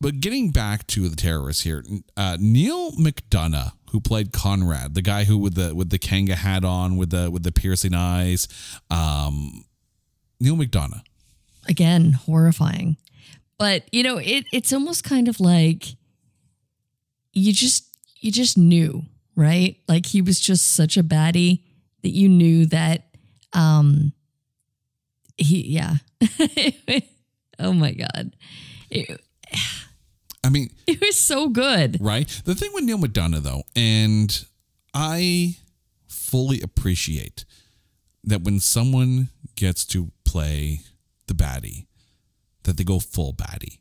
But 0.00 0.20
getting 0.20 0.50
back 0.50 0.86
to 0.88 1.08
the 1.08 1.16
terrorists 1.16 1.64
here, 1.64 1.84
uh, 2.16 2.36
Neal 2.40 2.92
McDonough, 2.92 3.72
who 3.90 4.00
played 4.00 4.32
Conrad, 4.32 4.94
the 4.94 5.02
guy 5.02 5.24
who 5.24 5.36
with 5.36 5.54
the 5.54 5.74
with 5.74 5.90
the 5.90 5.98
Kangol 5.98 6.34
hat 6.34 6.64
on, 6.64 6.96
with 6.96 7.10
the 7.10 7.30
with 7.30 7.42
the 7.42 7.52
piercing 7.52 7.94
eyes, 7.94 8.48
um, 8.90 9.64
Neal 10.40 10.56
McDonough. 10.56 11.02
Again, 11.68 12.12
horrifying. 12.12 12.96
But 13.58 13.92
you 13.92 14.02
know, 14.02 14.18
it 14.18 14.46
it's 14.52 14.72
almost 14.72 15.04
kind 15.04 15.28
of 15.28 15.40
like 15.40 15.96
you 17.32 17.52
just 17.52 17.84
you 18.20 18.30
just 18.32 18.56
knew, 18.56 19.02
right? 19.36 19.76
Like 19.88 20.06
he 20.06 20.22
was 20.22 20.40
just 20.40 20.74
such 20.74 20.96
a 20.96 21.02
baddie 21.02 21.62
that 22.02 22.10
you 22.10 22.28
knew 22.28 22.66
that 22.66 23.04
um 23.52 24.12
he 25.36 25.66
yeah. 25.68 25.96
oh 27.58 27.72
my 27.72 27.92
god. 27.92 28.34
It, 28.90 29.20
I 30.44 30.50
mean, 30.50 30.70
it 30.86 31.00
was 31.00 31.18
so 31.18 31.48
good. 31.48 31.98
right? 32.00 32.26
The 32.44 32.54
thing 32.54 32.70
with 32.72 32.84
Neal 32.84 32.96
McDonough, 32.98 33.42
though, 33.42 33.64
and 33.76 34.44
I 34.94 35.56
fully 36.06 36.60
appreciate 36.62 37.44
that 38.24 38.42
when 38.42 38.60
someone 38.60 39.28
gets 39.56 39.84
to 39.86 40.10
play 40.24 40.80
the 41.28 41.34
baddie, 41.34 41.86
that 42.64 42.76
they 42.76 42.84
go 42.84 42.98
full 42.98 43.32
baddie. 43.32 43.78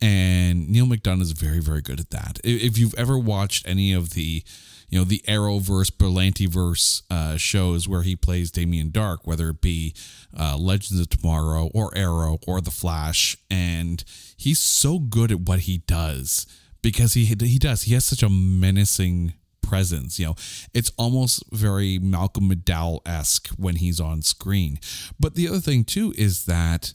And 0.00 0.68
Neal 0.68 0.86
McDonough 0.86 1.22
is 1.22 1.32
very, 1.32 1.60
very 1.60 1.80
good 1.80 2.00
at 2.00 2.10
that. 2.10 2.40
If 2.42 2.76
you've 2.76 2.94
ever 2.94 3.16
watched 3.16 3.68
any 3.68 3.92
of 3.92 4.10
the, 4.10 4.42
you 4.88 4.98
know, 4.98 5.04
the 5.04 5.22
Arrow 5.28 5.60
Arrowverse, 5.60 5.92
Berlantiverse 5.92 7.02
uh, 7.08 7.36
shows 7.36 7.86
where 7.86 8.02
he 8.02 8.16
plays 8.16 8.50
Damien 8.50 8.90
Darhk, 8.90 9.18
whether 9.22 9.50
it 9.50 9.60
be 9.60 9.94
uh, 10.36 10.56
Legends 10.58 11.00
of 11.00 11.08
Tomorrow 11.08 11.70
or 11.72 11.96
Arrow 11.96 12.38
or 12.48 12.60
The 12.60 12.72
Flash, 12.72 13.36
and 13.48 14.02
he's 14.36 14.58
so 14.58 14.98
good 14.98 15.30
at 15.30 15.40
what 15.42 15.60
he 15.60 15.78
does 15.78 16.46
because 16.82 17.14
he 17.14 17.24
he 17.24 17.58
does 17.58 17.82
he 17.82 17.94
has 17.94 18.04
such 18.04 18.22
a 18.22 18.28
menacing 18.28 19.34
presence. 19.72 20.18
You 20.18 20.26
know, 20.26 20.34
it's 20.74 20.92
almost 20.98 21.42
very 21.50 21.98
Malcolm 21.98 22.50
McDowell 22.50 23.00
esque 23.06 23.48
when 23.56 23.76
he's 23.76 24.00
on 24.00 24.20
screen. 24.20 24.78
But 25.18 25.34
the 25.34 25.48
other 25.48 25.60
thing 25.60 25.84
too 25.84 26.12
is 26.18 26.44
that 26.44 26.92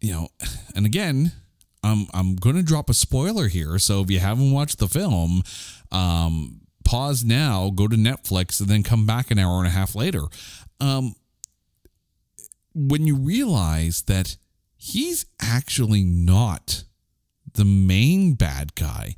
you 0.00 0.12
know, 0.12 0.28
and 0.76 0.86
again, 0.86 1.32
I'm 1.82 2.06
I'm 2.14 2.36
to 2.36 2.62
drop 2.62 2.88
a 2.88 2.94
spoiler 2.94 3.48
here. 3.48 3.80
So 3.80 4.02
if 4.02 4.10
you 4.12 4.20
haven't 4.20 4.52
watched 4.52 4.78
the 4.78 4.86
film, 4.86 5.42
um, 5.90 6.60
pause 6.84 7.24
now, 7.24 7.70
go 7.70 7.88
to 7.88 7.96
Netflix, 7.96 8.60
and 8.60 8.68
then 8.68 8.84
come 8.84 9.06
back 9.06 9.32
an 9.32 9.38
hour 9.40 9.58
and 9.58 9.66
a 9.66 9.70
half 9.70 9.96
later. 9.96 10.22
Um, 10.80 11.16
when 12.74 13.08
you 13.08 13.16
realize 13.16 14.02
that 14.02 14.36
he's 14.76 15.26
actually 15.42 16.04
not 16.04 16.84
the 17.54 17.64
main 17.64 18.34
bad 18.34 18.76
guy, 18.76 19.16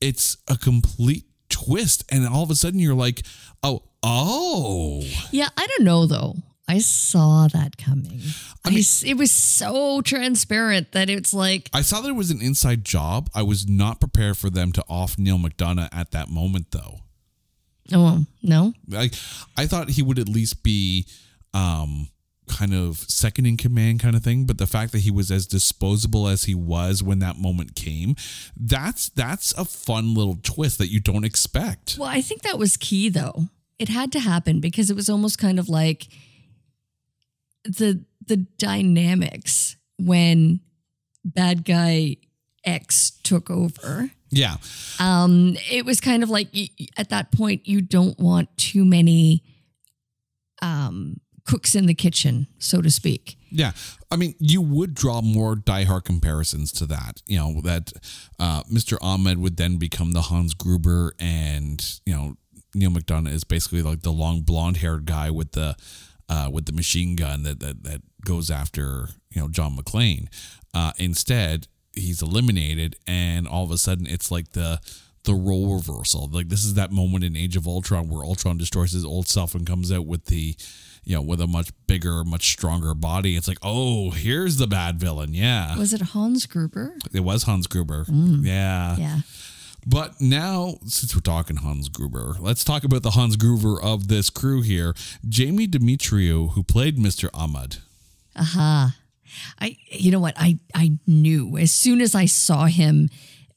it's 0.00 0.36
a 0.48 0.56
complete 0.56 1.27
twist, 1.48 2.04
and 2.10 2.26
all 2.26 2.42
of 2.42 2.50
a 2.50 2.54
sudden 2.56 2.80
you're 2.80 2.94
like, 2.94 3.22
oh, 3.62 3.82
oh. 4.02 5.02
Yeah, 5.30 5.48
I 5.56 5.66
don't 5.66 5.84
know 5.84 6.06
though. 6.06 6.36
I 6.70 6.80
saw 6.80 7.48
that 7.54 7.78
coming. 7.78 8.20
I 8.66 8.74
s- 8.74 9.02
it 9.02 9.14
was 9.14 9.30
so 9.30 10.02
transparent 10.02 10.92
that 10.92 11.08
it's 11.08 11.32
like 11.32 11.70
I 11.72 11.80
saw 11.80 12.02
that 12.02 12.08
it 12.10 12.16
was 12.16 12.30
an 12.30 12.42
inside 12.42 12.84
job. 12.84 13.30
I 13.34 13.42
was 13.42 13.66
not 13.66 14.00
prepared 14.00 14.36
for 14.36 14.50
them 14.50 14.72
to 14.72 14.84
off 14.88 15.18
Neal 15.18 15.38
McDonough 15.38 15.88
at 15.92 16.10
that 16.10 16.28
moment, 16.28 16.66
though. 16.72 17.00
oh 17.92 18.26
no. 18.42 18.74
I 18.92 19.10
I 19.56 19.66
thought 19.66 19.88
he 19.90 20.02
would 20.02 20.18
at 20.18 20.28
least 20.28 20.62
be 20.62 21.06
um 21.54 22.08
kind 22.48 22.74
of 22.74 22.98
second 22.98 23.46
in 23.46 23.56
command 23.56 24.00
kind 24.00 24.16
of 24.16 24.22
thing, 24.22 24.44
but 24.44 24.58
the 24.58 24.66
fact 24.66 24.92
that 24.92 25.00
he 25.00 25.10
was 25.10 25.30
as 25.30 25.46
disposable 25.46 26.28
as 26.28 26.44
he 26.44 26.54
was 26.54 27.02
when 27.02 27.18
that 27.20 27.36
moment 27.36 27.74
came, 27.74 28.16
that's 28.56 29.08
that's 29.10 29.52
a 29.52 29.64
fun 29.64 30.14
little 30.14 30.38
twist 30.42 30.78
that 30.78 30.88
you 30.88 31.00
don't 31.00 31.24
expect. 31.24 31.96
Well, 31.98 32.08
I 32.08 32.20
think 32.20 32.42
that 32.42 32.58
was 32.58 32.76
key 32.76 33.08
though. 33.08 33.48
It 33.78 33.88
had 33.88 34.10
to 34.12 34.20
happen 34.20 34.60
because 34.60 34.90
it 34.90 34.96
was 34.96 35.08
almost 35.08 35.38
kind 35.38 35.58
of 35.58 35.68
like 35.68 36.08
the 37.64 38.04
the 38.26 38.36
dynamics 38.36 39.76
when 39.98 40.60
bad 41.24 41.64
guy 41.64 42.16
X 42.64 43.12
took 43.22 43.50
over. 43.50 44.10
Yeah. 44.30 44.56
Um, 45.00 45.56
it 45.70 45.84
was 45.84 46.00
kind 46.00 46.22
of 46.22 46.30
like 46.30 46.48
at 46.96 47.10
that 47.10 47.32
point 47.32 47.66
you 47.66 47.80
don't 47.80 48.18
want 48.18 48.54
too 48.56 48.84
many 48.84 49.42
um, 50.60 51.20
cooks 51.48 51.74
in 51.74 51.86
the 51.86 51.94
kitchen, 51.94 52.46
so 52.58 52.82
to 52.82 52.90
speak. 52.90 53.38
Yeah, 53.50 53.72
I 54.10 54.16
mean, 54.16 54.34
you 54.38 54.60
would 54.60 54.94
draw 54.94 55.22
more 55.22 55.56
diehard 55.56 56.04
comparisons 56.04 56.70
to 56.72 56.86
that. 56.86 57.22
You 57.26 57.38
know 57.38 57.60
that 57.62 57.92
uh, 58.38 58.62
Mr. 58.64 58.98
Ahmed 59.00 59.38
would 59.38 59.56
then 59.56 59.78
become 59.78 60.12
the 60.12 60.22
Hans 60.22 60.52
Gruber, 60.52 61.14
and 61.18 61.82
you 62.04 62.14
know 62.14 62.34
Neal 62.74 62.90
McDonough 62.90 63.32
is 63.32 63.44
basically 63.44 63.82
like 63.82 64.02
the 64.02 64.12
long 64.12 64.42
blonde-haired 64.42 65.06
guy 65.06 65.30
with 65.30 65.52
the 65.52 65.74
uh, 66.28 66.50
with 66.52 66.66
the 66.66 66.72
machine 66.72 67.16
gun 67.16 67.42
that 67.44 67.60
that 67.60 67.82
that 67.84 68.02
goes 68.24 68.50
after 68.50 69.08
you 69.30 69.40
know 69.40 69.48
John 69.48 69.74
McClane. 69.74 70.28
Uh, 70.74 70.92
instead, 70.98 71.66
he's 71.94 72.20
eliminated, 72.20 72.96
and 73.06 73.48
all 73.48 73.64
of 73.64 73.70
a 73.70 73.78
sudden, 73.78 74.06
it's 74.06 74.30
like 74.30 74.52
the 74.52 74.80
the 75.24 75.34
role 75.34 75.74
reversal. 75.74 76.28
Like 76.30 76.48
this 76.48 76.64
is 76.64 76.74
that 76.74 76.92
moment 76.92 77.24
in 77.24 77.36
Age 77.36 77.56
of 77.56 77.66
Ultron 77.66 78.08
where 78.08 78.24
Ultron 78.24 78.58
destroys 78.58 78.92
his 78.92 79.04
old 79.04 79.28
self 79.28 79.54
and 79.54 79.66
comes 79.66 79.90
out 79.92 80.06
with 80.06 80.26
the, 80.26 80.56
you 81.08 81.14
know, 81.14 81.22
with 81.22 81.40
a 81.40 81.46
much 81.46 81.70
bigger, 81.86 82.22
much 82.22 82.50
stronger 82.50 82.92
body. 82.92 83.34
It's 83.34 83.48
like, 83.48 83.56
oh, 83.62 84.10
here's 84.10 84.58
the 84.58 84.66
bad 84.66 85.00
villain. 85.00 85.32
Yeah, 85.32 85.78
Was 85.78 85.94
it 85.94 86.02
Hans 86.02 86.44
Gruber? 86.44 86.94
it 87.14 87.20
was 87.20 87.44
Hans 87.44 87.66
Gruber. 87.66 88.04
Mm. 88.04 88.44
Yeah. 88.44 88.94
Yeah. 88.98 89.20
But 89.86 90.20
now, 90.20 90.74
since 90.84 91.14
we're 91.14 91.22
talking 91.22 91.56
Hans 91.56 91.88
Gruber, 91.88 92.36
let's 92.40 92.62
talk 92.62 92.84
about 92.84 93.02
the 93.02 93.12
Hans 93.12 93.36
Gruber 93.36 93.80
of 93.80 94.08
this 94.08 94.28
crew 94.28 94.60
here. 94.60 94.92
Jamie 95.26 95.66
Demetriou, 95.66 96.52
who 96.52 96.62
played 96.62 96.98
Mr. 96.98 97.30
Ahmad. 97.32 97.78
Aha. 98.36 98.94
I 99.58 99.78
you 99.90 100.10
know 100.10 100.20
what? 100.20 100.34
I 100.36 100.58
I 100.74 100.98
knew 101.06 101.56
as 101.56 101.72
soon 101.72 102.02
as 102.02 102.14
I 102.14 102.26
saw 102.26 102.66
him 102.66 103.08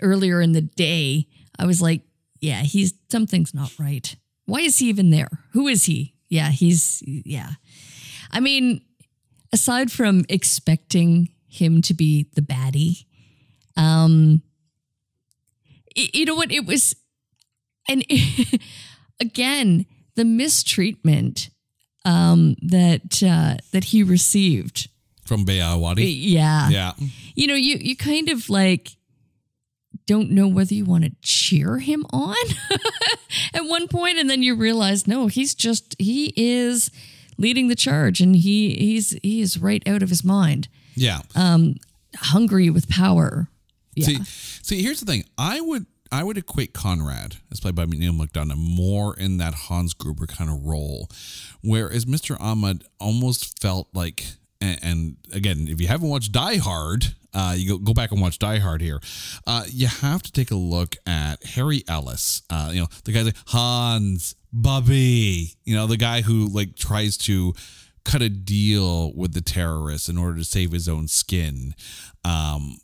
earlier 0.01 0.39
in 0.39 0.53
the 0.53 0.61
day, 0.61 1.27
I 1.59 1.65
was 1.65 1.81
like, 1.81 2.03
yeah, 2.39 2.61
he's 2.61 2.93
something's 3.09 3.53
not 3.53 3.77
right. 3.77 4.15
Why 4.45 4.59
is 4.61 4.77
he 4.77 4.87
even 4.87 5.09
there? 5.09 5.29
Who 5.51 5.67
is 5.67 5.83
he? 5.83 6.10
Yeah, 6.31 6.49
he's 6.49 7.03
yeah. 7.05 7.51
I 8.31 8.39
mean, 8.39 8.81
aside 9.53 9.91
from 9.91 10.23
expecting 10.29 11.29
him 11.49 11.81
to 11.83 11.93
be 11.93 12.27
the 12.35 12.41
baddie, 12.41 13.05
um 13.75 14.41
you 15.95 16.23
know 16.25 16.35
what 16.35 16.51
it 16.51 16.65
was 16.65 16.95
and 17.89 18.05
again, 19.19 19.85
the 20.15 20.23
mistreatment 20.25 21.49
um 22.05 22.55
that 22.61 23.21
uh 23.21 23.57
that 23.73 23.83
he 23.91 24.01
received 24.03 24.87
From 25.25 25.45
Bae 25.45 25.59
Awadi. 25.59 26.07
yeah. 26.17 26.69
Yeah. 26.69 26.93
You 27.35 27.47
know, 27.47 27.55
you 27.55 27.75
you 27.77 27.95
kind 27.97 28.29
of 28.29 28.49
like 28.49 28.95
don't 30.11 30.29
know 30.31 30.47
whether 30.47 30.73
you 30.73 30.85
want 30.85 31.03
to 31.05 31.11
cheer 31.21 31.77
him 31.79 32.05
on 32.11 32.35
at 33.53 33.61
one 33.65 33.87
point 33.87 34.17
and 34.17 34.29
then 34.29 34.41
you 34.43 34.53
realize 34.55 35.07
no 35.07 35.27
he's 35.27 35.53
just 35.55 35.95
he 35.99 36.33
is 36.35 36.91
leading 37.37 37.67
the 37.69 37.75
charge 37.75 38.19
and 38.21 38.35
he 38.35 38.73
he's 38.75 39.11
he 39.23 39.41
is 39.41 39.57
right 39.57 39.83
out 39.87 40.03
of 40.03 40.09
his 40.09 40.23
mind 40.23 40.67
Yeah. 40.95 41.19
Um 41.35 41.75
hungry 42.15 42.69
with 42.69 42.89
power 42.89 43.47
yeah 43.95 44.05
See, 44.05 44.19
see, 44.63 44.81
here's 44.83 44.99
the 45.01 45.05
thing. 45.11 45.23
I 45.37 45.61
would 45.61 45.85
I 46.13 46.23
would 46.23 46.37
equate 46.37 46.73
Conrad, 46.73 47.37
as 47.51 47.61
played 47.61 47.75
by 47.75 47.85
Neal 47.85 48.11
McDonough, 48.13 48.57
more 48.57 49.15
in 49.17 49.37
that 49.37 49.53
Hans 49.53 49.93
Gruber 49.93 50.27
kind 50.27 50.49
of 50.49 50.65
role, 50.65 51.07
whereas 51.63 52.03
Mr. 52.05 52.35
Ahmed 52.39 52.83
almost 52.99 53.61
felt 53.61 53.87
like, 53.93 54.25
and, 54.61 55.17
again, 55.33 55.67
if 55.67 55.81
you 55.81 55.87
haven't 55.87 56.09
watched 56.09 56.31
Die 56.31 56.57
Hard, 56.57 57.15
uh, 57.33 57.55
you 57.57 57.69
go, 57.69 57.77
go 57.77 57.93
back 57.93 58.11
and 58.11 58.21
watch 58.21 58.39
Die 58.39 58.59
Hard 58.59 58.81
here. 58.81 58.99
Uh, 59.47 59.63
you 59.69 59.87
have 59.87 60.21
to 60.21 60.31
take 60.31 60.51
a 60.51 60.55
look 60.55 60.95
at 61.05 61.43
Harry 61.43 61.83
Ellis. 61.87 62.41
Uh, 62.49 62.71
you 62.73 62.81
know, 62.81 62.87
the 63.05 63.11
guy 63.11 63.21
like 63.23 63.37
Hans, 63.47 64.35
Bubby. 64.51 65.55
You 65.63 65.75
know, 65.75 65.87
the 65.87 65.97
guy 65.97 66.21
who 66.21 66.47
like 66.47 66.75
tries 66.75 67.17
to 67.19 67.53
cut 68.03 68.21
a 68.21 68.29
deal 68.29 69.13
with 69.13 69.33
the 69.33 69.41
terrorists 69.41 70.09
in 70.09 70.17
order 70.17 70.37
to 70.37 70.43
save 70.43 70.71
his 70.71 70.89
own 70.89 71.07
skin. 71.07 71.73
Um, 72.25 72.77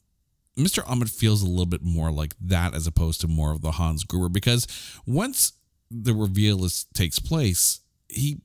Mr. 0.58 0.84
Ahmed 0.90 1.10
feels 1.10 1.42
a 1.44 1.48
little 1.48 1.66
bit 1.66 1.84
more 1.84 2.12
like 2.12 2.34
that 2.42 2.74
as 2.74 2.88
opposed 2.88 3.22
to 3.22 3.28
more 3.28 3.52
of 3.52 3.62
the 3.62 3.72
Hans 3.74 4.04
Gruber 4.04 4.30
because 4.30 4.68
once 5.06 5.54
the 5.92 6.14
reveal 6.14 6.66
is, 6.66 6.86
takes 6.94 7.20
place, 7.20 7.82
he 8.08 8.42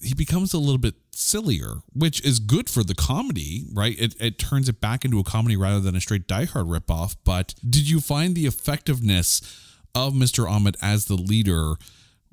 he 0.00 0.14
becomes 0.14 0.52
a 0.52 0.58
little 0.58 0.78
bit 0.78 0.94
sillier, 1.18 1.82
which 1.92 2.24
is 2.24 2.38
good 2.38 2.68
for 2.68 2.82
the 2.82 2.94
comedy, 2.94 3.64
right? 3.72 3.98
It, 3.98 4.14
it 4.20 4.38
turns 4.38 4.68
it 4.68 4.80
back 4.80 5.04
into 5.04 5.18
a 5.18 5.24
comedy 5.24 5.56
rather 5.56 5.80
than 5.80 5.96
a 5.96 6.00
straight 6.00 6.26
Die 6.26 6.44
Hard 6.44 6.66
ripoff. 6.66 7.16
But 7.24 7.54
did 7.68 7.88
you 7.88 8.00
find 8.00 8.34
the 8.34 8.46
effectiveness 8.46 9.40
of 9.94 10.12
Mr. 10.12 10.48
Ahmed 10.48 10.76
as 10.82 11.06
the 11.06 11.16
leader 11.16 11.74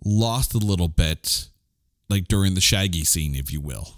lost 0.04 0.54
a 0.54 0.58
little 0.58 0.88
bit, 0.88 1.50
like 2.10 2.28
during 2.28 2.54
the 2.54 2.62
Shaggy 2.62 3.04
scene, 3.04 3.36
if 3.36 3.52
you 3.52 3.62
will? 3.62 3.96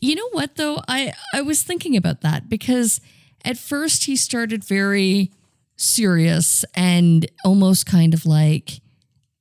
You 0.00 0.16
know 0.16 0.28
what 0.32 0.56
though? 0.56 0.82
I 0.88 1.12
I 1.32 1.42
was 1.42 1.62
thinking 1.62 1.96
about 1.96 2.22
that 2.22 2.48
because 2.48 3.00
at 3.44 3.56
first 3.56 4.04
he 4.04 4.16
started 4.16 4.64
very 4.64 5.30
serious 5.76 6.64
and 6.74 7.26
almost 7.44 7.86
kind 7.86 8.12
of 8.12 8.26
like 8.26 8.80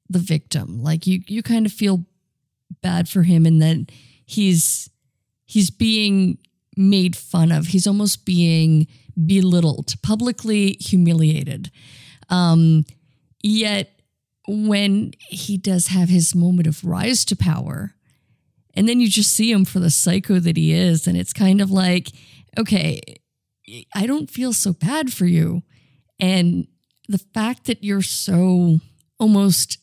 the 0.10 0.20
victim. 0.20 0.84
Like 0.84 1.08
you 1.08 1.22
you 1.28 1.44
kind 1.44 1.66
of 1.66 1.72
feel 1.72 2.06
bad 2.82 3.10
for 3.10 3.24
him 3.24 3.46
and 3.46 3.62
that 3.62 3.92
he's 4.30 4.90
he's 5.46 5.70
being 5.70 6.38
made 6.78 7.16
fun 7.16 7.52
of. 7.52 7.68
He's 7.68 7.88
almost 7.88 8.26
being 8.26 8.88
belittled, 9.26 9.94
publicly 10.04 10.78
humiliated. 10.80 11.72
Um 12.30 12.86
yet 13.42 14.02
when 14.48 15.12
he 15.28 15.58
does 15.58 15.88
have 15.88 16.10
his 16.10 16.36
moment 16.36 16.68
of 16.68 16.84
rise 16.84 17.26
to 17.26 17.36
power, 17.36 17.96
and 18.76 18.88
then 18.88 19.00
you 19.00 19.08
just 19.08 19.34
see 19.34 19.52
him 19.52 19.66
for 19.66 19.80
the 19.80 19.90
psycho 19.90 20.40
that 20.40 20.58
he 20.58 20.74
is. 20.74 21.08
And 21.08 21.18
it's 21.18 21.34
kind 21.34 21.62
of 21.62 21.72
like, 21.72 22.12
okay, 22.58 23.02
I 23.94 24.06
don't 24.06 24.30
feel 24.30 24.54
so 24.54 24.74
bad 24.74 25.12
for 25.14 25.26
you. 25.26 25.64
And 26.20 26.68
the 27.08 27.20
fact 27.34 27.66
that 27.66 27.84
you're 27.84 28.02
so 28.02 28.80
almost 29.20 29.80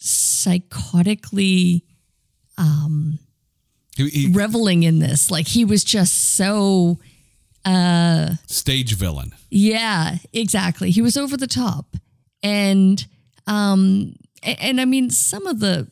psychotically 0.00 1.82
He, 3.96 4.08
he, 4.08 4.32
reveling 4.32 4.82
in 4.82 4.98
this, 4.98 5.30
like 5.30 5.46
he 5.48 5.64
was 5.64 5.82
just 5.84 6.34
so, 6.34 6.98
uh 7.64 8.34
stage 8.46 8.94
villain. 8.94 9.32
yeah, 9.50 10.18
exactly. 10.32 10.90
He 10.90 11.02
was 11.02 11.16
over 11.16 11.36
the 11.36 11.46
top. 11.46 11.96
And, 12.42 13.04
um, 13.46 14.14
a- 14.42 14.62
and 14.62 14.80
I 14.80 14.84
mean, 14.84 15.10
some 15.10 15.46
of 15.46 15.58
the, 15.60 15.88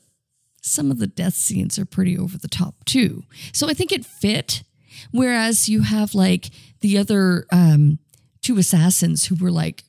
some 0.62 0.90
of 0.90 0.98
the 0.98 1.06
death 1.06 1.34
scenes 1.34 1.78
are 1.78 1.84
pretty 1.84 2.16
over 2.16 2.38
the 2.38 2.48
top 2.48 2.84
too. 2.84 3.24
So 3.52 3.68
I 3.68 3.74
think 3.74 3.90
it 3.92 4.04
fit. 4.04 4.62
Whereas 5.10 5.68
you 5.68 5.82
have 5.82 6.14
like 6.14 6.50
the 6.80 6.96
other 6.98 7.46
um, 7.50 7.98
two 8.40 8.56
assassins 8.58 9.26
who 9.26 9.34
were 9.34 9.50
like 9.50 9.82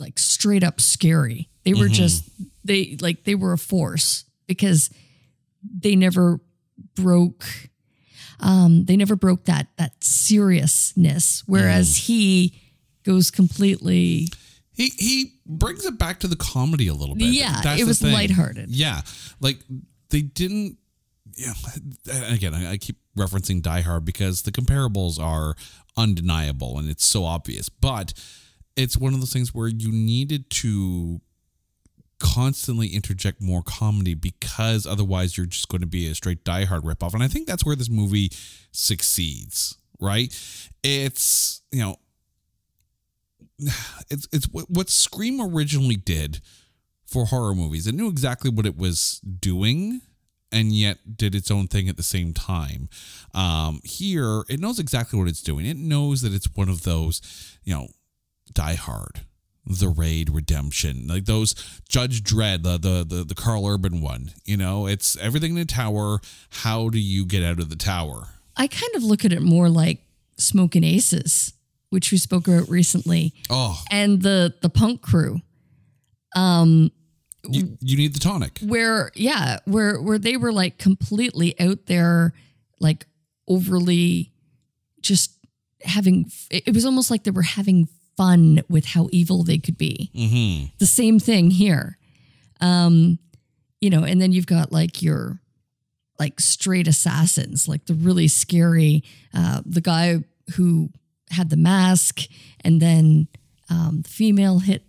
like 0.00 0.18
straight 0.18 0.64
up 0.64 0.80
scary. 0.80 1.48
They 1.64 1.72
were 1.72 1.88
just 1.88 2.28
they 2.64 2.96
like 3.00 3.24
they 3.24 3.34
were 3.36 3.52
a 3.52 3.58
force 3.58 4.24
because 4.46 4.90
they 5.62 5.94
never 5.96 6.40
broke 6.94 7.44
um 8.40 8.84
they 8.86 8.96
never 8.96 9.16
broke 9.16 9.44
that 9.44 9.68
that 9.78 9.92
seriousness 10.02 11.42
whereas 11.46 11.96
he 11.96 12.60
goes 13.04 13.30
completely 13.30 14.28
He 14.72 14.88
he 14.98 15.32
brings 15.46 15.84
it 15.86 15.98
back 15.98 16.20
to 16.20 16.28
the 16.28 16.36
comedy 16.36 16.88
a 16.88 16.94
little 16.94 17.14
bit. 17.14 17.28
Yeah, 17.28 17.60
That's 17.62 17.80
it 17.80 17.86
was 17.86 18.00
thing. 18.00 18.12
lighthearted. 18.12 18.70
Yeah, 18.70 19.02
like 19.40 19.58
they 20.10 20.22
didn't. 20.22 20.78
Yeah, 21.36 21.52
again, 22.28 22.54
I, 22.54 22.72
I 22.72 22.76
keep 22.76 22.96
referencing 23.16 23.60
Die 23.62 23.80
Hard 23.82 24.04
because 24.04 24.42
the 24.42 24.50
comparables 24.52 25.20
are 25.20 25.54
undeniable 25.96 26.78
and 26.78 26.88
it's 26.88 27.06
so 27.06 27.24
obvious. 27.24 27.68
But 27.68 28.14
it's 28.76 28.96
one 28.96 29.14
of 29.14 29.20
those 29.20 29.32
things 29.32 29.54
where 29.54 29.68
you 29.68 29.92
needed 29.92 30.50
to 30.50 31.20
constantly 32.18 32.88
interject 32.88 33.40
more 33.40 33.62
comedy 33.62 34.14
because 34.14 34.86
otherwise 34.86 35.36
you're 35.36 35.46
just 35.46 35.68
going 35.68 35.80
to 35.80 35.86
be 35.86 36.08
a 36.08 36.14
straight 36.14 36.44
Die 36.44 36.64
Hard 36.64 36.82
ripoff. 36.82 37.14
And 37.14 37.22
I 37.22 37.28
think 37.28 37.46
that's 37.46 37.64
where 37.64 37.76
this 37.76 37.90
movie 37.90 38.30
succeeds. 38.72 39.78
Right? 40.00 40.34
It's 40.82 41.62
you 41.70 41.80
know 41.80 41.96
it's 44.10 44.28
it's 44.32 44.46
what, 44.46 44.70
what 44.70 44.90
Scream 44.90 45.40
originally 45.40 45.96
did 45.96 46.40
for 47.06 47.26
horror 47.26 47.54
movies. 47.54 47.86
It 47.86 47.94
knew 47.94 48.08
exactly 48.08 48.50
what 48.50 48.66
it 48.66 48.76
was 48.76 49.20
doing 49.20 50.00
and 50.54 50.72
yet 50.72 51.16
did 51.16 51.34
its 51.34 51.50
own 51.50 51.66
thing 51.66 51.88
at 51.88 51.96
the 51.96 52.02
same 52.02 52.32
time. 52.32 52.88
Um, 53.34 53.80
here, 53.82 54.44
it 54.48 54.60
knows 54.60 54.78
exactly 54.78 55.18
what 55.18 55.28
it's 55.28 55.42
doing. 55.42 55.66
It 55.66 55.76
knows 55.76 56.22
that 56.22 56.32
it's 56.32 56.48
one 56.54 56.68
of 56.68 56.84
those, 56.84 57.20
you 57.64 57.74
know, 57.74 57.88
Die 58.52 58.74
Hard, 58.74 59.22
The 59.66 59.88
Raid, 59.88 60.28
Redemption, 60.30 61.06
like 61.06 61.24
those 61.24 61.54
Judge 61.88 62.22
Dredd, 62.22 62.62
the 62.64 62.76
the 62.78 63.04
the, 63.04 63.24
the 63.24 63.34
Karl 63.34 63.66
Urban 63.66 64.00
one. 64.02 64.32
You 64.44 64.56
know, 64.58 64.86
it's 64.86 65.16
everything 65.18 65.50
in 65.52 65.56
the 65.56 65.64
tower. 65.64 66.20
How 66.50 66.90
do 66.90 66.98
you 66.98 67.24
get 67.24 67.42
out 67.42 67.58
of 67.58 67.70
the 67.70 67.76
tower? 67.76 68.28
I 68.56 68.66
kind 68.66 68.94
of 68.94 69.02
look 69.02 69.24
at 69.24 69.32
it 69.32 69.40
more 69.42 69.68
like 69.70 70.00
Smoking 70.36 70.84
Aces, 70.84 71.54
which 71.90 72.12
we 72.12 72.18
spoke 72.18 72.46
about 72.46 72.68
recently, 72.68 73.32
Oh, 73.48 73.82
and 73.90 74.20
the 74.20 74.54
the 74.60 74.68
punk 74.68 75.00
crew. 75.00 75.40
Um, 76.36 76.90
you, 77.48 77.76
you 77.80 77.96
need 77.96 78.14
the 78.14 78.20
tonic. 78.20 78.58
where 78.60 79.10
yeah 79.14 79.58
where 79.66 80.00
where 80.00 80.18
they 80.18 80.36
were 80.36 80.52
like 80.52 80.78
completely 80.78 81.58
out 81.60 81.86
there 81.86 82.32
like 82.80 83.06
overly 83.48 84.32
just 85.02 85.30
having 85.82 86.30
it 86.50 86.74
was 86.74 86.84
almost 86.86 87.10
like 87.10 87.24
they 87.24 87.30
were 87.30 87.42
having 87.42 87.88
fun 88.16 88.62
with 88.68 88.84
how 88.86 89.08
evil 89.12 89.42
they 89.44 89.58
could 89.58 89.76
be 89.78 90.10
Mm-hmm. 90.14 90.66
the 90.78 90.86
same 90.86 91.18
thing 91.18 91.50
here 91.50 91.98
um 92.60 93.18
you 93.80 93.90
know 93.90 94.04
and 94.04 94.20
then 94.20 94.32
you've 94.32 94.46
got 94.46 94.70
like 94.72 95.02
your 95.02 95.40
like 96.18 96.38
straight 96.40 96.86
assassins 96.88 97.66
like 97.68 97.86
the 97.86 97.94
really 97.94 98.28
scary 98.28 99.02
uh 99.34 99.60
the 99.66 99.80
guy 99.80 100.22
who 100.56 100.88
had 101.30 101.50
the 101.50 101.56
mask 101.56 102.20
and 102.60 102.80
then 102.80 103.26
um 103.70 104.02
the 104.02 104.08
female 104.08 104.60
hit 104.60 104.82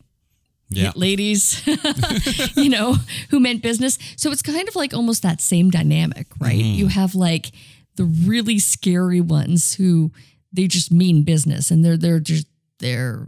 Yeah. 0.70 0.86
hit 0.88 0.98
ladies, 0.98 1.62
you 2.56 2.70
know, 2.70 2.96
who 3.30 3.40
meant 3.40 3.62
business. 3.62 3.98
So 4.18 4.32
it's 4.32 4.42
kind 4.42 4.68
of 4.68 4.76
like 4.76 4.94
almost 4.94 5.22
that 5.22 5.40
same 5.42 5.70
dynamic, 5.70 6.28
right? 6.40 6.56
You 6.80 6.88
have 6.88 7.14
like 7.16 7.52
the 7.96 8.04
really 8.06 8.58
scary 8.60 9.22
ones 9.22 9.76
who 9.76 10.12
they 10.52 10.68
just 10.68 10.92
mean 10.92 11.24
business 11.24 11.72
and 11.72 11.84
they're 11.86 11.98
they're 11.98 12.20
just 12.20 12.48
they're 12.80 13.28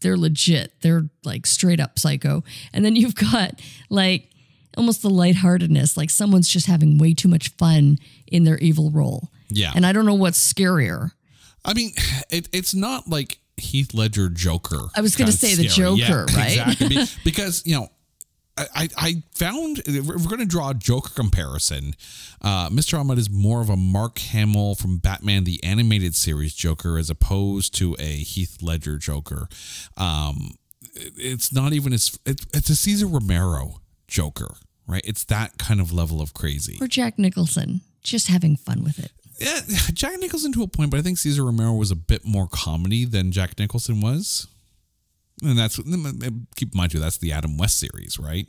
they're 0.00 0.16
legit. 0.16 0.72
They're 0.80 1.08
like 1.24 1.46
straight 1.46 1.80
up 1.80 1.98
psycho. 1.98 2.44
And 2.72 2.84
then 2.84 2.96
you've 2.96 3.14
got 3.14 3.60
like 3.90 4.30
almost 4.76 5.02
the 5.02 5.10
lightheartedness, 5.10 5.96
like 5.96 6.10
someone's 6.10 6.48
just 6.48 6.66
having 6.66 6.98
way 6.98 7.14
too 7.14 7.28
much 7.28 7.50
fun 7.56 7.98
in 8.26 8.44
their 8.44 8.58
evil 8.58 8.90
role. 8.90 9.30
Yeah. 9.50 9.72
And 9.74 9.84
I 9.84 9.92
don't 9.92 10.06
know 10.06 10.14
what's 10.14 10.52
scarier. 10.52 11.10
I 11.64 11.74
mean, 11.74 11.92
it, 12.30 12.48
it's 12.52 12.74
not 12.74 13.08
like 13.08 13.38
Heath 13.56 13.92
Ledger 13.92 14.28
Joker. 14.28 14.88
I 14.96 15.00
was 15.00 15.16
gonna 15.16 15.32
kinda 15.32 15.46
say 15.46 15.54
the 15.60 15.68
scary. 15.68 15.96
Joker, 15.98 16.26
right? 16.36 16.58
Exactly. 16.58 16.98
Because, 17.24 17.62
you 17.66 17.74
know, 17.74 17.88
I, 18.74 18.88
I- 18.96 19.22
found 19.34 19.80
if 19.86 20.04
we're 20.06 20.16
going 20.16 20.38
to 20.40 20.46
draw 20.46 20.70
a 20.70 20.74
Joker 20.74 21.10
comparison. 21.14 21.94
Uh, 22.42 22.68
Mr. 22.70 22.98
Ahmed 22.98 23.18
is 23.18 23.30
more 23.30 23.60
of 23.60 23.68
a 23.70 23.76
Mark 23.76 24.18
Hamill 24.18 24.74
from 24.74 24.98
Batman 24.98 25.44
the 25.44 25.62
Animated 25.62 26.14
Series 26.16 26.54
Joker 26.54 26.98
as 26.98 27.08
opposed 27.10 27.74
to 27.76 27.94
a 27.98 28.16
Heath 28.18 28.58
Ledger 28.62 28.98
Joker. 28.98 29.48
Um, 29.96 30.56
it- 30.94 31.12
it's 31.16 31.52
not 31.52 31.72
even 31.72 31.92
as 31.92 32.18
it, 32.26 32.44
it's 32.54 32.70
a 32.70 32.76
Cesar 32.76 33.06
Romero 33.06 33.80
Joker, 34.08 34.56
right? 34.86 35.02
It's 35.04 35.24
that 35.24 35.58
kind 35.58 35.80
of 35.80 35.92
level 35.92 36.20
of 36.20 36.34
crazy. 36.34 36.78
Or 36.80 36.86
Jack 36.88 37.18
Nicholson, 37.18 37.80
just 38.02 38.28
having 38.28 38.56
fun 38.56 38.82
with 38.82 38.98
it. 38.98 39.12
Yeah, 39.40 39.60
Jack 39.92 40.18
Nicholson 40.18 40.52
to 40.54 40.62
a 40.64 40.66
point, 40.66 40.90
but 40.90 40.98
I 40.98 41.02
think 41.02 41.16
Cesar 41.18 41.44
Romero 41.44 41.72
was 41.74 41.92
a 41.92 41.96
bit 41.96 42.24
more 42.24 42.48
comedy 42.50 43.04
than 43.04 43.30
Jack 43.30 43.56
Nicholson 43.58 44.00
was. 44.00 44.48
And 45.42 45.58
that's 45.58 45.76
keep 46.56 46.72
in 46.72 46.76
mind 46.76 46.92
too. 46.92 46.98
That's 46.98 47.18
the 47.18 47.32
Adam 47.32 47.56
West 47.56 47.78
series, 47.78 48.18
right? 48.18 48.46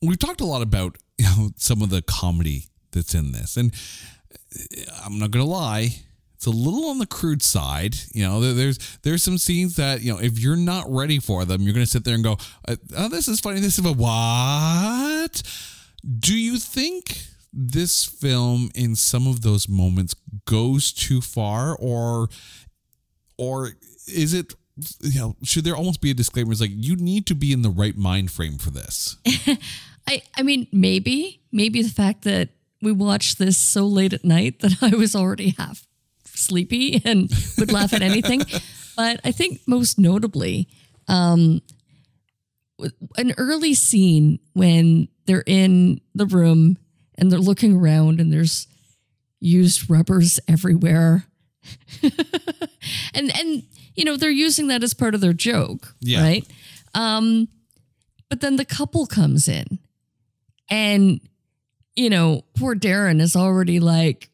We've 0.00 0.18
talked 0.18 0.40
a 0.40 0.46
lot 0.46 0.62
about 0.62 0.98
you 1.18 1.24
know 1.24 1.50
some 1.56 1.82
of 1.82 1.90
the 1.90 2.02
comedy 2.02 2.64
that's 2.92 3.14
in 3.14 3.32
this, 3.32 3.56
and 3.56 3.72
I'm 5.04 5.18
not 5.18 5.30
gonna 5.30 5.44
lie, 5.44 6.02
it's 6.42 6.46
a 6.48 6.50
little 6.50 6.86
on 6.86 6.98
the 6.98 7.06
crude 7.06 7.40
side. 7.40 7.94
You 8.12 8.24
know, 8.24 8.40
there's 8.52 8.76
there's 9.04 9.22
some 9.22 9.38
scenes 9.38 9.76
that 9.76 10.02
you 10.02 10.12
know 10.12 10.18
if 10.18 10.40
you're 10.40 10.56
not 10.56 10.86
ready 10.88 11.20
for 11.20 11.44
them, 11.44 11.62
you're 11.62 11.72
gonna 11.72 11.86
sit 11.86 12.02
there 12.02 12.16
and 12.16 12.24
go, 12.24 12.36
uh, 12.66 12.74
"Oh, 12.96 13.08
this 13.08 13.28
is 13.28 13.38
funny." 13.38 13.60
This 13.60 13.78
is 13.78 13.86
a 13.86 13.92
what? 13.92 15.40
Do 16.18 16.36
you 16.36 16.58
think 16.58 17.26
this 17.52 18.04
film, 18.04 18.70
in 18.74 18.96
some 18.96 19.28
of 19.28 19.42
those 19.42 19.68
moments, 19.68 20.16
goes 20.44 20.92
too 20.92 21.20
far, 21.20 21.76
or 21.76 22.28
or 23.38 23.76
is 24.08 24.34
it? 24.34 24.52
You 25.00 25.20
know, 25.20 25.36
should 25.42 25.64
there 25.64 25.76
almost 25.76 26.00
be 26.00 26.10
a 26.10 26.14
disclaimer? 26.14 26.52
It's 26.52 26.60
like 26.60 26.70
you 26.72 26.96
need 26.96 27.26
to 27.26 27.34
be 27.34 27.52
in 27.52 27.62
the 27.62 27.70
right 27.70 27.96
mind 27.96 28.30
frame 28.30 28.58
for 28.58 28.70
this. 28.70 29.16
I 30.08 30.22
I 30.36 30.42
mean 30.42 30.66
maybe 30.72 31.40
maybe 31.52 31.82
the 31.82 31.90
fact 31.90 32.22
that 32.24 32.48
we 32.80 32.90
watched 32.92 33.38
this 33.38 33.56
so 33.56 33.86
late 33.86 34.12
at 34.12 34.24
night 34.24 34.60
that 34.60 34.82
I 34.82 34.96
was 34.96 35.14
already 35.14 35.54
half 35.58 35.86
sleepy 36.24 37.00
and 37.04 37.30
would 37.58 37.72
laugh 37.72 37.92
at 37.92 38.02
anything. 38.02 38.42
But 38.94 39.20
I 39.24 39.32
think 39.32 39.62
most 39.66 39.98
notably, 39.98 40.68
um, 41.08 41.62
an 43.16 43.32
early 43.38 43.72
scene 43.72 44.38
when 44.52 45.08
they're 45.24 45.44
in 45.46 46.02
the 46.14 46.26
room 46.26 46.76
and 47.16 47.32
they're 47.32 47.38
looking 47.38 47.76
around 47.76 48.20
and 48.20 48.30
there's 48.30 48.66
used 49.40 49.88
rubbers 49.90 50.40
everywhere. 50.46 51.24
and 53.14 53.34
and 53.34 53.62
you 53.94 54.04
know, 54.04 54.16
they're 54.16 54.30
using 54.30 54.68
that 54.68 54.82
as 54.82 54.94
part 54.94 55.14
of 55.14 55.20
their 55.20 55.32
joke, 55.32 55.94
Yeah. 56.00 56.22
right? 56.22 56.46
Um 56.94 57.48
but 58.28 58.40
then 58.40 58.56
the 58.56 58.64
couple 58.64 59.06
comes 59.06 59.48
in 59.48 59.78
and 60.70 61.20
you 61.94 62.08
know, 62.08 62.42
poor 62.56 62.74
Darren 62.74 63.20
is 63.20 63.36
already 63.36 63.78
like 63.78 64.30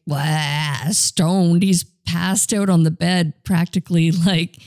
stoned. 0.91 1.61
He's 1.63 1.83
passed 2.05 2.53
out 2.53 2.69
on 2.69 2.83
the 2.83 2.91
bed, 2.91 3.33
practically 3.43 4.11
like 4.25 4.57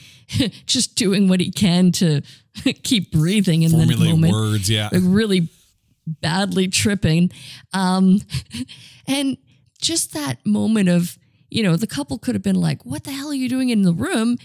just 0.65 0.95
doing 0.95 1.27
what 1.27 1.39
he 1.39 1.51
can 1.51 1.91
to 1.93 2.21
keep 2.83 3.11
breathing 3.11 3.63
in 3.63 3.71
the 3.71 3.77
Formulate 3.79 4.09
moment 4.11 4.33
words, 4.33 4.69
yeah. 4.69 4.89
like 4.91 5.01
really 5.03 5.49
badly 6.05 6.67
tripping. 6.67 7.31
Um, 7.73 8.19
and 9.07 9.37
just 9.81 10.13
that 10.13 10.45
moment 10.45 10.89
of, 10.89 11.17
you 11.49 11.63
know, 11.63 11.75
the 11.75 11.87
couple 11.87 12.17
could 12.17 12.35
have 12.35 12.41
been 12.43 12.59
like, 12.59 12.85
what 12.85 13.03
the 13.03 13.11
hell 13.11 13.29
are 13.29 13.35
you 13.35 13.49
doing 13.49 13.69
in 13.69 13.81
the 13.83 13.93
room? 13.93 14.37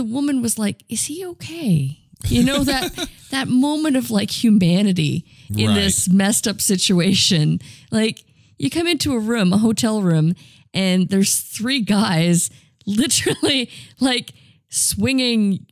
The 0.00 0.04
woman 0.04 0.40
was 0.40 0.58
like, 0.58 0.82
is 0.88 1.04
he 1.04 1.26
okay? 1.26 1.98
You 2.26 2.42
know, 2.42 2.64
that 2.64 3.08
that 3.30 3.48
moment 3.48 3.96
of 3.96 4.10
like 4.10 4.30
humanity 4.30 5.26
in 5.54 5.68
Right. 5.68 5.74
this 5.74 6.08
messed 6.08 6.48
up 6.48 6.60
situation. 6.62 7.60
Like 7.90 8.24
you 8.58 8.70
come 8.70 8.86
into 8.86 9.12
a 9.12 9.18
room, 9.18 9.52
a 9.52 9.58
hotel 9.58 10.00
room, 10.00 10.34
and 10.72 11.08
there's 11.10 11.36
three 11.36 11.80
guys 11.82 12.48
literally 12.86 13.68
like 14.00 14.32
swinging 14.70 15.66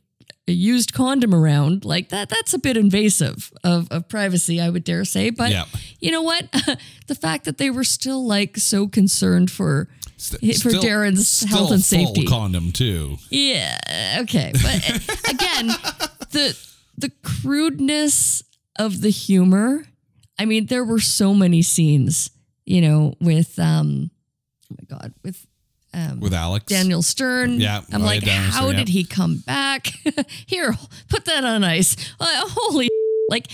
a 0.47 0.51
used 0.51 0.93
condom 0.93 1.33
around 1.33 1.85
like 1.85 2.09
that 2.09 2.27
that's 2.29 2.53
a 2.53 2.59
bit 2.59 2.75
invasive 2.77 3.51
of, 3.63 3.87
of 3.91 4.09
privacy 4.09 4.59
i 4.59 4.67
would 4.69 4.83
dare 4.83 5.05
say 5.05 5.29
but 5.29 5.51
Yeah. 5.51 5.65
you 5.99 6.09
know 6.11 6.23
what 6.23 6.51
the 7.07 7.13
fact 7.15 7.45
that 7.45 7.57
they 7.59 7.69
were 7.69 7.83
still 7.83 8.25
like 8.25 8.57
so 8.57 8.87
concerned 8.87 9.51
for 9.51 9.87
St- 10.19 10.41
for 10.61 10.69
still- 10.69 10.81
darren's 10.83 11.27
still 11.29 11.47
health 11.49 11.71
and 11.71 11.81
safety 11.83 12.25
condom 12.25 12.71
too. 12.71 13.17
yeah 13.29 14.17
okay 14.21 14.51
but 14.53 14.89
uh, 14.89 14.99
again 15.29 15.67
the 16.31 16.57
the 16.97 17.11
crudeness 17.23 18.43
of 18.77 19.01
the 19.01 19.09
humor 19.09 19.85
i 20.37 20.45
mean 20.45 20.65
there 20.67 20.83
were 20.83 20.99
so 20.99 21.33
many 21.33 21.61
scenes 21.61 22.31
you 22.65 22.81
know 22.81 23.13
with 23.21 23.57
um 23.59 24.11
oh 24.71 24.75
my 24.77 24.97
god 24.97 25.13
with 25.23 25.45
um 25.93 26.19
with 26.19 26.33
Alex. 26.35 26.65
Daniel 26.65 27.01
Stern. 27.01 27.59
Yeah. 27.59 27.81
I'm 27.91 28.03
Oh, 28.03 28.05
like, 28.05 28.21
Daniel 28.23 28.51
how 28.51 28.61
Stern, 28.61 28.73
yeah. 28.73 28.77
did 28.77 28.89
he 28.89 29.03
come 29.03 29.37
back? 29.39 29.87
Here, 30.45 30.75
put 31.09 31.25
that 31.25 31.43
on 31.43 31.63
ice. 31.63 31.95
Uh, 32.19 32.27
holy, 32.47 32.89
like, 33.27 33.47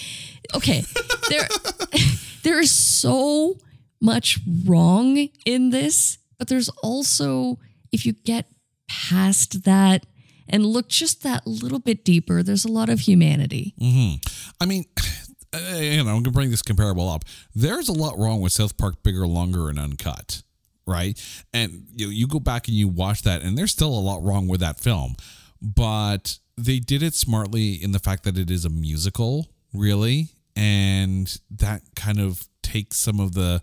okay, 0.53 0.83
there, 1.29 1.47
there 2.43 2.59
is 2.59 2.71
so 2.71 3.55
much 4.01 4.39
wrong 4.65 5.15
in 5.45 5.69
this, 5.69 6.17
but 6.37 6.47
there's 6.47 6.69
also, 6.81 7.59
if 7.91 8.05
you 8.05 8.13
get 8.13 8.47
past 8.87 9.63
that 9.63 10.05
and 10.47 10.65
look 10.65 10.89
just 10.89 11.23
that 11.23 11.45
little 11.47 11.79
bit 11.79 12.05
deeper, 12.05 12.43
there's 12.43 12.65
a 12.65 12.71
lot 12.71 12.89
of 12.89 13.01
humanity. 13.01 13.73
Mm-hmm. 13.79 14.15
I 14.61 14.65
mean, 14.65 14.85
you 15.53 16.03
know, 16.03 16.11
I'm 16.11 16.23
gonna 16.23 16.31
bring 16.31 16.51
this 16.51 16.61
comparable 16.61 17.09
up. 17.09 17.23
There's 17.53 17.89
a 17.89 17.93
lot 17.93 18.17
wrong 18.17 18.41
with 18.41 18.51
South 18.51 18.77
Park 18.77 19.03
Bigger, 19.03 19.27
Longer, 19.27 19.69
and 19.69 19.79
Uncut, 19.79 20.43
right? 20.85 21.19
And 21.53 21.87
you 21.93 22.09
you 22.09 22.27
go 22.27 22.39
back 22.39 22.67
and 22.67 22.75
you 22.75 22.87
watch 22.87 23.23
that, 23.23 23.41
and 23.41 23.57
there's 23.57 23.71
still 23.71 23.93
a 23.93 23.99
lot 23.99 24.23
wrong 24.23 24.47
with 24.47 24.59
that 24.59 24.79
film, 24.79 25.15
but 25.61 26.37
they 26.57 26.79
did 26.79 27.03
it 27.03 27.13
smartly 27.13 27.73
in 27.73 27.91
the 27.91 27.99
fact 27.99 28.23
that 28.23 28.37
it 28.37 28.49
is 28.49 28.65
a 28.65 28.69
musical, 28.69 29.47
really, 29.73 30.29
and 30.55 31.39
that 31.51 31.81
kind 31.95 32.19
of 32.19 32.47
takes 32.61 32.97
some 32.97 33.19
of 33.19 33.33
the 33.33 33.61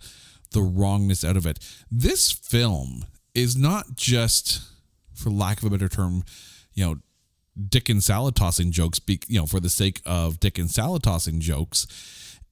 the 0.53 0.63
wrongness 0.63 1.25
out 1.25 1.37
of 1.37 1.47
it. 1.47 1.59
This 1.91 2.31
film 2.31 3.05
is 3.35 3.57
not 3.57 3.97
just, 3.97 4.63
for 5.15 5.31
lack 5.31 5.59
of 5.59 5.65
a 5.65 5.71
better 5.71 5.89
term, 5.89 6.23
you 6.75 6.85
know, 6.85 6.97
dick 7.69 7.89
and 7.89 8.03
salad 8.03 8.35
tossing 8.35 8.71
jokes 8.71 8.99
be 8.99 9.21
you 9.29 9.39
know 9.39 9.45
for 9.45 9.61
the 9.61 9.69
sake 9.69 10.01
of 10.07 10.41
dick 10.41 10.59
and 10.59 10.71
salad 10.71 11.03
tossing 11.03 11.39
jokes 11.39 11.87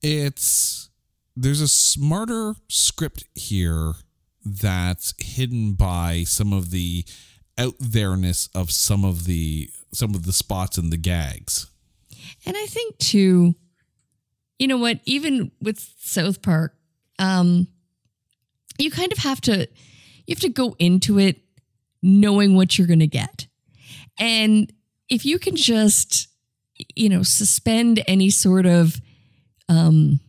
it's 0.02 0.90
there's 1.34 1.62
a 1.62 1.68
smarter 1.68 2.54
script 2.68 3.24
here 3.34 3.94
that's 4.44 5.14
hidden 5.18 5.72
by 5.72 6.22
some 6.26 6.52
of 6.52 6.70
the 6.70 7.02
out 7.56 7.72
there-ness 7.80 8.50
of 8.54 8.70
some 8.70 9.02
of 9.06 9.24
the 9.24 9.70
some 9.90 10.14
of 10.14 10.26
the 10.26 10.34
spots 10.34 10.76
and 10.76 10.92
the 10.92 10.98
gags 10.98 11.70
And 12.44 12.56
I 12.56 12.66
think 12.66 12.98
too, 12.98 13.54
you 14.58 14.68
know 14.68 14.76
what, 14.76 15.00
even 15.04 15.50
with 15.60 15.80
South 15.98 16.42
Park, 16.42 16.74
um, 17.18 17.68
you 18.82 18.90
kind 18.90 19.12
of 19.12 19.18
have 19.18 19.40
to 19.42 19.68
you 20.26 20.34
have 20.34 20.40
to 20.40 20.48
go 20.48 20.76
into 20.78 21.18
it 21.18 21.40
knowing 22.02 22.54
what 22.54 22.78
you're 22.78 22.86
gonna 22.86 23.06
get. 23.06 23.46
And 24.18 24.72
if 25.08 25.24
you 25.24 25.38
can 25.38 25.56
just, 25.56 26.28
you 26.94 27.08
know, 27.08 27.22
suspend 27.22 28.02
any 28.06 28.30
sort 28.30 28.66
of 28.66 29.00
um 29.68 30.20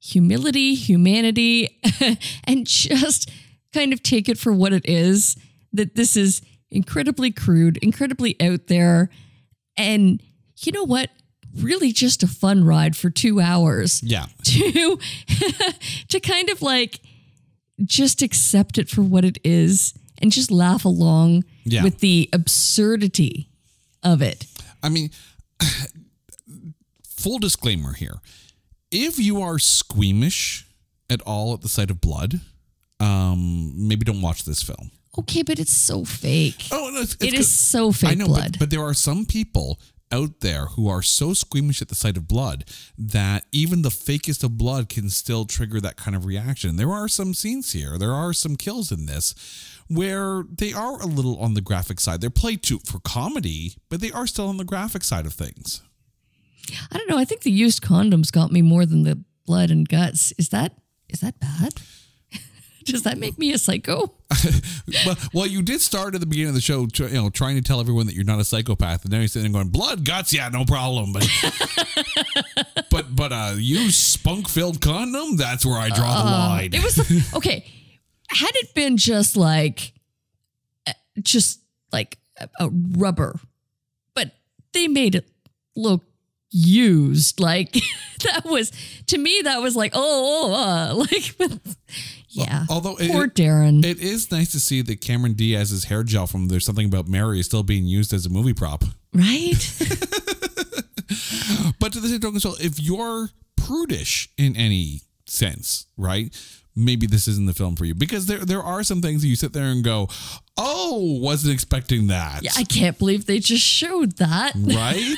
humility, 0.00 0.74
humanity, 0.74 1.80
and 2.44 2.66
just 2.66 3.30
kind 3.72 3.92
of 3.92 4.02
take 4.02 4.28
it 4.28 4.36
for 4.36 4.52
what 4.52 4.72
it 4.72 4.84
is, 4.88 5.36
that 5.72 5.94
this 5.94 6.16
is 6.16 6.42
incredibly 6.70 7.30
crude, 7.30 7.78
incredibly 7.78 8.40
out 8.40 8.66
there, 8.66 9.10
and 9.76 10.20
you 10.58 10.72
know 10.72 10.84
what? 10.84 11.10
Really 11.60 11.92
just 11.92 12.22
a 12.22 12.26
fun 12.26 12.64
ride 12.64 12.96
for 12.96 13.10
two 13.10 13.38
hours 13.38 14.02
yeah 14.02 14.24
to 14.44 14.98
to 16.08 16.20
kind 16.20 16.48
of 16.48 16.62
like 16.62 17.00
just 17.84 18.22
accept 18.22 18.78
it 18.78 18.88
for 18.88 19.02
what 19.02 19.24
it 19.24 19.38
is 19.44 19.94
and 20.18 20.30
just 20.32 20.50
laugh 20.50 20.84
along 20.84 21.44
Yeah. 21.64 21.82
with 21.82 21.98
the 22.00 22.28
absurdity 22.32 23.48
of 24.02 24.22
it. 24.22 24.46
I 24.82 24.88
mean, 24.88 25.10
full 27.08 27.38
disclaimer 27.38 27.92
here. 27.94 28.20
If 28.90 29.18
you 29.18 29.40
are 29.42 29.58
squeamish 29.58 30.66
at 31.08 31.20
all 31.22 31.54
at 31.54 31.60
the 31.62 31.68
sight 31.68 31.90
of 31.90 32.00
blood, 32.00 32.40
um, 33.00 33.72
maybe 33.88 34.04
don't 34.04 34.20
watch 34.22 34.44
this 34.44 34.62
film. 34.62 34.90
Okay, 35.18 35.42
but 35.42 35.58
it's 35.58 35.72
so 35.72 36.04
fake. 36.04 36.68
Oh, 36.70 36.90
no, 36.92 37.00
it's, 37.02 37.14
It 37.16 37.34
it's 37.34 37.48
so 37.48 37.92
fake 37.92 38.10
I 38.10 38.14
know, 38.14 38.26
blood. 38.26 38.52
But, 38.52 38.58
but 38.60 38.70
there 38.70 38.82
are 38.82 38.94
some 38.94 39.26
people 39.26 39.78
out 40.12 40.40
there 40.40 40.66
who 40.66 40.88
are 40.88 41.02
so 41.02 41.32
squeamish 41.32 41.80
at 41.82 41.88
the 41.88 41.94
sight 41.94 42.16
of 42.16 42.28
blood 42.28 42.64
that 42.98 43.46
even 43.50 43.82
the 43.82 43.88
fakest 43.88 44.44
of 44.44 44.58
blood 44.58 44.88
can 44.88 45.08
still 45.10 45.44
trigger 45.44 45.80
that 45.80 45.96
kind 45.96 46.14
of 46.14 46.26
reaction. 46.26 46.76
There 46.76 46.92
are 46.92 47.08
some 47.08 47.34
scenes 47.34 47.72
here, 47.72 47.98
there 47.98 48.12
are 48.12 48.32
some 48.32 48.56
kills 48.56 48.92
in 48.92 49.06
this 49.06 49.34
where 49.88 50.44
they 50.50 50.72
are 50.72 51.00
a 51.02 51.06
little 51.06 51.38
on 51.38 51.54
the 51.54 51.60
graphic 51.60 52.00
side. 52.00 52.20
They're 52.20 52.30
played 52.30 52.62
to 52.64 52.78
for 52.80 53.00
comedy, 53.00 53.74
but 53.88 54.00
they 54.00 54.10
are 54.10 54.26
still 54.26 54.48
on 54.48 54.56
the 54.56 54.64
graphic 54.64 55.04
side 55.04 55.26
of 55.26 55.32
things. 55.32 55.82
I 56.90 56.98
don't 56.98 57.10
know. 57.10 57.18
I 57.18 57.24
think 57.24 57.42
the 57.42 57.50
used 57.50 57.82
condoms 57.82 58.30
got 58.30 58.52
me 58.52 58.62
more 58.62 58.86
than 58.86 59.02
the 59.02 59.22
blood 59.46 59.70
and 59.70 59.88
guts. 59.88 60.32
Is 60.38 60.50
that 60.50 60.74
is 61.08 61.20
that 61.20 61.40
bad? 61.40 61.74
Does 62.84 63.02
that 63.02 63.18
make 63.18 63.38
me 63.38 63.52
a 63.52 63.58
psycho? 63.58 64.14
well, 65.06 65.16
well, 65.32 65.46
you 65.46 65.62
did 65.62 65.80
start 65.80 66.14
at 66.14 66.20
the 66.20 66.26
beginning 66.26 66.50
of 66.50 66.54
the 66.54 66.60
show, 66.60 66.86
you 66.96 67.08
know, 67.08 67.30
trying 67.30 67.56
to 67.56 67.62
tell 67.62 67.80
everyone 67.80 68.06
that 68.06 68.14
you're 68.14 68.24
not 68.24 68.40
a 68.40 68.44
psychopath, 68.44 69.04
and 69.04 69.12
then 69.12 69.20
you're 69.20 69.28
sitting 69.28 69.52
there 69.52 69.62
going, 69.62 69.70
"Blood, 69.72 70.04
guts, 70.04 70.32
yeah, 70.32 70.48
no 70.48 70.64
problem." 70.64 71.12
But, 71.12 71.28
but, 72.90 73.16
but, 73.16 73.32
uh, 73.32 73.54
you 73.56 73.90
spunk-filled 73.90 74.80
condom, 74.80 75.36
that's 75.36 75.66
where 75.66 75.78
I 75.78 75.88
draw 75.88 76.24
the 76.24 76.30
line. 76.30 76.70
It 76.72 76.82
was 76.82 76.94
the, 76.96 77.30
okay. 77.36 77.64
Had 78.28 78.52
it 78.54 78.74
been 78.74 78.96
just 78.96 79.36
like, 79.36 79.92
uh, 80.86 80.92
just 81.20 81.60
like 81.92 82.18
a, 82.38 82.48
a 82.60 82.70
rubber, 82.96 83.38
but 84.14 84.30
they 84.72 84.88
made 84.88 85.14
it 85.14 85.28
look 85.76 86.02
used. 86.52 87.40
Like 87.40 87.72
that 88.22 88.44
was 88.44 88.72
to 89.06 89.18
me, 89.18 89.42
that 89.44 89.60
was 89.60 89.74
like, 89.74 89.92
oh, 89.94 90.52
oh 90.52 90.54
uh, 90.54 90.94
like 90.94 91.34
yeah. 92.32 92.66
Although 92.68 92.96
it- 92.96 93.10
poor 93.10 93.26
Darren. 93.28 93.84
It 93.84 94.00
is 94.00 94.30
nice 94.30 94.50
to 94.52 94.60
see 94.60 94.82
that 94.82 95.00
Cameron 95.00 95.34
Diaz's 95.34 95.84
hair 95.84 96.02
gel 96.02 96.26
from 96.26 96.48
There's 96.48 96.64
Something 96.66 96.86
About 96.86 97.08
Mary 97.08 97.40
is 97.40 97.46
still 97.46 97.62
being 97.62 97.84
used 97.86 98.12
as 98.12 98.26
a 98.26 98.30
movie 98.30 98.54
prop. 98.54 98.84
right? 99.14 99.54
But 101.78 101.92
to 101.92 102.00
the 102.00 102.08
same 102.08 102.20
token, 102.20 102.40
so 102.40 102.54
if 102.60 102.80
you're 102.80 103.28
prudish 103.56 104.30
in 104.38 104.56
any 104.56 105.02
sense, 105.26 105.86
right? 105.96 106.34
Maybe 106.74 107.06
this 107.06 107.28
isn't 107.28 107.46
the 107.46 107.52
film 107.52 107.76
for 107.76 107.84
you 107.84 107.94
because 107.94 108.24
there 108.26 108.38
there 108.38 108.62
are 108.62 108.82
some 108.82 109.02
things 109.02 109.20
that 109.20 109.28
you 109.28 109.36
sit 109.36 109.52
there 109.52 109.64
and 109.66 109.84
go, 109.84 110.08
"Oh, 110.56 111.18
wasn't 111.20 111.52
expecting 111.52 112.06
that." 112.06 112.42
yeah, 112.42 112.52
I 112.56 112.64
can't 112.64 112.98
believe 112.98 113.26
they 113.26 113.40
just 113.40 113.64
showed 113.64 114.12
that. 114.18 114.52
right? 114.54 115.16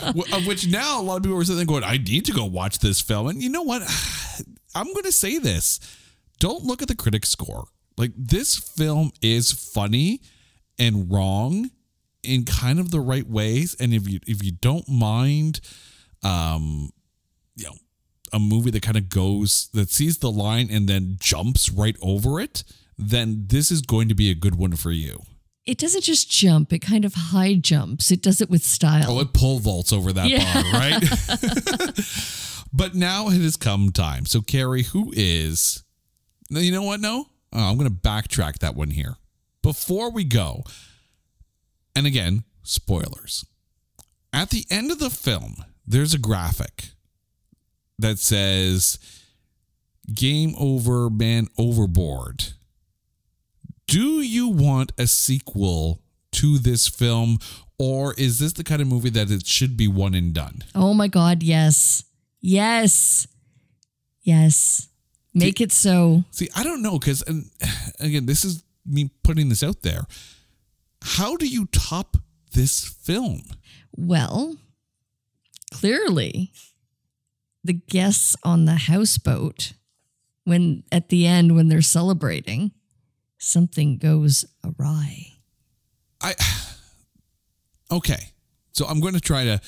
Of 0.32 0.46
which 0.46 0.66
now 0.68 1.00
a 1.00 1.02
lot 1.02 1.16
of 1.18 1.22
people 1.24 1.38
are 1.38 1.44
sitting 1.44 1.58
there 1.58 1.66
going, 1.66 1.84
I 1.84 1.98
need 1.98 2.24
to 2.26 2.32
go 2.32 2.44
watch 2.46 2.78
this 2.78 3.00
film. 3.00 3.26
And 3.28 3.42
you 3.42 3.50
know 3.50 3.62
what? 3.62 3.82
I'm 4.74 4.86
going 4.86 5.04
to 5.04 5.12
say 5.12 5.38
this. 5.38 5.80
Don't 6.40 6.64
look 6.64 6.82
at 6.82 6.88
the 6.88 6.96
critic 6.96 7.24
score. 7.24 7.68
Like, 7.96 8.10
this 8.16 8.56
film 8.56 9.12
is 9.22 9.52
funny 9.52 10.20
and 10.78 11.10
wrong 11.12 11.70
in 12.22 12.44
kind 12.44 12.80
of 12.80 12.90
the 12.90 13.00
right 13.00 13.28
ways. 13.28 13.76
And 13.78 13.94
if 13.94 14.08
you 14.08 14.18
if 14.26 14.42
you 14.42 14.52
don't 14.52 14.88
mind 14.88 15.60
um 16.22 16.90
you 17.56 17.64
know 17.64 17.74
a 18.32 18.38
movie 18.38 18.70
that 18.70 18.82
kind 18.82 18.96
of 18.96 19.08
goes 19.08 19.68
that 19.74 19.90
sees 19.90 20.18
the 20.18 20.30
line 20.30 20.68
and 20.70 20.88
then 20.88 21.16
jumps 21.20 21.70
right 21.70 21.96
over 22.02 22.40
it, 22.40 22.64
then 22.98 23.44
this 23.48 23.70
is 23.70 23.80
going 23.82 24.08
to 24.08 24.14
be 24.14 24.30
a 24.30 24.34
good 24.34 24.54
one 24.56 24.76
for 24.76 24.90
you. 24.90 25.20
It 25.66 25.76
doesn't 25.78 26.02
just 26.04 26.30
jump; 26.30 26.72
it 26.72 26.78
kind 26.80 27.04
of 27.04 27.14
high 27.14 27.54
jumps. 27.54 28.10
It 28.10 28.22
does 28.22 28.40
it 28.40 28.48
with 28.50 28.64
style. 28.64 29.04
Oh, 29.08 29.20
it 29.20 29.32
pole 29.34 29.58
vaults 29.58 29.92
over 29.92 30.12
that 30.12 30.28
Yeah. 30.28 30.62
bar, 30.62 30.72
right? 30.72 32.64
but 32.72 32.94
now 32.94 33.28
it 33.28 33.40
has 33.40 33.56
come 33.56 33.90
time. 33.90 34.24
So, 34.26 34.40
Carrie, 34.40 34.84
who 34.84 35.12
is. 35.14 35.84
You 36.50 36.72
know 36.72 36.82
what? 36.82 37.00
No, 37.00 37.26
Oh, 37.52 37.70
I'm 37.70 37.76
going 37.76 37.88
to 37.90 37.94
backtrack 37.96 38.58
that 38.60 38.76
one 38.76 38.90
here. 38.90 39.16
Before 39.62 40.10
we 40.10 40.22
go, 40.24 40.62
and 41.96 42.06
again, 42.06 42.44
spoilers. 42.62 43.44
At 44.32 44.50
the 44.50 44.64
end 44.70 44.92
of 44.92 45.00
the 45.00 45.10
film, 45.10 45.56
there's 45.86 46.14
a 46.14 46.18
graphic 46.18 46.90
that 47.98 48.18
says 48.20 48.98
Game 50.14 50.54
Over, 50.58 51.10
Man 51.10 51.48
Overboard. 51.58 52.52
Do 53.88 54.20
you 54.20 54.48
want 54.48 54.92
a 54.96 55.08
sequel 55.08 56.00
to 56.32 56.58
this 56.58 56.86
film, 56.86 57.38
or 57.78 58.14
is 58.14 58.38
this 58.38 58.52
the 58.52 58.62
kind 58.62 58.80
of 58.80 58.86
movie 58.86 59.10
that 59.10 59.30
it 59.30 59.44
should 59.46 59.76
be 59.76 59.88
one 59.88 60.14
and 60.14 60.32
done? 60.32 60.62
oh 60.76 60.94
my 60.94 61.08
God! 61.08 61.42
Yes, 61.42 62.04
yes, 62.40 63.26
yes. 64.22 64.86
Make 65.32 65.60
it 65.60 65.72
so. 65.72 66.24
See, 66.30 66.48
I 66.54 66.64
don't 66.64 66.82
know 66.82 66.98
because, 66.98 67.22
and 67.22 67.50
again, 68.00 68.26
this 68.26 68.44
is 68.44 68.64
me 68.84 69.10
putting 69.22 69.48
this 69.48 69.62
out 69.62 69.82
there. 69.82 70.06
How 71.02 71.36
do 71.36 71.46
you 71.46 71.66
top 71.66 72.16
this 72.52 72.84
film? 72.84 73.42
Well, 73.96 74.56
clearly, 75.72 76.52
the 77.64 77.74
guests 77.74 78.36
on 78.42 78.64
the 78.64 78.74
houseboat, 78.74 79.72
when 80.44 80.82
at 80.90 81.08
the 81.08 81.26
end 81.26 81.54
when 81.54 81.68
they're 81.68 81.82
celebrating, 81.82 82.72
something 83.38 83.98
goes 83.98 84.44
awry. 84.64 85.38
I 86.20 86.34
okay, 87.90 88.32
so 88.72 88.86
I'm 88.86 89.00
going 89.00 89.14
to 89.14 89.20
try 89.20 89.44
to 89.44 89.60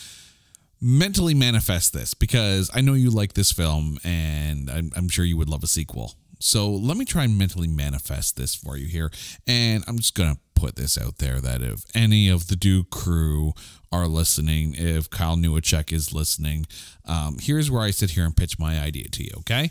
mentally 0.83 1.33
manifest 1.33 1.93
this 1.93 2.13
because 2.13 2.69
I 2.75 2.81
know 2.81 2.95
you 2.95 3.11
like 3.11 3.35
this 3.35 3.53
film, 3.53 3.99
and 4.03 4.69
I'm, 4.69 4.91
I'm 4.97 5.09
sure 5.09 5.25
you 5.25 5.37
would 5.37 5.49
love 5.49 5.63
a 5.63 5.69
sequel. 5.69 6.15
So 6.41 6.69
let 6.69 6.97
me 6.97 7.05
try 7.05 7.23
and 7.23 7.39
mentally 7.39 7.69
manifest 7.69 8.37
this 8.37 8.53
for 8.53 8.77
you 8.77 8.87
here, 8.87 9.13
and 9.47 9.85
I'm 9.87 9.97
just 9.97 10.17
gonna 10.17 10.39
put 10.57 10.75
this 10.75 10.99
out 10.99 11.19
there 11.19 11.41
that 11.41 11.63
if 11.63 11.85
any 11.95 12.29
of 12.29 12.49
the 12.49 12.57
Duke 12.57 12.91
crew 12.91 13.53
are 13.93 14.09
listening, 14.09 14.75
if 14.77 15.09
Kyle 15.09 15.37
Newacheck 15.37 15.93
is 15.93 16.13
listening, 16.13 16.67
um, 17.05 17.37
here's 17.41 17.71
where 17.71 17.83
I 17.83 17.93
sit 17.93 18.11
here 18.11 18.25
and 18.25 18.37
pitch 18.37 18.59
my 18.59 18.81
idea 18.81 19.09
to 19.09 19.23
you. 19.23 19.31
Okay, 19.39 19.71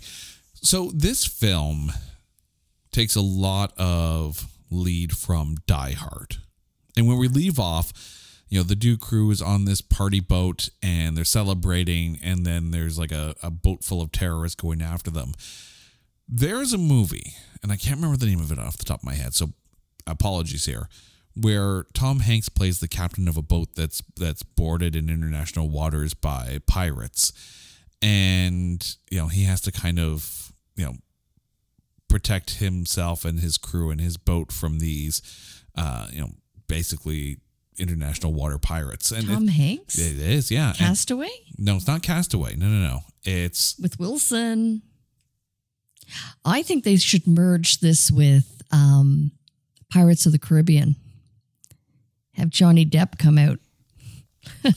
so 0.55 0.91
this 0.93 1.25
film 1.25 1.91
takes 2.93 3.17
a 3.17 3.21
lot 3.21 3.73
of 3.77 4.47
lead 4.69 5.11
from 5.11 5.57
Die 5.67 5.91
Hard. 5.91 6.37
And 6.95 7.05
when 7.05 7.17
we 7.17 7.27
leave 7.27 7.59
off, 7.59 7.91
you 8.51 8.59
know, 8.59 8.63
the 8.63 8.75
Duke 8.75 8.99
crew 8.99 9.31
is 9.31 9.41
on 9.41 9.63
this 9.63 9.79
party 9.79 10.19
boat 10.19 10.69
and 10.83 11.15
they're 11.15 11.23
celebrating, 11.23 12.19
and 12.21 12.45
then 12.45 12.71
there's 12.71 12.99
like 12.99 13.13
a, 13.13 13.33
a 13.41 13.49
boat 13.49 13.81
full 13.81 14.01
of 14.01 14.11
terrorists 14.11 14.61
going 14.61 14.81
after 14.81 15.09
them. 15.09 15.31
There's 16.27 16.73
a 16.73 16.77
movie, 16.77 17.33
and 17.63 17.71
I 17.71 17.77
can't 17.77 17.95
remember 17.95 18.17
the 18.17 18.25
name 18.25 18.41
of 18.41 18.51
it 18.51 18.59
off 18.59 18.75
the 18.75 18.83
top 18.83 18.99
of 18.99 19.05
my 19.05 19.15
head, 19.15 19.33
so 19.33 19.53
apologies 20.05 20.65
here, 20.65 20.89
where 21.33 21.85
Tom 21.93 22.19
Hanks 22.19 22.49
plays 22.49 22.81
the 22.81 22.89
captain 22.89 23.29
of 23.29 23.37
a 23.37 23.41
boat 23.41 23.69
that's 23.73 24.03
that's 24.17 24.43
boarded 24.43 24.97
in 24.97 25.09
international 25.09 25.69
waters 25.69 26.13
by 26.13 26.59
pirates. 26.67 27.31
And, 28.01 28.95
you 29.09 29.19
know, 29.19 29.27
he 29.27 29.43
has 29.43 29.61
to 29.61 29.71
kind 29.71 29.97
of, 29.97 30.51
you 30.75 30.85
know, 30.85 30.95
protect 32.09 32.55
himself 32.55 33.23
and 33.23 33.39
his 33.39 33.57
crew 33.57 33.91
and 33.91 34.01
his 34.01 34.17
boat 34.17 34.51
from 34.51 34.79
these, 34.79 35.21
uh, 35.77 36.07
you 36.11 36.19
know, 36.19 36.31
basically 36.67 37.37
international 37.77 38.33
water 38.33 38.57
pirates. 38.57 39.11
And 39.11 39.27
Tom 39.27 39.47
it, 39.47 39.51
Hanks, 39.51 39.97
it 39.97 40.19
is, 40.19 40.51
yeah. 40.51 40.69
And- 40.69 40.77
Castaway 40.77 41.29
no, 41.61 41.75
it's 41.75 41.85
not 41.85 42.01
Castaway. 42.01 42.55
No, 42.55 42.65
no, 42.65 42.87
no. 42.87 42.99
It's 43.23 43.77
with 43.77 43.99
Wilson. 43.99 44.81
I 46.43 46.63
think 46.63 46.83
they 46.83 46.95
should 46.97 47.27
merge 47.27 47.79
this 47.79 48.09
with 48.09 48.63
um, 48.71 49.31
Pirates 49.93 50.25
of 50.25 50.31
the 50.31 50.39
Caribbean. 50.39 50.95
Have 52.33 52.49
Johnny 52.49 52.83
Depp 52.83 53.19
come 53.19 53.37
out. 53.37 53.59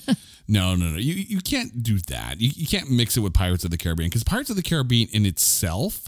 no, 0.46 0.74
no, 0.74 0.90
no. 0.90 0.98
You 0.98 1.14
you 1.14 1.40
can't 1.40 1.82
do 1.82 1.98
that. 2.08 2.38
You, 2.38 2.50
you 2.54 2.66
can't 2.66 2.90
mix 2.90 3.16
it 3.16 3.20
with 3.20 3.32
Pirates 3.32 3.64
of 3.64 3.70
the 3.70 3.78
Caribbean 3.78 4.10
because 4.10 4.24
Pirates 4.24 4.50
of 4.50 4.56
the 4.56 4.62
Caribbean 4.62 5.08
in 5.10 5.24
itself 5.24 6.04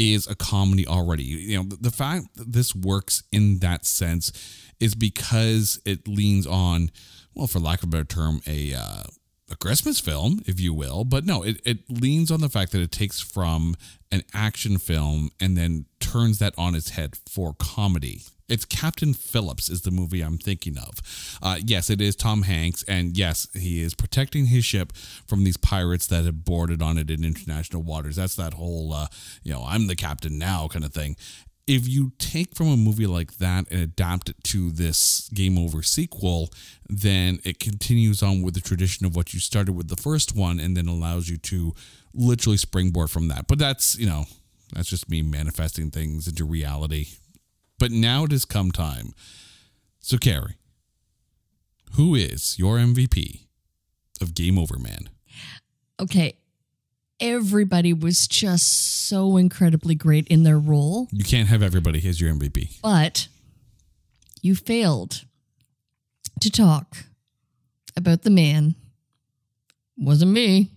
is 0.00 0.26
a 0.26 0.34
comedy 0.34 0.86
already. 0.86 1.24
You 1.24 1.58
know, 1.58 1.64
the, 1.78 1.90
fact 1.90 2.34
that 2.36 2.52
this 2.54 2.74
works 2.74 3.22
in 3.30 3.58
that 3.58 3.84
sense 3.84 4.32
is 4.80 4.94
because 4.94 5.78
it 5.84 6.08
leans 6.08 6.46
on, 6.46 6.90
well, 7.34 7.46
for 7.46 7.58
lack 7.58 7.82
of 7.82 7.90
a 7.90 7.92
better 7.92 8.04
term, 8.04 8.40
a 8.46 8.72
uh, 8.74 9.02
a 9.50 9.56
Christmas 9.56 10.00
film, 10.00 10.40
if 10.46 10.60
you 10.60 10.72
will. 10.72 11.04
But 11.04 11.26
no, 11.26 11.42
it, 11.42 11.60
it 11.66 11.78
leans 11.90 12.30
on 12.30 12.40
the 12.40 12.48
fact 12.48 12.72
that 12.72 12.80
it 12.80 12.92
takes 12.92 13.20
from 13.20 13.74
an 14.12 14.22
action 14.32 14.78
film 14.78 15.30
and 15.40 15.56
then 15.56 15.86
turns 15.98 16.38
that 16.38 16.54
on 16.56 16.74
its 16.74 16.90
head 16.90 17.18
for 17.28 17.52
comedy. 17.58 18.22
It's 18.50 18.64
Captain 18.64 19.14
Phillips 19.14 19.68
is 19.68 19.82
the 19.82 19.90
movie 19.90 20.20
I'm 20.20 20.38
thinking 20.38 20.76
of. 20.76 21.38
Uh, 21.42 21.58
yes, 21.64 21.88
it 21.88 22.00
is 22.00 22.16
Tom 22.16 22.42
Hanks, 22.42 22.82
and 22.88 23.16
yes, 23.16 23.46
he 23.54 23.82
is 23.82 23.94
protecting 23.94 24.46
his 24.46 24.64
ship 24.64 24.92
from 24.92 25.44
these 25.44 25.56
pirates 25.56 26.06
that 26.08 26.24
have 26.24 26.44
boarded 26.44 26.82
on 26.82 26.98
it 26.98 27.10
in 27.10 27.24
international 27.24 27.82
waters. 27.82 28.16
That's 28.16 28.36
that 28.36 28.54
whole, 28.54 28.92
uh, 28.92 29.06
you 29.42 29.52
know, 29.52 29.64
I'm 29.66 29.86
the 29.86 29.96
captain 29.96 30.38
now 30.38 30.68
kind 30.68 30.84
of 30.84 30.92
thing 30.92 31.16
if 31.66 31.86
you 31.86 32.10
take 32.18 32.56
from 32.56 32.66
a 32.66 32.76
movie 32.76 33.06
like 33.06 33.38
that 33.38 33.70
and 33.70 33.80
adapt 33.80 34.28
it 34.28 34.42
to 34.42 34.72
this 34.72 35.30
game 35.32 35.56
over 35.56 35.82
sequel 35.82 36.50
then 36.88 37.38
it 37.44 37.60
continues 37.60 38.24
on 38.24 38.42
with 38.42 38.54
the 38.54 38.60
tradition 38.60 39.06
of 39.06 39.14
what 39.14 39.32
you 39.32 39.38
started 39.38 39.72
with 39.72 39.88
the 39.88 39.96
first 39.96 40.34
one 40.34 40.58
and 40.58 40.76
then 40.76 40.88
allows 40.88 41.28
you 41.28 41.36
to 41.36 41.72
literally 42.12 42.56
springboard 42.56 43.08
from 43.08 43.28
that 43.28 43.46
but 43.46 43.58
that's 43.58 43.96
you 43.96 44.06
know 44.06 44.24
that's 44.74 44.88
just 44.88 45.08
me 45.08 45.22
manifesting 45.22 45.90
things 45.92 46.26
into 46.26 46.44
reality 46.44 47.06
but 47.80 47.90
now 47.90 48.22
it 48.24 48.30
has 48.30 48.44
come 48.44 48.70
time 48.70 49.12
so 49.98 50.16
carrie 50.16 50.56
who 51.96 52.14
is 52.14 52.56
your 52.58 52.76
mvp 52.76 53.40
of 54.20 54.34
game 54.34 54.56
over 54.56 54.78
man 54.78 55.08
Okay. 56.00 56.36
Everybody 57.20 57.92
was 57.92 58.26
just 58.26 59.06
so 59.06 59.36
incredibly 59.36 59.94
great 59.94 60.26
in 60.28 60.42
their 60.42 60.58
role, 60.58 61.08
you 61.12 61.22
can't 61.22 61.48
have 61.48 61.62
everybody 61.62 62.06
as 62.08 62.18
your 62.18 62.32
mvp 62.34 62.80
but 62.82 63.28
you 64.40 64.54
failed 64.54 65.24
to 66.40 66.50
talk 66.50 66.96
about 67.94 68.22
the 68.22 68.30
man. 68.30 68.74
Wasn't 69.98 70.30
me. 70.30 70.70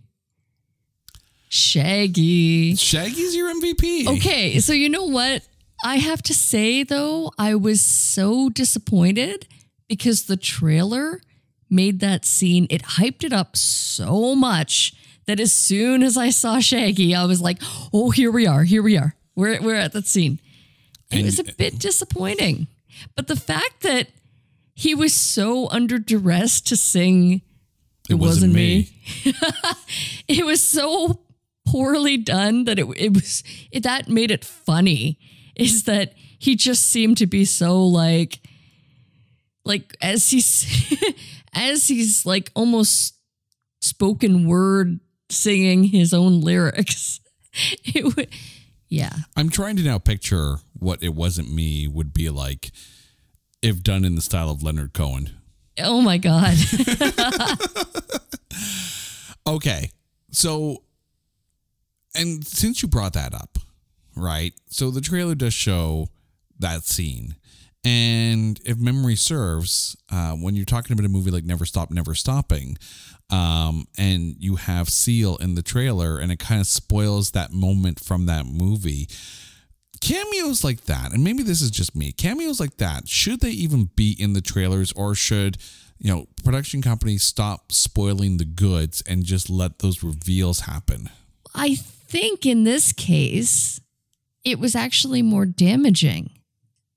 Shaggy. 1.48 2.76
shaggy's 2.76 3.36
your 3.36 3.54
mvp 3.54 4.08
Okay, 4.18 4.60
so 4.60 4.74
you 4.74 4.90
know 4.90 5.06
what? 5.06 5.48
I 5.84 5.98
have 5.98 6.24
to 6.24 6.34
say 6.34 6.84
though, 6.84 7.32
I 7.38 7.56
was 7.56 7.82
so 7.82 8.50
disappointed 8.50 9.48
because 9.88 10.24
the 10.24 10.38
trailer 10.38 11.22
made 11.70 12.00
that 12.00 12.26
scene, 12.26 12.68
it 12.70 12.84
hyped 12.84 13.24
it 13.24 13.34
up 13.34 13.58
so 13.58 14.36
much 14.36 14.94
that 15.26 15.40
as 15.40 15.54
soon 15.54 16.04
as 16.04 16.18
I 16.18 16.30
saw 16.30 16.60
Shaggy, 16.60 17.16
I 17.16 17.26
was 17.26 17.42
like, 17.42 17.62
oh, 17.94 18.12
here 18.12 18.32
we 18.32 18.48
are, 18.48 18.64
here 18.64 18.82
we 18.84 18.98
are. 18.98 19.16
We're, 19.36 19.62
we're 19.62 19.76
at 19.76 19.94
that 19.94 20.08
scene. 20.08 20.40
And 21.12 21.22
it 21.22 21.26
was 21.26 21.40
a 21.40 21.44
bit 21.44 21.80
disappointing. 21.80 22.68
But 23.16 23.28
the 23.28 23.36
fact 23.36 23.82
that 23.82 24.08
he 24.74 24.96
was 24.96 25.14
so 25.14 25.70
under 25.70 26.00
duress 26.00 26.62
to 26.62 26.76
sing 26.76 27.42
It 28.10 28.16
wasn't 28.16 28.54
me. 28.54 28.90
it 30.28 30.46
was 30.46 30.62
so 30.62 31.22
poorly 31.66 32.18
done 32.18 32.66
that 32.66 32.78
it 32.78 32.86
it 32.98 33.14
was 33.14 33.44
it, 33.72 33.84
that 33.84 34.10
made 34.10 34.32
it 34.32 34.44
funny 34.44 35.18
is 35.56 35.84
that 35.84 36.14
he 36.40 36.56
just 36.56 36.88
seemed 36.88 37.18
to 37.18 37.28
be 37.28 37.46
so 37.46 37.86
like 37.86 38.40
like 39.66 39.96
as 40.02 40.30
he's 40.30 40.66
as 41.54 41.88
he's 41.88 42.26
like 42.26 42.52
almost 42.56 43.16
spoken 43.82 44.48
word 44.48 45.00
singing 45.30 45.84
his 45.84 46.14
own 46.14 46.42
lyrics 46.42 47.20
it 47.84 48.16
would 48.16 48.30
yeah 48.90 49.14
I'm 49.36 49.50
trying 49.50 49.76
to 49.78 49.84
now 49.84 50.00
picture 50.00 50.58
what 50.74 51.02
it 51.02 51.16
wasn't 51.16 51.54
me 51.54 51.88
would 51.88 52.14
be 52.14 52.30
like 52.30 52.72
if 53.62 53.82
done 53.82 54.04
in 54.04 54.16
the 54.16 54.22
style 54.22 54.50
of 54.50 54.62
Leonard 54.64 54.94
Cohen. 54.94 55.30
oh 55.80 56.02
my 56.02 56.18
god 56.18 56.56
Okay. 59.46 59.92
So, 60.32 60.84
and 62.16 62.46
since 62.46 62.82
you 62.82 62.88
brought 62.88 63.14
that 63.14 63.34
up, 63.34 63.58
right? 64.16 64.54
So 64.68 64.92
the 64.92 65.02
trailer 65.02 65.36
does 65.36 65.54
show 65.54 66.08
that 66.60 66.84
scene. 66.84 67.36
And 67.86 68.60
if 68.66 68.78
memory 68.78 69.16
serves, 69.16 69.98
uh, 70.10 70.32
when 70.34 70.56
you're 70.56 70.66
talking 70.66 70.94
about 70.94 71.06
a 71.06 71.10
movie 71.10 71.32
like 71.32 71.44
Never 71.44 71.66
Stop, 71.66 71.92
Never 71.92 72.16
Stopping, 72.16 72.78
um, 73.30 73.88
and 73.98 74.36
you 74.40 74.56
have 74.56 74.90
Seal 74.90 75.36
in 75.38 75.56
the 75.56 75.62
trailer, 75.62 76.18
and 76.18 76.32
it 76.32 76.40
kind 76.40 76.62
of 76.62 76.68
spoils 76.68 77.32
that 77.32 77.52
moment 77.52 78.00
from 78.00 78.26
that 78.28 78.46
movie. 78.46 79.10
Cameos 80.00 80.64
like 80.64 80.86
that, 80.86 81.14
and 81.14 81.24
maybe 81.24 81.44
this 81.44 81.62
is 81.62 81.72
just 81.72 81.96
me, 81.96 82.12
cameos 82.12 82.60
like 82.60 82.78
that, 82.78 83.08
should 83.08 83.42
they 83.42 83.52
even 83.52 83.90
be 83.96 84.16
in 84.18 84.34
the 84.34 84.42
trailers 84.42 84.92
or 84.94 85.16
should, 85.16 85.58
you 85.98 86.14
know, 86.14 86.28
production 86.44 86.82
companies 86.82 87.24
stop 87.24 87.72
spoiling 87.72 88.38
the 88.38 88.46
goods 88.46 89.02
and 89.08 89.24
just 89.24 89.50
let 89.50 89.80
those 89.80 90.04
reveals 90.04 90.62
happen? 90.62 91.10
I 91.56 91.76
think 91.76 92.46
in 92.46 92.64
this 92.64 92.92
case, 92.92 93.80
it 94.44 94.60
was 94.60 94.76
actually 94.76 95.22
more 95.22 95.46
damaging 95.46 96.32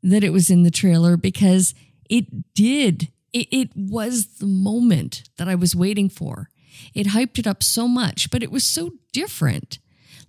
that 0.02 0.24
it 0.24 0.30
was 0.30 0.50
in 0.50 0.62
the 0.62 0.70
trailer 0.70 1.16
because 1.16 1.74
it 2.08 2.54
did. 2.54 3.08
It, 3.32 3.48
it 3.50 3.70
was 3.74 4.38
the 4.38 4.46
moment 4.46 5.28
that 5.36 5.48
I 5.48 5.54
was 5.54 5.74
waiting 5.74 6.08
for. 6.08 6.48
It 6.94 7.08
hyped 7.08 7.38
it 7.38 7.46
up 7.46 7.62
so 7.62 7.88
much, 7.88 8.30
but 8.30 8.42
it 8.42 8.50
was 8.50 8.64
so 8.64 8.92
different. 9.12 9.78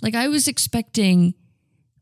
Like 0.01 0.15
I 0.15 0.27
was 0.27 0.47
expecting 0.47 1.33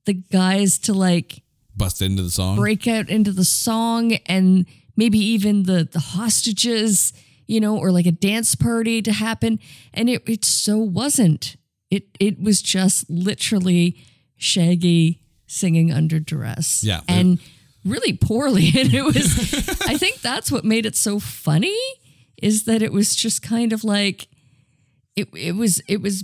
the 0.05 0.13
guys 0.13 0.77
to 0.79 0.93
like 0.93 1.43
Bust 1.75 2.01
into 2.01 2.23
the 2.23 2.29
song? 2.29 2.55
break 2.55 2.87
out 2.87 3.09
into 3.09 3.31
the 3.31 3.45
song 3.45 4.13
and 4.27 4.65
maybe 4.95 5.17
even 5.19 5.63
the 5.63 5.87
the 5.91 5.99
hostages, 5.99 7.11
you 7.47 7.59
know, 7.59 7.77
or 7.77 7.91
like 7.91 8.05
a 8.05 8.11
dance 8.11 8.55
party 8.55 9.01
to 9.01 9.11
happen. 9.11 9.59
And 9.93 10.09
it 10.09 10.23
it 10.27 10.45
so 10.45 10.77
wasn't. 10.77 11.57
It 11.89 12.07
it 12.19 12.39
was 12.39 12.61
just 12.61 13.09
literally 13.09 13.97
Shaggy 14.45 15.19
singing 15.47 15.91
under 15.91 16.19
duress. 16.19 16.83
Yeah. 16.83 17.01
And 17.07 17.39
really 17.83 18.13
poorly. 18.13 18.69
And 18.77 18.93
it 18.93 19.03
was 19.03 19.25
I 19.87 19.97
think 19.97 20.21
that's 20.21 20.51
what 20.51 20.63
made 20.63 20.85
it 20.85 20.95
so 20.95 21.19
funny 21.19 21.77
is 22.41 22.65
that 22.65 22.81
it 22.81 22.91
was 22.91 23.15
just 23.15 23.41
kind 23.41 23.73
of 23.73 23.83
like 23.83 24.27
it 25.15 25.29
it 25.35 25.55
was 25.55 25.81
it 25.87 26.01
was 26.01 26.23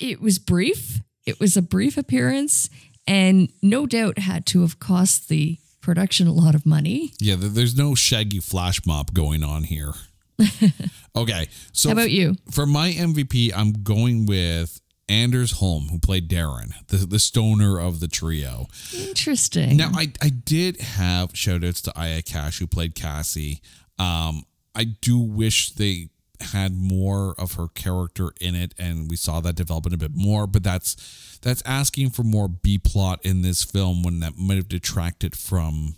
it 0.00 0.20
was 0.20 0.38
brief. 0.38 1.00
It 1.26 1.40
was 1.40 1.56
a 1.56 1.62
brief 1.62 1.96
appearance 1.96 2.70
and 3.06 3.50
no 3.62 3.86
doubt 3.86 4.18
had 4.18 4.46
to 4.46 4.62
have 4.62 4.78
cost 4.78 5.28
the 5.28 5.58
production 5.80 6.26
a 6.26 6.32
lot 6.32 6.54
of 6.54 6.66
money. 6.66 7.12
Yeah, 7.20 7.36
there's 7.38 7.76
no 7.76 7.94
shaggy 7.94 8.40
flash 8.40 8.84
mob 8.86 9.12
going 9.12 9.44
on 9.44 9.64
here. 9.64 9.92
okay, 11.16 11.48
so 11.72 11.88
How 11.88 11.92
about 11.94 12.10
you? 12.10 12.36
For 12.50 12.66
my 12.66 12.90
MVP, 12.90 13.52
I'm 13.54 13.72
going 13.72 14.26
with 14.26 14.80
Anders 15.08 15.52
Holm, 15.52 15.88
who 15.88 15.98
played 15.98 16.28
Darren, 16.28 16.72
the, 16.88 16.98
the 16.98 17.18
stoner 17.18 17.78
of 17.78 18.00
the 18.00 18.08
trio. 18.08 18.66
Interesting. 18.96 19.76
Now, 19.76 19.90
I, 19.94 20.12
I 20.20 20.30
did 20.30 20.80
have 20.80 21.36
shout 21.36 21.62
outs 21.62 21.80
to 21.82 21.92
Aya 21.96 22.22
Cash, 22.22 22.58
who 22.58 22.66
played 22.66 22.94
Cassie. 22.94 23.60
Um, 23.98 24.44
I 24.74 24.84
do 24.84 25.18
wish 25.18 25.70
they 25.72 26.08
had 26.40 26.74
more 26.74 27.34
of 27.38 27.54
her 27.54 27.68
character 27.68 28.30
in 28.40 28.54
it 28.54 28.74
and 28.78 29.08
we 29.10 29.16
saw 29.16 29.40
that 29.40 29.54
development 29.54 29.94
a 29.94 29.98
bit 29.98 30.14
more 30.14 30.46
but 30.46 30.62
that's 30.62 31.38
that's 31.42 31.62
asking 31.64 32.10
for 32.10 32.22
more 32.22 32.46
b 32.48 32.76
plot 32.76 33.18
in 33.22 33.40
this 33.40 33.62
film 33.62 34.02
when 34.02 34.20
that 34.20 34.36
might 34.36 34.56
have 34.56 34.68
detracted 34.68 35.34
from 35.34 35.94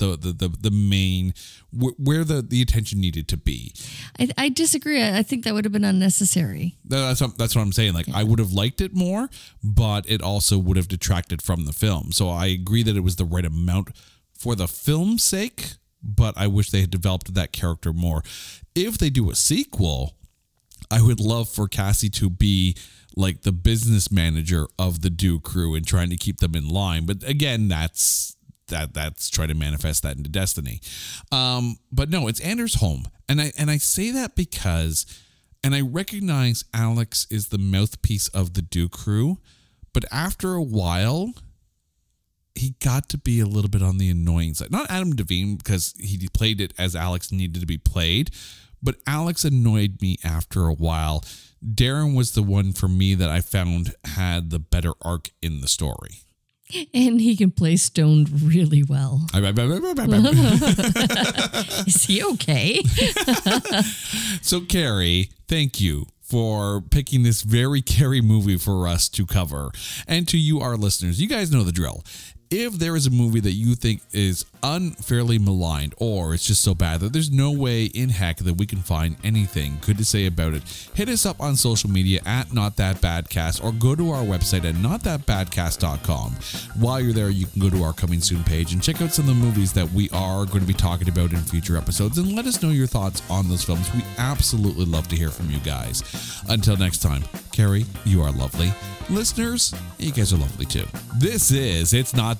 the 0.00 0.16
the 0.16 0.32
the, 0.32 0.48
the 0.48 0.70
main 0.70 1.32
wh- 1.70 1.98
where 1.98 2.24
the 2.24 2.42
the 2.42 2.60
attention 2.60 3.00
needed 3.00 3.28
to 3.28 3.36
be 3.36 3.72
I, 4.18 4.28
I 4.36 4.48
disagree. 4.48 5.02
I 5.02 5.22
think 5.22 5.44
that 5.44 5.54
would 5.54 5.64
have 5.64 5.72
been 5.72 5.84
unnecessary. 5.84 6.76
that's 6.84 7.20
what, 7.20 7.38
that's 7.38 7.54
what 7.54 7.62
I'm 7.62 7.72
saying. 7.72 7.94
Like 7.94 8.08
I 8.12 8.24
would 8.24 8.38
have 8.38 8.52
liked 8.52 8.80
it 8.80 8.94
more, 8.94 9.28
but 9.62 10.08
it 10.10 10.22
also 10.22 10.58
would 10.58 10.76
have 10.76 10.88
detracted 10.88 11.42
from 11.42 11.64
the 11.66 11.72
film. 11.72 12.12
So 12.12 12.28
I 12.28 12.46
agree 12.46 12.82
that 12.82 12.96
it 12.96 13.00
was 13.00 13.16
the 13.16 13.24
right 13.24 13.44
amount 13.44 13.90
for 14.36 14.54
the 14.54 14.66
film's 14.66 15.22
sake, 15.22 15.74
but 16.02 16.36
I 16.36 16.46
wish 16.46 16.70
they 16.70 16.80
had 16.80 16.90
developed 16.90 17.34
that 17.34 17.52
character 17.52 17.92
more. 17.92 18.22
If 18.74 18.98
they 18.98 19.10
do 19.10 19.30
a 19.30 19.36
sequel, 19.36 20.16
I 20.90 21.02
would 21.02 21.20
love 21.20 21.48
for 21.48 21.68
Cassie 21.68 22.10
to 22.10 22.30
be 22.30 22.76
like 23.16 23.42
the 23.42 23.52
business 23.52 24.10
manager 24.10 24.66
of 24.78 25.02
the 25.02 25.10
Do 25.10 25.40
crew 25.40 25.74
and 25.74 25.86
trying 25.86 26.10
to 26.10 26.16
keep 26.16 26.38
them 26.38 26.54
in 26.54 26.68
line. 26.68 27.06
But 27.06 27.22
again, 27.28 27.68
that's 27.68 28.36
that 28.70 28.94
that's 28.94 29.30
try 29.30 29.46
to 29.46 29.54
manifest 29.54 30.02
that 30.02 30.16
into 30.16 30.30
destiny. 30.30 30.80
Um, 31.30 31.78
but 31.92 32.10
no, 32.10 32.28
it's 32.28 32.40
Anders 32.40 32.76
Holm, 32.76 33.08
and 33.28 33.40
I 33.40 33.52
and 33.58 33.70
I 33.70 33.76
say 33.76 34.10
that 34.10 34.34
because, 34.34 35.06
and 35.62 35.74
I 35.74 35.80
recognize 35.80 36.64
Alex 36.72 37.26
is 37.30 37.48
the 37.48 37.58
mouthpiece 37.58 38.28
of 38.28 38.54
the 38.54 38.62
Do 38.62 38.88
crew, 38.88 39.38
but 39.92 40.04
after 40.10 40.54
a 40.54 40.62
while, 40.62 41.34
he 42.54 42.74
got 42.80 43.08
to 43.10 43.18
be 43.18 43.40
a 43.40 43.46
little 43.46 43.70
bit 43.70 43.82
on 43.82 43.98
the 43.98 44.10
annoying 44.10 44.54
side. 44.54 44.70
Not 44.70 44.90
Adam 44.90 45.14
Devine 45.14 45.56
because 45.56 45.94
he 45.98 46.28
played 46.32 46.60
it 46.60 46.72
as 46.78 46.96
Alex 46.96 47.32
needed 47.32 47.60
to 47.60 47.66
be 47.66 47.78
played, 47.78 48.30
but 48.82 48.96
Alex 49.06 49.44
annoyed 49.44 50.00
me 50.00 50.18
after 50.24 50.66
a 50.66 50.74
while. 50.74 51.24
Darren 51.64 52.16
was 52.16 52.32
the 52.32 52.42
one 52.42 52.72
for 52.72 52.88
me 52.88 53.14
that 53.14 53.30
I 53.30 53.40
found 53.40 53.94
had 54.04 54.50
the 54.50 54.58
better 54.58 54.92
arc 55.02 55.30
in 55.42 55.60
the 55.60 55.68
story. 55.68 56.22
And 56.94 57.20
he 57.20 57.36
can 57.36 57.50
play 57.50 57.76
stoned 57.76 58.42
really 58.42 58.82
well. 58.82 59.26
Is 61.86 62.04
he 62.04 62.22
okay? 62.24 62.82
so, 64.42 64.60
Carrie, 64.60 65.30
thank 65.48 65.80
you 65.80 66.06
for 66.20 66.80
picking 66.80 67.22
this 67.24 67.42
very 67.42 67.82
Carrie 67.82 68.20
movie 68.20 68.56
for 68.56 68.86
us 68.86 69.08
to 69.10 69.26
cover. 69.26 69.70
And 70.06 70.28
to 70.28 70.38
you, 70.38 70.60
our 70.60 70.76
listeners, 70.76 71.20
you 71.20 71.28
guys 71.28 71.50
know 71.50 71.64
the 71.64 71.72
drill. 71.72 72.04
If 72.52 72.80
there 72.80 72.96
is 72.96 73.06
a 73.06 73.10
movie 73.10 73.38
that 73.38 73.52
you 73.52 73.76
think 73.76 74.02
is 74.12 74.44
unfairly 74.64 75.38
maligned 75.38 75.94
or 75.98 76.34
it's 76.34 76.44
just 76.44 76.62
so 76.62 76.74
bad 76.74 76.98
that 76.98 77.12
there's 77.12 77.30
no 77.30 77.52
way 77.52 77.84
in 77.84 78.08
heck 78.08 78.38
that 78.38 78.54
we 78.54 78.66
can 78.66 78.80
find 78.80 79.14
anything 79.22 79.78
good 79.86 79.96
to 79.98 80.04
say 80.04 80.26
about 80.26 80.54
it, 80.54 80.64
hit 80.92 81.08
us 81.08 81.24
up 81.24 81.40
on 81.40 81.54
social 81.54 81.88
media 81.88 82.20
at 82.26 82.52
Not 82.52 82.74
That 82.74 82.96
or 83.62 83.70
go 83.70 83.94
to 83.94 84.10
our 84.10 84.24
website 84.24 84.64
at 84.64 84.74
notthatbadcast.com. 84.74 86.32
While 86.82 87.00
you're 87.00 87.12
there, 87.12 87.30
you 87.30 87.46
can 87.46 87.62
go 87.62 87.70
to 87.70 87.84
our 87.84 87.92
coming 87.92 88.20
soon 88.20 88.42
page 88.42 88.72
and 88.72 88.82
check 88.82 89.00
out 89.00 89.12
some 89.12 89.28
of 89.28 89.36
the 89.36 89.46
movies 89.46 89.72
that 89.74 89.88
we 89.92 90.10
are 90.10 90.44
going 90.44 90.60
to 90.60 90.66
be 90.66 90.74
talking 90.74 91.08
about 91.08 91.30
in 91.30 91.38
future 91.38 91.76
episodes 91.76 92.18
and 92.18 92.34
let 92.34 92.46
us 92.46 92.60
know 92.60 92.70
your 92.70 92.88
thoughts 92.88 93.22
on 93.30 93.48
those 93.48 93.62
films. 93.62 93.94
We 93.94 94.02
absolutely 94.18 94.86
love 94.86 95.06
to 95.08 95.16
hear 95.16 95.30
from 95.30 95.52
you 95.52 95.60
guys. 95.60 96.02
Until 96.48 96.76
next 96.76 96.98
time, 96.98 97.22
Carrie, 97.52 97.86
you 98.04 98.22
are 98.22 98.32
lovely. 98.32 98.72
Listeners, 99.08 99.74
you 99.98 100.12
guys 100.12 100.32
are 100.32 100.36
lovely 100.36 100.66
too. 100.66 100.86
This 101.16 101.50
is 101.50 101.94
It's 101.94 102.14
Not 102.14 102.39